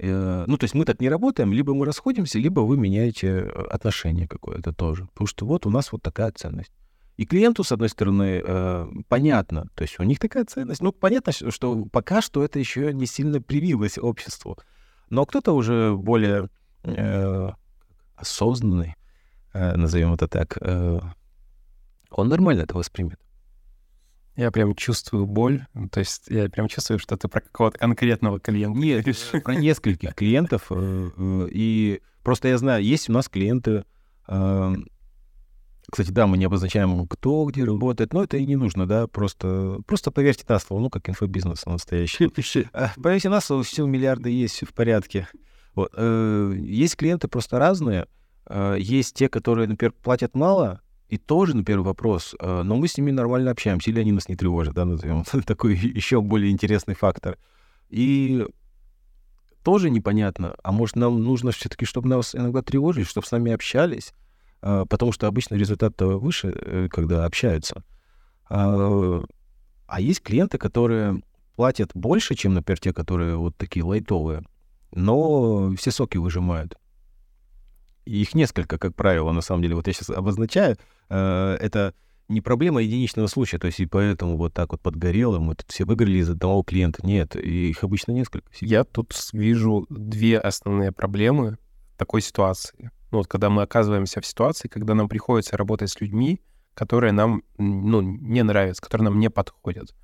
ну, 0.01 0.57
то 0.57 0.65
есть 0.65 0.75
мы 0.75 0.85
так 0.85 1.01
не 1.01 1.09
работаем, 1.09 1.53
либо 1.53 1.75
мы 1.75 1.85
расходимся, 1.85 2.39
либо 2.39 2.61
вы 2.61 2.77
меняете 2.77 3.27
э, 3.27 3.49
отношение 3.49 4.29
какое-то 4.29 4.73
тоже. 4.73 5.07
Потому 5.07 5.27
что 5.27 5.47
вот 5.47 5.67
у 5.67 5.71
нас 5.71 5.91
вот 5.93 6.03
такая 6.03 6.31
ценность. 6.33 6.73
И 7.17 7.27
клиенту, 7.27 7.65
с 7.65 7.73
одной 7.73 7.89
стороны, 7.89 8.41
э, 8.45 8.87
понятно, 9.09 9.69
то 9.75 9.83
есть 9.83 9.99
у 9.99 10.05
них 10.05 10.21
такая 10.21 10.45
ценность. 10.45 10.81
Ну, 10.83 10.93
понятно, 10.93 11.33
что 11.33 11.85
пока 11.87 12.23
что 12.23 12.45
это 12.45 12.61
еще 12.61 12.93
не 12.93 13.07
сильно 13.07 13.43
привилось 13.43 13.99
обществу. 13.99 14.57
Но 15.11 15.27
кто-то 15.27 15.53
уже 15.53 15.97
более 15.97 16.49
э, 16.85 17.51
осознанный, 18.15 18.95
э, 19.53 19.77
назовем 19.77 20.15
это 20.15 20.29
так, 20.29 20.59
э, 20.61 21.01
он 22.11 22.29
нормально 22.29 22.63
это 22.63 22.77
воспримет. 22.77 23.19
Я 24.39 24.53
прям 24.53 24.77
чувствую 24.77 25.27
боль. 25.27 25.67
То 25.91 25.99
есть 25.99 26.29
я 26.29 26.49
прям 26.49 26.69
чувствую, 26.69 27.01
что 27.01 27.17
ты 27.17 27.27
про 27.27 27.41
какого-то 27.41 27.77
конкретного 27.77 28.39
клиента. 28.39 28.79
Нет, 28.79 29.05
про 29.43 29.57
нескольких 29.57 30.15
клиентов. 30.15 30.69
Э, 30.71 31.11
э, 31.17 31.49
и 31.51 32.01
просто 32.23 32.47
я 32.47 32.57
знаю, 32.57 32.85
есть 32.85 33.11
у 33.11 33.13
нас 33.13 33.29
клиенты... 33.29 33.85
Э, 34.29 34.77
кстати, 35.91 36.13
да, 36.13 36.29
мы 36.29 36.39
не 36.39 36.45
обозначаем, 36.45 37.09
кто 37.09 37.47
где 37.47 37.65
работает, 37.65 38.13
но 38.13 38.23
это 38.23 38.37
и 38.37 38.47
не 38.47 38.55
нужно, 38.55 38.87
да, 38.87 39.09
просто, 39.09 39.81
просто 39.87 40.13
поверьте 40.13 40.45
на 40.47 40.61
слово, 40.61 40.83
ну, 40.83 40.91
как 40.91 41.09
инфобизнес 41.09 41.67
настоящий. 41.67 42.29
Поверьте 43.03 43.31
на 43.31 43.41
слово, 43.41 43.65
все, 43.65 43.87
миллиарды 43.87 44.31
есть, 44.31 44.55
все 44.55 44.67
в 44.67 44.73
порядке. 44.73 45.27
Вот, 45.75 45.91
э, 45.97 46.55
есть 46.61 46.95
клиенты 46.95 47.27
просто 47.27 47.59
разные. 47.59 48.07
Э, 48.47 48.77
есть 48.79 49.17
те, 49.17 49.29
которые, 49.29 49.67
например, 49.67 49.93
платят 50.01 50.37
мало, 50.37 50.81
и 51.09 51.17
тоже, 51.17 51.57
например, 51.57 51.81
вопрос, 51.81 52.35
э, 52.39 52.63
но 52.63 52.77
мы 52.77 52.87
с 52.87 52.99
ними 52.99 53.11
нормально 53.11 53.51
общаемся, 53.51 53.91
или 53.91 54.01
они 54.01 54.13
нас 54.13 54.29
не 54.29 54.37
тревожат, 54.37 54.75
да, 54.75 54.85
назовем 54.85 55.25
такой 55.47 55.75
еще 55.75 56.21
более 56.21 56.51
интересный 56.51 56.95
фактор. 56.95 57.39
И 57.89 58.47
тоже 59.63 59.89
непонятно, 59.89 60.55
а 60.63 60.71
может 60.71 60.97
нам 60.97 61.23
нужно 61.23 61.51
все-таки, 61.51 61.87
чтобы 61.87 62.09
нас 62.09 62.35
иногда 62.35 62.63
тревожили, 62.63 63.05
чтобы 63.05 63.27
с 63.27 63.31
нами 63.31 63.53
общались, 63.53 64.13
э, 64.61 64.85
потому 64.89 65.13
что 65.13 65.27
обычно 65.27 65.55
результат-то 65.55 66.19
выше, 66.19 66.55
э, 66.55 66.89
когда 66.91 67.25
общаются. 67.25 67.83
А, 68.51 69.23
а 69.87 70.01
есть 70.01 70.23
клиенты, 70.23 70.59
которые 70.59 71.23
платят 71.57 71.91
больше, 71.95 72.35
чем, 72.35 72.55
например, 72.55 72.79
те, 72.79 72.93
которые 72.93 73.37
вот 73.37 73.57
такие 73.57 73.85
лайтовые, 73.85 74.43
но 74.93 75.75
все 75.77 75.91
соки 75.91 76.19
выжимают. 76.19 76.79
Их 78.05 78.35
несколько, 78.35 78.79
как 78.79 78.95
правило, 78.95 79.33
на 79.33 79.41
самом 79.41 79.63
деле. 79.63 79.75
Вот 79.75 79.87
я 79.87 79.93
сейчас 79.93 80.11
обозначаю, 80.11 80.79
это 81.09 81.95
не 82.29 82.41
проблема 82.41 82.83
единичного 82.83 83.27
случая, 83.27 83.59
то 83.59 83.67
есть 83.67 83.81
и 83.81 83.87
поэтому 83.87 84.37
вот 84.37 84.53
так 84.53 84.73
вот 84.73 84.81
подгорело, 84.81 85.39
мы 85.39 85.55
тут 85.55 85.71
все 85.71 85.85
выиграли 85.85 86.19
из 86.19 86.29
одного 86.29 86.63
клиента. 86.63 87.05
Нет, 87.05 87.37
их 87.37 87.83
обычно 87.83 88.13
несколько. 88.13 88.49
Я 88.61 88.85
тут 88.85 89.15
вижу 89.33 89.87
две 89.89 90.39
основные 90.39 90.93
проблемы 90.93 91.57
такой 91.97 92.21
ситуации. 92.21 92.91
Ну, 93.11 93.19
вот 93.19 93.27
когда 93.27 93.49
мы 93.49 93.63
оказываемся 93.63 94.21
в 94.21 94.27
ситуации, 94.27 94.69
когда 94.69 94.95
нам 94.95 95.09
приходится 95.09 95.57
работать 95.57 95.91
с 95.91 96.01
людьми, 96.01 96.43
которые 96.75 97.13
нам 97.13 97.43
ну, 97.57 98.03
не 98.03 98.43
нравятся, 98.43 98.83
которые 98.83 99.07
нам 99.07 99.19
не 99.19 99.31
подходят. 99.31 99.95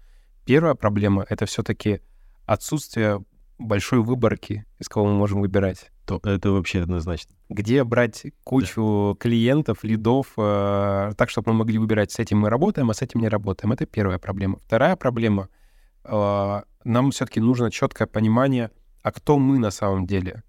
Первая 0.47 0.75
проблема— 0.75 1.25
это 1.29 1.47
все-таки 1.47 2.01
отсутствие 2.47 3.23
большой 3.59 4.01
выборки, 4.01 4.65
из 4.79 4.89
кого 4.89 5.07
мы 5.07 5.15
можем 5.15 5.41
выбирать. 5.41 5.91
То 6.07 6.21
это 6.25 6.51
вообще 6.51 6.83
однозначно. 6.83 7.35
Где 7.49 7.85
брать 7.85 8.27
кучу 8.43 9.15
да. 9.15 9.23
клиентов, 9.23 9.85
лидов, 9.85 10.33
э, 10.37 11.13
так, 11.17 11.31
чтобы 11.31 11.53
мы 11.53 11.59
могли 11.61 11.79
выбирать, 11.79 12.13
с 12.13 12.19
этим 12.19 12.41
мы 12.41 12.51
работаем, 12.51 12.91
а 12.91 12.95
с 12.95 13.03
этим 13.03 13.21
не 13.21 13.29
работаем. 13.29 13.73
Это 13.73 13.87
первая 13.87 14.19
проблема. 14.19 14.59
Вторая 14.59 14.97
проблема 14.97 15.49
э,— 16.05 16.63
нам 16.85 17.11
все-таки 17.11 17.41
нужно 17.41 17.71
четкое 17.71 18.07
понимание, 18.07 18.71
а 19.03 19.13
кто 19.13 19.39
мы 19.39 19.59
на 19.59 19.71
самом 19.71 20.07
деле, 20.07 20.43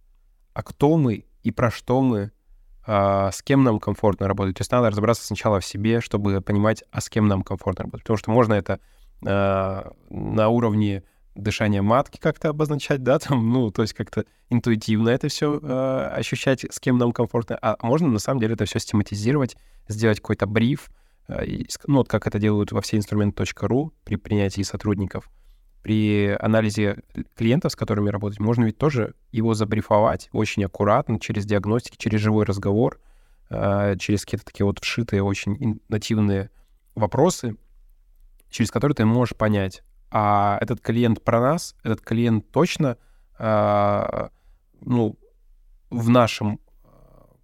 а 0.54 0.64
кто 0.64 0.98
мы 0.98 1.26
и 1.44 1.52
про 1.52 1.72
что 1.72 2.02
мы, 2.02 2.32
э, 2.86 3.30
с 3.32 3.42
кем 3.42 3.64
нам 3.64 3.80
комфортно 3.80 4.28
работать. 4.28 4.58
То 4.58 4.62
есть 4.62 4.72
надо 4.72 4.90
разобраться 4.90 5.26
сначала 5.26 5.60
в 5.60 5.66
себе, 5.66 6.02
чтобы 6.02 6.42
понимать, 6.42 6.84
а 6.92 7.02
с 7.02 7.10
кем 7.10 7.28
нам 7.28 7.44
комфортно 7.44 7.84
работать. 7.86 8.04
Потому 8.04 8.18
что 8.18 8.32
можно 8.32 8.54
это 8.54 8.80
э, 9.26 9.90
на 10.10 10.50
уровне 10.50 11.04
дышание 11.36 11.82
матки 11.82 12.18
как-то 12.18 12.50
обозначать, 12.50 13.04
да, 13.04 13.20
там, 13.20 13.50
ну, 13.50 13.70
то 13.72 13.82
есть 13.82 13.94
как-то 13.94 14.26
интуитивно 14.50 15.10
это 15.10 15.28
все 15.28 15.60
э, 15.62 16.10
ощущать, 16.16 16.66
с 16.70 16.80
кем 16.80 16.98
нам 16.98 17.12
комфортно, 17.12 17.58
а 17.62 17.78
можно 17.82 18.08
на 18.08 18.20
самом 18.20 18.40
деле 18.40 18.54
это 18.54 18.66
все 18.66 18.80
систематизировать, 18.80 19.56
сделать 19.88 20.20
какой-то 20.20 20.48
бриф, 20.48 20.90
э, 21.28 21.64
ну, 21.88 21.98
вот 21.98 22.08
как 22.08 22.26
это 22.28 22.40
делают 22.40 22.72
во 22.72 22.82
все 22.82 22.98
инструменты.ру 22.98 23.94
при 24.04 24.16
принятии 24.16 24.62
сотрудников, 24.62 25.30
при 25.84 26.36
анализе 26.40 27.04
клиентов, 27.36 27.74
с 27.74 27.76
которыми 27.76 28.10
работать, 28.10 28.40
можно 28.40 28.66
ведь 28.66 28.78
тоже 28.78 29.14
его 29.32 29.54
забрифовать 29.54 30.30
очень 30.32 30.64
аккуратно, 30.64 31.20
через 31.20 31.46
диагностики, 31.46 31.98
через 31.98 32.22
живой 32.22 32.46
разговор, 32.46 33.00
э, 33.50 33.96
через 34.00 34.24
какие-то 34.24 34.46
такие 34.46 34.66
вот 34.66 34.80
вшитые, 34.80 35.22
очень 35.22 35.82
нативные 35.90 36.50
вопросы, 36.96 37.58
через 38.50 38.72
которые 38.72 38.96
ты 38.96 39.06
можешь 39.06 39.36
понять, 39.36 39.84
а 40.18 40.58
этот 40.62 40.80
клиент 40.80 41.22
про 41.22 41.42
нас, 41.42 41.76
этот 41.84 42.00
клиент 42.00 42.50
точно, 42.50 42.98
э, 43.38 44.30
ну, 44.80 45.20
в 45.90 46.08
нашем 46.08 46.62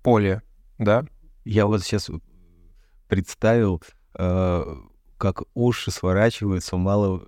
поле, 0.01 0.41
да? 0.77 1.03
Я 1.43 1.65
вот 1.65 1.83
сейчас 1.83 2.09
представил, 3.09 3.83
э, 4.17 4.75
как 5.17 5.43
уши 5.53 5.91
сворачиваются 5.91 6.77
у 6.77 6.79
малого, 6.79 7.27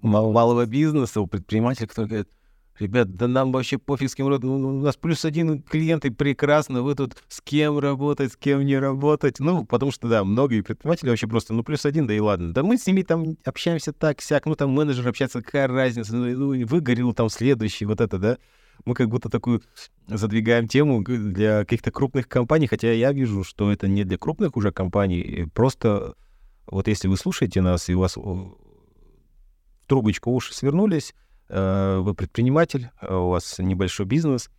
малого 0.00 0.64
бизнеса, 0.64 1.20
у 1.20 1.26
предпринимателя, 1.26 1.86
который 1.86 2.06
говорит, 2.06 2.30
Ребят, 2.78 3.14
да 3.16 3.26
нам 3.26 3.50
вообще 3.50 3.78
пофиг 3.78 4.10
с 4.10 4.14
кем 4.14 4.28
работать. 4.28 4.46
Ну, 4.46 4.68
у 4.68 4.80
нас 4.80 4.96
плюс 4.96 5.24
один 5.24 5.62
клиент, 5.62 6.04
и 6.04 6.10
прекрасно. 6.10 6.82
Вы 6.82 6.94
тут 6.94 7.16
с 7.28 7.40
кем 7.40 7.78
работать, 7.78 8.32
с 8.32 8.36
кем 8.36 8.64
не 8.64 8.78
работать. 8.78 9.40
Ну, 9.40 9.64
потому 9.64 9.90
что, 9.90 10.08
да, 10.08 10.22
многие 10.22 10.60
предприниматели 10.60 11.10
вообще 11.10 11.26
просто, 11.26 11.54
ну, 11.54 11.64
плюс 11.64 11.84
один, 11.84 12.06
да 12.06 12.14
и 12.14 12.20
ладно. 12.20 12.52
Да 12.52 12.62
мы 12.62 12.78
с 12.78 12.86
ними 12.86 13.02
там 13.02 13.36
общаемся 13.44 13.92
так, 13.92 14.20
сяк. 14.20 14.46
Ну, 14.46 14.54
там 14.54 14.70
менеджер 14.70 15.08
общается, 15.08 15.42
какая 15.42 15.66
разница. 15.66 16.14
Ну, 16.14 16.54
ну 16.54 16.66
выгорел 16.66 17.12
там 17.12 17.28
следующий, 17.28 17.84
вот 17.84 18.00
это, 18.00 18.18
да. 18.18 18.38
Мы 18.84 18.94
как 18.94 19.08
будто 19.08 19.28
такую 19.28 19.62
задвигаем 20.06 20.68
тему 20.68 21.02
для 21.02 21.60
каких-то 21.60 21.90
крупных 21.90 22.28
компаний, 22.28 22.68
хотя 22.68 22.92
я 22.92 23.12
вижу, 23.12 23.42
что 23.42 23.72
это 23.72 23.88
не 23.88 24.04
для 24.04 24.18
крупных 24.18 24.56
уже 24.56 24.70
компаний. 24.70 25.48
Просто 25.52 26.14
вот 26.66 26.86
если 26.86 27.08
вы 27.08 27.16
слушаете 27.16 27.60
нас, 27.60 27.88
и 27.88 27.94
у 27.94 28.00
вас 28.00 28.16
трубочку 29.88 30.30
уши 30.30 30.54
свернулись, 30.54 31.14
вы 31.48 32.14
предприниматель, 32.14 32.90
э, 33.00 33.14
у 33.14 33.30
вас 33.30 33.58
небольшой 33.58 34.06
бизнес, 34.06 34.50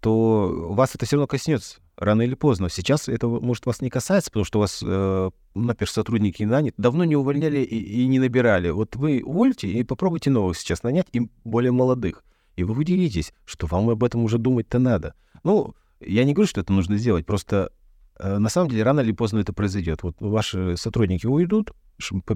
то 0.00 0.68
вас 0.70 0.94
это 0.94 1.06
все 1.06 1.16
равно 1.16 1.26
коснется 1.26 1.78
рано 1.96 2.22
или 2.22 2.34
поздно. 2.34 2.68
Сейчас 2.68 3.08
это 3.08 3.28
может 3.28 3.66
вас 3.66 3.80
не 3.80 3.90
касается, 3.90 4.30
потому 4.30 4.44
что 4.44 4.58
вас, 4.58 4.82
э, 4.84 5.30
например, 5.54 5.88
сотрудники 5.88 6.42
наняты, 6.42 6.74
давно 6.76 7.04
не 7.04 7.16
увольняли 7.16 7.60
и, 7.60 8.02
и 8.02 8.06
не 8.06 8.18
набирали. 8.18 8.70
Вот 8.70 8.96
вы 8.96 9.22
увольте 9.24 9.68
и 9.68 9.84
попробуйте 9.84 10.30
новых 10.30 10.58
сейчас 10.58 10.82
нанять, 10.82 11.06
им 11.12 11.30
более 11.44 11.72
молодых. 11.72 12.24
И 12.56 12.64
вы 12.64 12.78
удивитесь, 12.78 13.32
что 13.44 13.66
вам 13.66 13.88
об 13.90 14.04
этом 14.04 14.24
уже 14.24 14.38
думать-то 14.38 14.78
надо. 14.78 15.14
Ну, 15.44 15.74
я 16.00 16.24
не 16.24 16.34
говорю, 16.34 16.48
что 16.48 16.60
это 16.60 16.72
нужно 16.72 16.96
сделать, 16.96 17.24
просто 17.24 17.70
э, 18.18 18.38
на 18.38 18.48
самом 18.48 18.70
деле 18.70 18.82
рано 18.82 19.00
или 19.00 19.12
поздно 19.12 19.38
это 19.38 19.52
произойдет. 19.52 20.02
Вот 20.02 20.16
ваши 20.20 20.76
сотрудники 20.76 21.26
уйдут, 21.26 21.72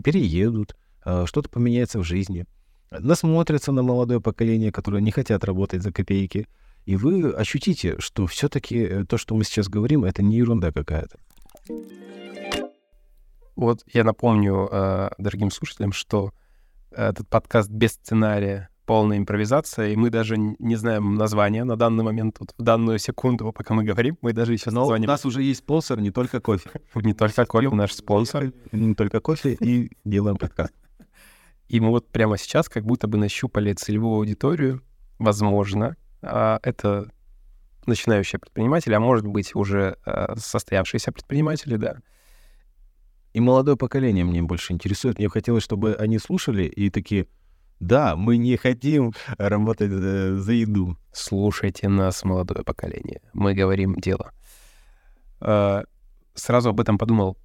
переедут, 0.04 0.76
э, 1.04 1.24
что-то 1.26 1.48
поменяется 1.48 1.98
в 1.98 2.04
жизни 2.04 2.46
насмотрятся 2.90 3.72
на 3.72 3.82
молодое 3.82 4.20
поколение, 4.20 4.72
которое 4.72 5.02
не 5.02 5.10
хотят 5.10 5.44
работать 5.44 5.82
за 5.82 5.92
копейки, 5.92 6.46
и 6.84 6.96
вы 6.96 7.32
ощутите, 7.32 7.96
что 7.98 8.26
все-таки 8.26 8.78
э, 8.78 9.04
то, 9.04 9.18
что 9.18 9.34
мы 9.34 9.44
сейчас 9.44 9.68
говорим, 9.68 10.04
это 10.04 10.22
не 10.22 10.36
ерунда 10.36 10.70
какая-то. 10.70 11.18
Вот 13.56 13.82
я 13.92 14.04
напомню 14.04 14.68
э, 14.70 15.10
дорогим 15.18 15.50
слушателям, 15.50 15.92
что 15.92 16.32
этот 16.92 17.28
подкаст 17.28 17.70
без 17.70 17.92
сценария, 17.92 18.68
полная 18.84 19.18
импровизация, 19.18 19.88
и 19.88 19.96
мы 19.96 20.10
даже 20.10 20.36
не 20.38 20.76
знаем 20.76 21.16
названия 21.16 21.64
на 21.64 21.76
данный 21.76 22.04
момент, 22.04 22.36
вот 22.38 22.54
в 22.56 22.62
данную 22.62 22.98
секунду, 22.98 23.52
пока 23.52 23.74
мы 23.74 23.82
говорим, 23.82 24.16
мы 24.22 24.32
даже 24.32 24.52
еще 24.52 24.70
Но 24.70 24.82
названием... 24.82 25.10
у 25.10 25.12
нас 25.12 25.24
уже 25.24 25.42
есть 25.42 25.60
спонсор, 25.60 26.00
не 26.00 26.12
только 26.12 26.40
кофе. 26.40 26.70
Не 26.94 27.14
только 27.14 27.44
кофе, 27.46 27.70
наш 27.70 27.92
спонсор. 27.92 28.52
Не 28.72 28.94
только 28.94 29.20
кофе, 29.20 29.54
и 29.54 29.90
делаем 30.04 30.36
подкаст. 30.36 30.72
И 31.68 31.80
мы 31.80 31.90
вот 31.90 32.08
прямо 32.08 32.36
сейчас 32.36 32.68
как 32.68 32.84
будто 32.84 33.08
бы 33.08 33.18
нащупали 33.18 33.72
целевую 33.72 34.16
аудиторию, 34.16 34.82
возможно, 35.18 35.96
а, 36.22 36.60
это 36.62 37.10
начинающие 37.86 38.38
предприниматели, 38.38 38.94
а 38.94 39.00
может 39.00 39.26
быть 39.26 39.54
уже 39.54 39.96
а, 40.04 40.34
состоявшиеся 40.36 41.12
предприниматели, 41.12 41.76
да. 41.76 41.96
И 43.32 43.40
молодое 43.40 43.76
поколение 43.76 44.24
мне 44.24 44.42
больше 44.42 44.72
интересует. 44.72 45.18
Мне 45.18 45.28
хотелось, 45.28 45.62
чтобы 45.62 45.94
они 45.94 46.18
слушали 46.18 46.64
и 46.64 46.88
такие, 46.88 47.26
да, 47.80 48.16
мы 48.16 48.38
не 48.38 48.56
хотим 48.56 49.12
работать 49.36 49.90
э, 49.92 50.36
за 50.36 50.52
еду. 50.52 50.96
Слушайте 51.12 51.88
нас, 51.88 52.24
молодое 52.24 52.64
поколение. 52.64 53.20
Мы 53.34 53.52
говорим 53.52 53.96
дело. 53.96 54.32
А, 55.40 55.84
сразу 56.34 56.70
об 56.70 56.80
этом 56.80 56.96
подумал. 56.96 57.36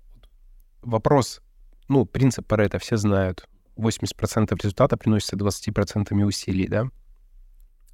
Вопрос, 0.82 1.42
ну, 1.90 2.06
принцип 2.06 2.48
Паретта 2.48 2.80
все 2.80 2.96
знают. 2.96 3.50
80% 3.82 4.56
результата 4.62 4.98
приносится 4.98 5.36
20% 5.36 6.24
усилий, 6.24 6.68
да. 6.68 6.86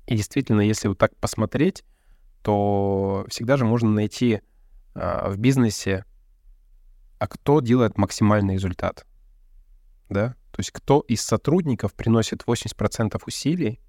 И 0.05 0.15
действительно, 0.15 0.61
если 0.61 0.87
вот 0.87 0.97
так 0.97 1.15
посмотреть, 1.17 1.83
то 2.41 3.25
всегда 3.29 3.57
же 3.57 3.65
можно 3.65 3.89
найти 3.89 4.41
а, 4.95 5.29
в 5.29 5.37
бизнесе, 5.37 6.05
а 7.19 7.27
кто 7.27 7.59
делает 7.61 7.97
максимальный 7.97 8.55
результат, 8.55 9.05
да. 10.09 10.35
То 10.51 10.59
есть 10.59 10.71
кто 10.71 11.01
из 11.01 11.21
сотрудников 11.21 11.93
приносит 11.93 12.43
80% 12.43 13.21
усилий, 13.25 13.79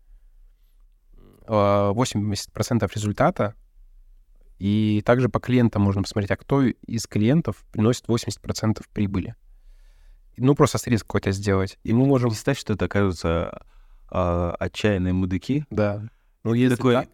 80% 1.46 2.82
а, 2.82 2.88
результата, 2.94 3.54
и 4.58 5.02
также 5.06 5.28
по 5.28 5.38
клиентам 5.38 5.82
можно 5.82 6.02
посмотреть, 6.02 6.32
а 6.32 6.36
кто 6.36 6.62
из 6.62 7.06
клиентов 7.06 7.64
приносит 7.70 8.06
80% 8.06 8.84
прибыли 8.92 9.36
ну, 10.38 10.54
просто 10.54 10.78
срез 10.78 11.02
какой-то 11.02 11.32
сделать. 11.32 11.78
И 11.84 11.92
мы 11.92 12.06
можем 12.06 12.30
представить, 12.30 12.58
что 12.58 12.74
это 12.74 12.86
окажутся 12.86 13.62
а, 14.10 14.54
отчаянные 14.58 15.12
мудыки. 15.12 15.64
Да. 15.70 16.08
Ну, 16.44 16.54
если 16.54 16.76
такой, 16.76 16.94
так... 16.94 17.08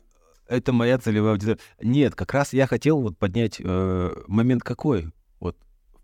это 0.47 0.73
моя 0.73 0.99
целевая 0.99 1.33
аудитория. 1.33 1.59
Нет, 1.83 2.15
как 2.15 2.33
раз 2.33 2.53
я 2.53 2.67
хотел 2.67 3.01
вот 3.01 3.19
поднять 3.19 3.61
э, 3.61 4.11
момент 4.27 4.63
какой? 4.63 5.13
Вот 5.41 5.57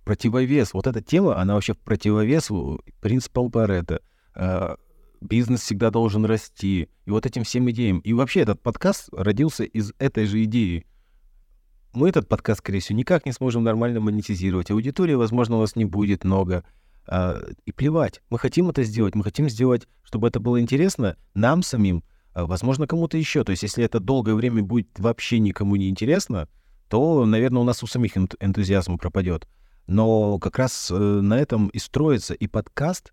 противовес. 0.05 0.75
Вот 0.75 0.87
эта 0.87 1.01
тема, 1.01 1.39
она 1.39 1.55
вообще 1.55 1.75
в 1.75 1.79
противовес 1.79 2.51
принципам 3.01 3.51
Паретта. 3.51 4.01
Э, 4.35 4.77
бизнес 5.21 5.61
всегда 5.61 5.91
должен 5.91 6.25
расти, 6.25 6.89
и 7.05 7.11
вот 7.11 7.27
этим 7.27 7.45
всем 7.45 7.71
идеям. 7.71 7.99
И 8.01 8.13
вообще 8.13 8.41
этот 8.41 8.61
подкаст 8.63 9.09
родился 9.13 9.65
из 9.65 9.93
этой 9.99 10.27
же 10.27 10.43
идеи. 10.45 10.87
Мы 11.93 12.09
этот 12.09 12.29
подкаст, 12.29 12.61
скорее 12.61 12.81
всего, 12.81 12.99
никак 12.99 13.27
не 13.27 13.33
сможем 13.33 13.65
нормально 13.65 14.01
монетизировать. 14.01 14.71
Аудитории, 14.71 15.15
возможно, 15.15 15.57
у 15.57 15.61
нас 15.61 15.77
не 15.77 15.85
будет 15.85 16.25
много. 16.25 16.65
А, 17.11 17.43
и 17.67 17.73
плевать. 17.73 18.23
Мы 18.31 18.39
хотим 18.39 18.71
это 18.71 18.85
сделать. 18.85 19.17
Мы 19.17 19.25
хотим 19.25 19.49
сделать, 19.49 19.89
чтобы 20.05 20.29
это 20.29 20.39
было 20.39 20.61
интересно 20.61 21.17
нам 21.35 21.65
самим, 21.65 22.05
а, 22.35 22.47
возможно, 22.47 22.87
кому-то 22.87 23.19
еще. 23.19 23.43
То 23.43 23.51
есть, 23.51 23.65
если 23.65 23.85
это 23.85 23.99
долгое 23.99 24.37
время 24.37 24.63
будет 24.63 24.89
вообще 24.97 25.41
никому 25.41 25.75
не 25.75 25.89
интересно, 25.89 26.49
то, 26.89 27.27
наверное, 27.27 27.63
у 27.63 27.65
нас 27.65 27.83
у 27.83 27.89
самих 27.89 28.17
энтузиазм 28.17 28.97
пропадет. 28.97 29.49
Но 29.89 30.39
как 30.39 30.59
раз 30.59 30.89
э, 30.93 30.95
на 30.95 31.37
этом 31.37 31.67
и 31.69 31.81
строится 31.81 32.35
и 32.35 32.47
подкаст. 32.47 33.13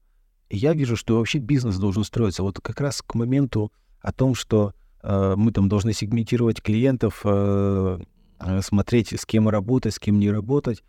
Я 0.52 0.74
вижу, 0.74 0.95
что 0.95 1.18
вообще 1.18 1.39
бизнес 1.39 1.78
должен 1.78 2.04
строиться. 2.04 2.43
Вот 2.43 2.60
как 2.62 2.80
раз 2.80 3.02
к 3.02 3.16
моменту 3.16 3.72
о 4.00 4.12
том, 4.12 4.36
что 4.36 4.76
э, 5.02 5.34
мы 5.36 5.52
там 5.52 5.70
должны 5.70 5.93
сегментировать 5.93 6.62
клиентов, 6.62 7.22
э, 7.24 8.00
э, 8.39 8.62
смотреть, 8.62 9.20
с 9.20 9.26
кем 9.26 9.50
работать, 9.50 9.95
с 9.95 10.00
кем 10.00 10.20
не 10.20 10.30
работать. 10.30 10.84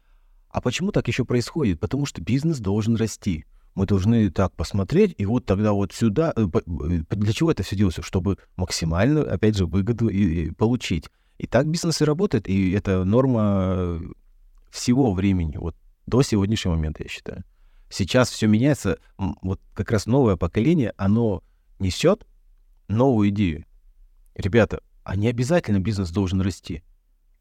А 0.51 0.61
почему 0.61 0.93
так 0.93 1.09
еще 1.09 1.25
происходит? 1.25 1.81
Потому 1.81 2.07
что 2.07 2.23
бизнес 2.23 2.59
должен 2.59 2.97
расти. 2.97 3.45
Мы 3.75 3.87
должны 3.87 4.31
так 4.31 4.53
посмотреть, 4.55 5.15
и 5.19 5.27
вот 5.27 5.45
тогда 5.45 5.73
вот 5.73 5.93
сюда... 5.93 6.33
Э, 6.35 6.47
э, 6.53 7.03
для 7.11 7.33
чего 7.33 7.51
это 7.51 7.63
все 7.63 7.77
делается? 7.77 8.03
Чтобы 8.03 8.39
максимально, 8.57 9.23
опять 9.23 9.57
же, 9.57 9.67
выгоду 9.67 10.09
и, 10.09 10.47
и 10.47 10.51
получить. 10.51 11.11
И 11.39 11.47
так 11.47 11.69
бизнес 11.69 12.01
и 12.01 12.05
работает, 12.05 12.49
и 12.49 12.73
это 12.73 13.05
норма 13.05 14.01
всего 14.71 15.13
времени, 15.13 15.57
вот 15.57 15.77
до 16.07 16.23
сегодняшнего 16.23 16.75
момента, 16.75 17.05
я 17.05 17.09
считаю. 17.09 17.45
Сейчас 17.91 18.31
все 18.31 18.47
меняется, 18.47 18.99
вот 19.17 19.61
как 19.75 19.93
раз 19.93 20.07
новое 20.07 20.37
поколение, 20.37 20.93
оно 20.97 21.43
несет 21.79 22.27
новую 22.89 23.29
идею. 23.29 23.65
Ребята, 24.35 24.81
а 25.05 25.17
не 25.17 25.29
обязательно 25.29 25.79
бизнес 25.79 26.11
должен 26.11 26.41
расти. 26.41 26.83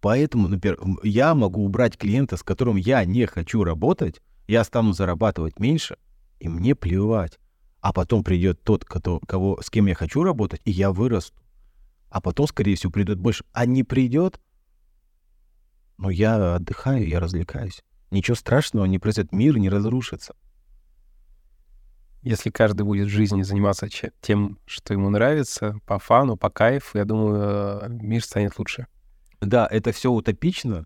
Поэтому, 0.07 0.47
например, 0.47 0.79
я 1.03 1.35
могу 1.35 1.65
убрать 1.65 1.97
клиента, 1.97 2.37
с 2.37 2.41
которым 2.41 2.77
я 2.77 3.03
не 3.03 3.25
хочу 3.25 3.65
работать, 3.65 4.21
я 4.47 4.63
стану 4.63 4.93
зарабатывать 4.93 5.59
меньше, 5.59 5.97
и 6.39 6.47
мне 6.47 6.75
плевать. 6.75 7.39
А 7.81 7.91
потом 7.91 8.23
придет 8.23 8.63
тот, 8.63 8.85
кто, 8.85 9.19
кого, 9.19 9.61
с 9.61 9.69
кем 9.69 9.87
я 9.87 9.95
хочу 9.95 10.23
работать, 10.23 10.61
и 10.63 10.71
я 10.71 10.93
вырасту 10.93 11.35
а 12.09 12.21
потом, 12.21 12.47
скорее 12.47 12.75
всего, 12.77 12.89
придет 12.89 13.19
больше. 13.19 13.43
А 13.51 13.65
не 13.65 13.83
придет, 13.83 14.39
но 15.97 16.09
я 16.09 16.55
отдыхаю, 16.55 17.05
я 17.05 17.19
развлекаюсь. 17.19 17.83
Ничего 18.09 18.35
страшного 18.35 18.85
не 18.85 18.99
произойдет, 18.99 19.33
мир 19.33 19.57
не 19.57 19.69
разрушится. 19.69 20.37
Если 22.21 22.49
каждый 22.49 22.83
будет 22.83 23.07
в 23.07 23.11
жизни 23.11 23.41
заниматься 23.41 23.89
тем, 24.21 24.57
что 24.65 24.93
ему 24.93 25.09
нравится, 25.09 25.81
по 25.85 25.99
фану, 25.99 26.37
по 26.37 26.49
кайфу, 26.49 26.97
я 26.97 27.03
думаю, 27.03 27.81
э, 27.81 27.89
мир 27.89 28.23
станет 28.23 28.57
лучше. 28.57 28.87
Да, 29.41 29.67
это 29.69 29.91
все 29.91 30.11
утопично, 30.11 30.85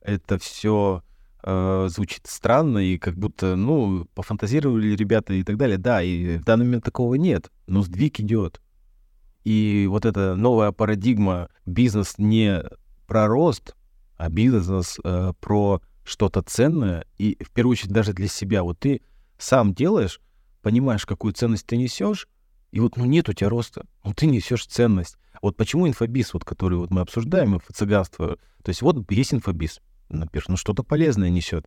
это 0.00 0.38
все 0.38 1.02
э, 1.42 1.88
звучит 1.90 2.26
странно, 2.26 2.78
и 2.78 2.98
как 2.98 3.16
будто, 3.16 3.56
ну, 3.56 4.06
пофантазировали 4.14 4.96
ребята 4.96 5.34
и 5.34 5.42
так 5.42 5.56
далее. 5.56 5.78
Да, 5.78 6.02
и 6.02 6.38
в 6.38 6.44
данный 6.44 6.64
момент 6.64 6.84
такого 6.84 7.14
нет, 7.14 7.50
но 7.66 7.82
сдвиг 7.82 8.20
идет. 8.20 8.60
И 9.44 9.86
вот 9.88 10.04
эта 10.04 10.34
новая 10.34 10.72
парадигма 10.72 11.48
бизнес 11.66 12.16
не 12.18 12.62
про 13.06 13.26
рост, 13.26 13.74
а 14.16 14.28
бизнес 14.28 14.98
э, 15.02 15.32
про 15.40 15.80
что-то 16.04 16.42
ценное, 16.42 17.06
и 17.18 17.36
в 17.42 17.50
первую 17.50 17.72
очередь 17.72 17.92
даже 17.92 18.12
для 18.12 18.28
себя. 18.28 18.62
Вот 18.62 18.78
ты 18.78 19.00
сам 19.38 19.74
делаешь, 19.74 20.20
понимаешь, 20.62 21.06
какую 21.06 21.32
ценность 21.32 21.66
ты 21.66 21.76
несешь, 21.76 22.28
и 22.70 22.80
вот 22.80 22.96
ну 22.96 23.04
нет 23.04 23.28
у 23.28 23.32
тебя 23.32 23.48
роста, 23.48 23.86
ну 24.04 24.14
ты 24.14 24.26
несешь 24.26 24.66
ценность. 24.66 25.16
Вот 25.42 25.56
почему 25.56 25.88
инфобиз, 25.88 26.34
вот 26.34 26.44
который 26.44 26.78
вот 26.78 26.90
мы 26.90 27.00
обсуждаем, 27.00 27.54
инфо-цыганство, 27.54 28.38
то 28.62 28.68
есть 28.68 28.82
вот 28.82 29.10
есть 29.10 29.34
инфобиз, 29.34 29.80
например, 30.08 30.44
ну 30.48 30.56
что-то 30.56 30.82
полезное 30.82 31.30
несет, 31.30 31.66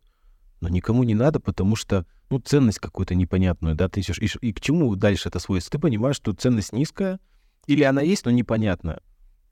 но 0.60 0.68
никому 0.68 1.02
не 1.02 1.14
надо, 1.14 1.40
потому 1.40 1.76
что, 1.76 2.06
ну, 2.30 2.38
ценность 2.38 2.78
какую-то 2.78 3.14
непонятную, 3.14 3.74
да, 3.74 3.88
ты 3.88 4.00
несешь. 4.00 4.18
И, 4.18 4.30
и 4.40 4.52
к 4.52 4.62
чему 4.62 4.96
дальше 4.96 5.28
это 5.28 5.38
сводится? 5.38 5.70
Ты 5.70 5.78
понимаешь, 5.78 6.16
что 6.16 6.32
ценность 6.32 6.72
низкая, 6.72 7.20
или 7.66 7.82
она 7.82 8.00
есть, 8.00 8.24
но 8.24 8.30
непонятно. 8.30 9.00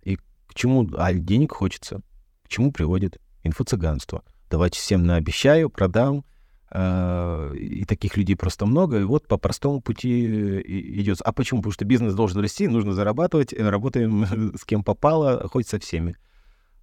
И 0.04 0.16
к 0.16 0.54
чему 0.54 0.88
а 0.96 1.12
денег 1.12 1.52
хочется? 1.52 2.00
К 2.44 2.48
чему 2.48 2.72
приводит 2.72 3.20
инфо-цыганство? 3.42 4.24
Давайте 4.48 4.78
всем 4.78 5.04
наобещаю, 5.04 5.68
продам. 5.68 6.24
Э, 6.74 7.54
и 7.54 7.84
таких 7.84 8.16
людей 8.16 8.34
просто 8.34 8.64
много. 8.66 9.00
И 9.00 9.04
вот 9.04 9.26
по 9.26 9.36
простому 9.36 9.80
пути 9.80 10.60
идет. 11.00 11.18
А 11.22 11.32
почему? 11.32 11.60
Потому 11.60 11.72
что 11.72 11.84
бизнес 11.84 12.14
должен 12.14 12.40
расти, 12.40 12.66
нужно 12.66 12.94
зарабатывать, 12.94 13.52
э, 13.52 13.68
работаем 13.68 14.54
с 14.56 14.64
кем 14.64 14.82
попало, 14.82 15.48
хоть 15.48 15.68
со 15.68 15.78
всеми. 15.78 16.16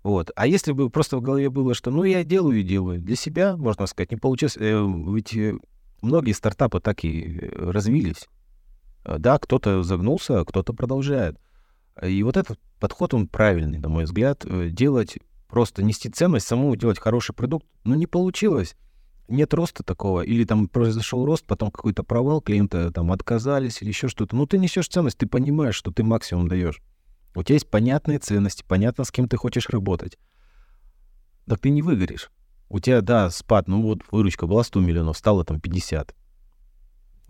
Вот. 0.03 0.31
А 0.35 0.47
если 0.47 0.71
бы 0.71 0.89
просто 0.89 1.17
в 1.17 1.21
голове 1.21 1.49
было, 1.49 1.73
что 1.73 1.91
ну 1.91 2.03
я 2.03 2.23
делаю 2.23 2.59
и 2.59 2.63
делаю 2.63 3.01
для 3.01 3.15
себя, 3.15 3.57
можно 3.57 3.87
сказать, 3.87 4.11
не 4.11 4.17
получилось. 4.17 4.57
Э, 4.57 4.85
ведь 5.07 5.35
многие 6.01 6.33
стартапы 6.33 6.79
так 6.79 7.03
и 7.03 7.49
развились. 7.55 8.27
Э, 9.05 9.17
да, 9.17 9.39
кто-то 9.39 9.83
загнулся, 9.83 10.39
а 10.39 10.45
кто-то 10.45 10.73
продолжает. 10.73 11.37
И 12.03 12.23
вот 12.23 12.37
этот 12.37 12.59
подход, 12.79 13.13
он 13.13 13.27
правильный, 13.27 13.79
на 13.79 13.89
мой 13.89 14.03
взгляд. 14.03 14.45
Э, 14.45 14.69
делать, 14.69 15.17
просто 15.47 15.83
нести 15.83 16.09
ценность, 16.09 16.47
самому 16.47 16.75
делать 16.75 16.99
хороший 16.99 17.33
продукт, 17.33 17.65
ну, 17.83 17.95
не 17.95 18.05
получилось. 18.05 18.75
Нет 19.29 19.53
роста 19.53 19.83
такого. 19.83 20.21
Или 20.21 20.43
там 20.43 20.67
произошел 20.67 21.25
рост, 21.25 21.45
потом 21.45 21.71
какой-то 21.71 22.03
провал, 22.03 22.41
клиенты 22.41 22.91
там 22.91 23.11
отказались 23.11 23.81
или 23.81 23.89
еще 23.89 24.07
что-то. 24.07 24.35
Ну, 24.35 24.45
ты 24.45 24.57
несешь 24.57 24.87
ценность, 24.87 25.17
ты 25.17 25.27
понимаешь, 25.27 25.75
что 25.75 25.91
ты 25.91 26.03
максимум 26.03 26.47
даешь. 26.47 26.81
У 27.35 27.43
тебя 27.43 27.55
есть 27.55 27.69
понятные 27.69 28.19
ценности, 28.19 28.65
понятно, 28.67 29.03
с 29.03 29.11
кем 29.11 29.27
ты 29.27 29.37
хочешь 29.37 29.69
работать. 29.69 30.17
Так 31.47 31.59
ты 31.59 31.69
не 31.69 31.81
выгоришь. 31.81 32.31
У 32.69 32.79
тебя, 32.79 33.01
да, 33.01 33.29
спад, 33.29 33.67
ну 33.67 33.81
вот 33.81 34.01
выручка 34.11 34.47
была 34.47 34.63
100 34.63 34.79
миллионов, 34.79 35.17
стало 35.17 35.45
там 35.45 35.59
50 35.59 36.15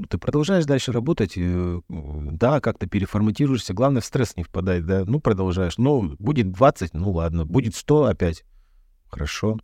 ты 0.08 0.18
продолжаешь 0.18 0.66
дальше 0.66 0.91
работать, 0.91 1.34
э, 1.36 1.82
да, 1.89 2.62
как-то 2.62 2.88
переформатируешься, 2.88 3.74
главное 3.74 4.02
в 4.02 4.06
стресс 4.06 4.38
не 4.38 4.43
впадать, 4.43 4.86
да, 4.86 5.04
ну, 5.06 5.20
продолжаешь, 5.20 5.78
ну, 5.78 6.16
будет 6.20 6.52
20, 6.52 6.93
ну, 6.93 7.12
ладно, 7.12 7.45
будет 7.45 7.76
100 7.76 8.06
опять, 8.06 8.45
хорошо. 9.10 9.58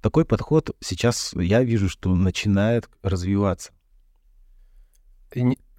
Такой 0.00 0.24
подход 0.24 0.74
сейчас, 0.80 1.32
я 1.34 1.62
вижу, 1.62 1.88
что 1.88 2.14
начинает 2.14 2.88
развиваться. 3.02 3.72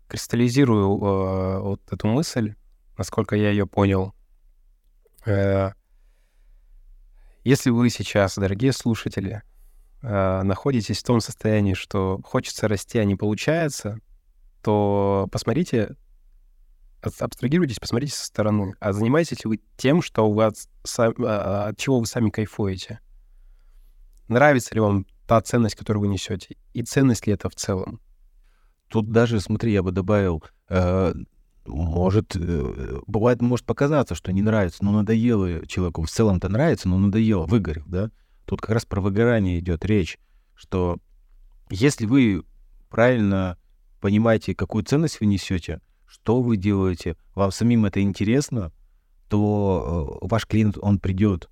Кристаллизирую 0.08 0.86
э, 0.86 1.60
вот 1.62 1.82
эту 1.92 2.08
мысль, 2.08 2.56
насколько 2.98 3.36
я 3.36 3.50
ее 3.50 3.66
понял. 3.66 4.14
Э, 5.26 5.72
если 7.44 7.72
вы 7.72 7.90
сейчас, 7.90 8.36
дорогие 8.36 8.74
слушатели, 8.74 9.42
э, 10.04 10.42
находитесь 10.44 11.00
в 11.00 11.04
том 11.04 11.20
состоянии, 11.20 11.74
что 11.74 12.20
хочется 12.24 12.68
расти, 12.68 13.00
а 13.00 13.06
не 13.06 13.16
получается, 13.16 14.00
то 14.62 15.28
посмотрите, 15.32 15.96
абстрагируйтесь, 17.02 17.80
посмотрите 17.80 18.16
со 18.16 18.26
стороны. 18.26 18.76
А 18.80 18.94
занимаетесь 18.94 19.44
ли 19.44 19.50
вы 19.50 19.60
тем, 19.78 20.04
что 20.04 20.30
у 20.30 20.34
вас, 20.34 20.70
а, 20.98 21.70
от 21.70 21.78
чего 21.78 22.00
вы 22.00 22.06
сами 22.06 22.30
кайфуете? 22.30 23.00
Нравится 24.32 24.74
ли 24.74 24.80
вам 24.80 25.06
та 25.28 25.42
ценность, 25.42 25.76
которую 25.76 26.04
вы 26.04 26.08
несете? 26.08 26.56
И 26.72 26.84
ценность 26.84 27.28
ли 27.28 27.34
это 27.34 27.50
в 27.50 27.56
целом? 27.56 28.00
Тут 28.88 29.12
даже, 29.12 29.42
смотри, 29.42 29.74
я 29.74 29.84
бы 29.84 29.92
добавил, 29.92 30.42
э, 30.70 31.14
может, 31.66 32.38
э, 32.38 33.02
бывает, 33.08 33.42
может 33.42 33.66
показаться, 33.66 34.16
что 34.16 34.32
не 34.32 34.42
нравится, 34.42 34.86
но 34.86 34.94
надоело 34.94 35.68
человеку. 35.68 36.04
В 36.04 36.10
целом-то 36.10 36.48
нравится, 36.48 36.88
но 36.88 36.98
надоело, 36.98 37.46
выгорел, 37.46 37.84
да? 37.88 38.10
Тут 38.46 38.62
как 38.62 38.70
раз 38.70 38.86
про 38.86 39.02
выгорание 39.02 39.60
идет 39.60 39.84
речь, 39.84 40.18
что 40.56 40.98
если 41.70 42.06
вы 42.06 42.44
правильно 42.90 43.58
понимаете, 44.00 44.56
какую 44.56 44.86
ценность 44.86 45.20
вы 45.20 45.26
несете, 45.26 45.82
что 46.08 46.42
вы 46.42 46.56
делаете, 46.56 47.18
вам 47.36 47.52
самим 47.52 47.84
это 47.84 48.02
интересно, 48.02 48.72
то 49.28 50.20
э, 50.22 50.26
ваш 50.26 50.48
клиент, 50.48 50.78
он 50.82 51.00
придет, 51.00 51.50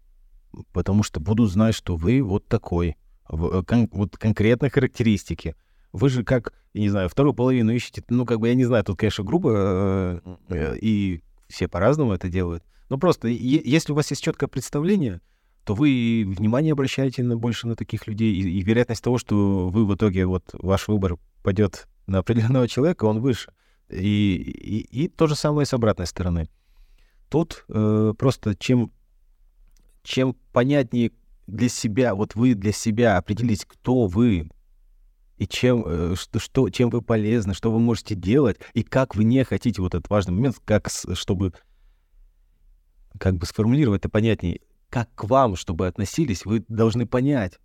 потому 0.71 1.03
что 1.03 1.19
будут 1.19 1.51
знать, 1.51 1.75
что 1.75 1.95
вы 1.95 2.21
вот 2.21 2.47
такой, 2.47 2.95
э, 3.29 3.63
кон, 3.65 3.89
вот 3.91 4.17
конкретные 4.17 4.69
характеристики. 4.69 5.55
Вы 5.91 6.09
же 6.09 6.23
как, 6.23 6.53
не 6.73 6.89
знаю, 6.89 7.09
вторую 7.09 7.33
половину 7.33 7.71
ищете, 7.71 8.03
ну, 8.09 8.25
как 8.25 8.39
бы, 8.39 8.47
я 8.47 8.55
не 8.55 8.65
знаю, 8.65 8.83
тут, 8.83 8.97
конечно, 8.97 9.23
группа, 9.23 10.21
э, 10.49 10.77
и 10.81 11.21
все 11.47 11.67
по-разному 11.67 12.13
это 12.13 12.29
делают. 12.29 12.63
Но 12.89 12.97
просто, 12.97 13.27
если 13.27 13.91
у 13.91 13.95
вас 13.95 14.09
есть 14.09 14.23
четкое 14.23 14.47
представление, 14.47 15.21
то 15.63 15.75
вы 15.75 16.25
внимание 16.25 16.73
обращаете 16.73 17.23
на, 17.23 17.37
больше 17.37 17.67
на 17.67 17.75
таких 17.75 18.07
людей, 18.07 18.33
и, 18.33 18.59
и 18.59 18.61
вероятность 18.61 19.03
того, 19.03 19.17
что 19.17 19.69
вы 19.69 19.85
в 19.85 19.95
итоге, 19.95 20.25
вот 20.25 20.43
ваш 20.53 20.87
выбор 20.87 21.17
пойдет 21.43 21.87
на 22.07 22.19
определенного 22.19 22.67
человека, 22.67 23.05
он 23.05 23.19
выше. 23.19 23.51
И, 23.89 24.35
и, 24.35 25.03
и 25.03 25.07
то 25.07 25.27
же 25.27 25.35
самое 25.35 25.65
с 25.65 25.73
обратной 25.73 26.07
стороны. 26.07 26.49
Тут 27.29 27.65
э, 27.69 28.13
просто 28.17 28.55
чем, 28.55 28.91
чем 30.03 30.35
понятнее 30.51 31.11
для 31.47 31.69
себя, 31.69 32.15
вот 32.15 32.35
вы 32.35 32.53
для 32.53 32.71
себя 32.71 33.17
определить, 33.17 33.65
кто 33.65 34.07
вы, 34.07 34.49
и 35.37 35.47
чем, 35.47 35.83
э, 35.85 36.15
что, 36.15 36.39
что, 36.39 36.69
чем 36.69 36.89
вы 36.89 37.01
полезны, 37.01 37.53
что 37.53 37.71
вы 37.71 37.79
можете 37.79 38.13
делать, 38.15 38.59
и 38.73 38.83
как 38.83 39.15
вы 39.15 39.23
не 39.23 39.43
хотите 39.43 39.81
вот 39.81 39.95
этот 39.95 40.09
важный 40.09 40.33
момент, 40.33 40.57
как, 40.65 40.89
чтобы, 41.13 41.53
как 43.17 43.35
бы 43.35 43.45
сформулировать 43.45 44.01
это 44.01 44.09
понятнее, 44.09 44.59
как 44.89 45.13
к 45.15 45.23
вам, 45.23 45.55
чтобы 45.55 45.87
относились, 45.87 46.45
вы 46.45 46.63
должны 46.67 47.05
понять, 47.05 47.57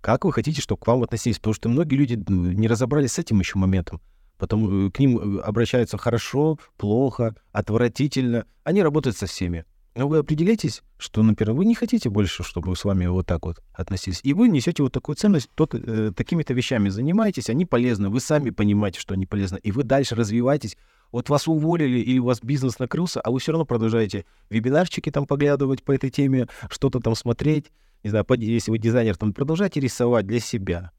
как 0.00 0.24
вы 0.24 0.32
хотите, 0.32 0.62
чтобы 0.62 0.80
к 0.80 0.86
вам 0.86 1.02
относились, 1.02 1.38
потому 1.38 1.54
что 1.54 1.68
многие 1.68 1.96
люди 1.96 2.24
не 2.28 2.68
разобрались 2.68 3.12
с 3.12 3.18
этим 3.18 3.40
еще 3.40 3.58
моментом. 3.58 4.00
Потом 4.38 4.86
э, 4.86 4.90
к 4.90 4.98
ним 5.00 5.18
э, 5.18 5.40
обращаются 5.40 5.98
хорошо, 5.98 6.58
плохо, 6.76 7.34
отвратительно. 7.50 8.46
Они 8.62 8.82
работают 8.82 9.16
со 9.16 9.26
всеми. 9.26 9.64
Но 9.98 10.06
вы 10.06 10.18
определитесь, 10.18 10.84
что, 10.96 11.24
например, 11.24 11.54
вы 11.54 11.64
не 11.64 11.74
хотите 11.74 12.08
больше, 12.08 12.44
чтобы 12.44 12.76
с 12.76 12.84
вами 12.84 13.06
вот 13.06 13.26
так 13.26 13.44
вот 13.44 13.60
относились. 13.72 14.20
И 14.22 14.32
вы 14.32 14.48
несете 14.48 14.84
вот 14.84 14.92
такую 14.92 15.16
ценность, 15.16 15.50
тот, 15.56 15.74
э, 15.74 16.12
такими-то 16.14 16.54
вещами 16.54 16.88
занимаетесь, 16.88 17.50
они 17.50 17.66
полезны, 17.66 18.08
вы 18.08 18.20
сами 18.20 18.50
понимаете, 18.50 19.00
что 19.00 19.14
они 19.14 19.26
полезны, 19.26 19.58
и 19.60 19.72
вы 19.72 19.82
дальше 19.82 20.14
развиваетесь. 20.14 20.76
Вот 21.10 21.28
вас 21.30 21.48
уволили 21.48 21.98
или 21.98 22.20
у 22.20 22.26
вас 22.26 22.40
бизнес 22.40 22.78
накрылся, 22.78 23.20
а 23.20 23.32
вы 23.32 23.40
все 23.40 23.50
равно 23.50 23.64
продолжаете 23.64 24.24
вебинарчики 24.50 25.10
там 25.10 25.26
поглядывать 25.26 25.82
по 25.82 25.90
этой 25.90 26.10
теме, 26.10 26.46
что-то 26.70 27.00
там 27.00 27.16
смотреть. 27.16 27.72
Не 28.04 28.10
знаю, 28.10 28.24
если 28.36 28.70
вы 28.70 28.78
дизайнер, 28.78 29.16
там 29.16 29.32
продолжайте 29.32 29.80
рисовать 29.80 30.28
для 30.28 30.38
себя. 30.38 30.92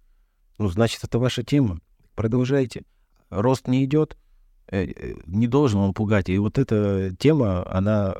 Ну, 0.58 0.68
значит, 0.68 1.06
это 1.06 1.20
ваша 1.20 1.44
тема. 1.44 1.80
Продолжайте. 2.16 2.84
Рост 3.30 3.70
не 3.70 3.86
идет, 3.86 4.18
э, 4.68 4.88
э, 4.88 5.14
не 5.26 5.48
должен 5.48 5.80
он 5.80 5.94
пугать. 5.94 6.28
И 6.28 6.38
вот 6.38 6.58
эта 6.58 7.16
тема, 7.18 7.66
она 7.72 8.18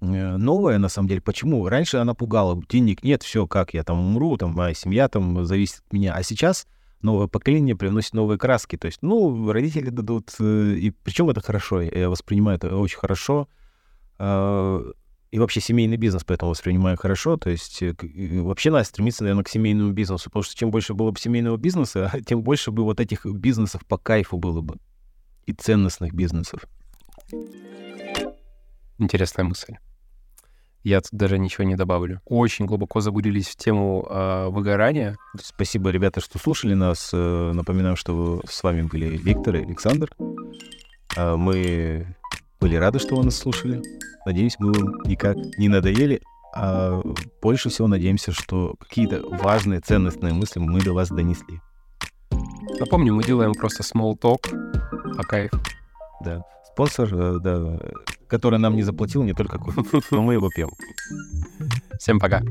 новая, 0.00 0.78
на 0.78 0.88
самом 0.88 1.08
деле. 1.08 1.20
Почему? 1.20 1.68
Раньше 1.68 1.98
она 1.98 2.14
пугала. 2.14 2.60
Денег 2.68 3.02
нет, 3.02 3.22
все, 3.22 3.46
как 3.46 3.74
я 3.74 3.84
там 3.84 3.98
умру, 3.98 4.36
там 4.36 4.52
моя 4.52 4.74
семья 4.74 5.08
там 5.08 5.44
зависит 5.44 5.82
от 5.86 5.92
меня. 5.92 6.14
А 6.14 6.22
сейчас 6.22 6.66
новое 7.04 7.28
поколение 7.28 7.76
привносит 7.76 8.14
новые 8.14 8.38
краски. 8.38 8.76
То 8.76 8.86
есть, 8.86 8.98
ну, 9.02 9.52
родители 9.52 9.90
дадут, 9.90 10.34
э, 10.40 10.74
и 10.74 10.90
причем 10.90 11.30
это 11.30 11.40
хорошо, 11.40 11.80
я 11.80 12.10
воспринимаю 12.10 12.56
это 12.56 12.76
очень 12.76 12.98
хорошо. 12.98 13.48
А, 14.18 14.82
и 15.30 15.38
вообще 15.38 15.60
семейный 15.60 15.96
бизнес 15.96 16.24
поэтому 16.24 16.50
воспринимаю 16.50 16.96
хорошо. 16.96 17.36
То 17.36 17.50
есть 17.50 17.82
э, 17.82 17.94
вообще 18.40 18.70
надо 18.70 18.84
стремиться, 18.84 19.22
наверное, 19.22 19.44
к 19.44 19.48
семейному 19.48 19.92
бизнесу, 19.92 20.30
потому 20.30 20.42
что 20.42 20.56
чем 20.56 20.70
больше 20.70 20.94
было 20.94 21.10
бы 21.10 21.18
семейного 21.18 21.56
бизнеса, 21.56 22.12
тем 22.26 22.42
больше 22.42 22.70
бы 22.70 22.82
вот 22.82 23.00
этих 23.00 23.26
бизнесов 23.26 23.84
по 23.86 23.98
кайфу 23.98 24.38
было 24.38 24.60
бы. 24.60 24.78
И 25.46 25.52
ценностных 25.52 26.14
бизнесов. 26.14 26.64
Интересная 28.98 29.44
мысль. 29.44 29.76
Я 30.84 31.00
тут 31.00 31.12
даже 31.12 31.38
ничего 31.38 31.64
не 31.64 31.76
добавлю. 31.76 32.20
Очень 32.26 32.66
глубоко 32.66 33.00
загрузились 33.00 33.48
в 33.48 33.56
тему 33.56 34.06
э, 34.08 34.48
выгорания. 34.50 35.16
Спасибо, 35.40 35.88
ребята, 35.88 36.20
что 36.20 36.38
слушали 36.38 36.74
нас. 36.74 37.10
Э, 37.14 37.52
напоминаю, 37.54 37.96
что 37.96 38.42
с 38.46 38.62
вами 38.62 38.82
были 38.82 39.16
Виктор 39.16 39.56
и 39.56 39.62
Александр. 39.62 40.10
Э, 41.16 41.36
мы 41.36 42.14
были 42.60 42.76
рады, 42.76 42.98
что 42.98 43.16
вы 43.16 43.24
нас 43.24 43.36
слушали. 43.36 43.82
Надеюсь, 44.26 44.56
мы 44.58 44.72
вам 44.74 44.94
никак 45.06 45.36
не 45.56 45.68
надоели. 45.68 46.20
А 46.54 47.00
больше 47.40 47.70
всего 47.70 47.88
надеемся, 47.88 48.32
что 48.32 48.74
какие-то 48.78 49.26
важные, 49.26 49.80
ценностные 49.80 50.34
мысли 50.34 50.60
мы 50.60 50.80
до 50.82 50.92
вас 50.92 51.08
донесли. 51.08 51.62
Напомню, 52.78 53.14
мы 53.14 53.24
делаем 53.24 53.54
просто 53.54 53.82
small 53.82 54.18
talk 54.20 54.50
по 55.16 55.22
кайфу. 55.22 55.58
Да. 56.22 56.42
Спонсор, 56.72 57.08
э, 57.10 57.38
да, 57.40 57.78
который 58.34 58.58
нам 58.58 58.76
не 58.76 58.82
заплатил 58.82 59.22
не 59.22 59.32
только 59.32 59.58
кофе, 59.58 59.82
но 59.92 60.00
ну, 60.10 60.22
мы 60.22 60.34
его 60.34 60.48
пьем. 60.48 60.70
Всем 61.98 62.18
пока. 62.18 62.42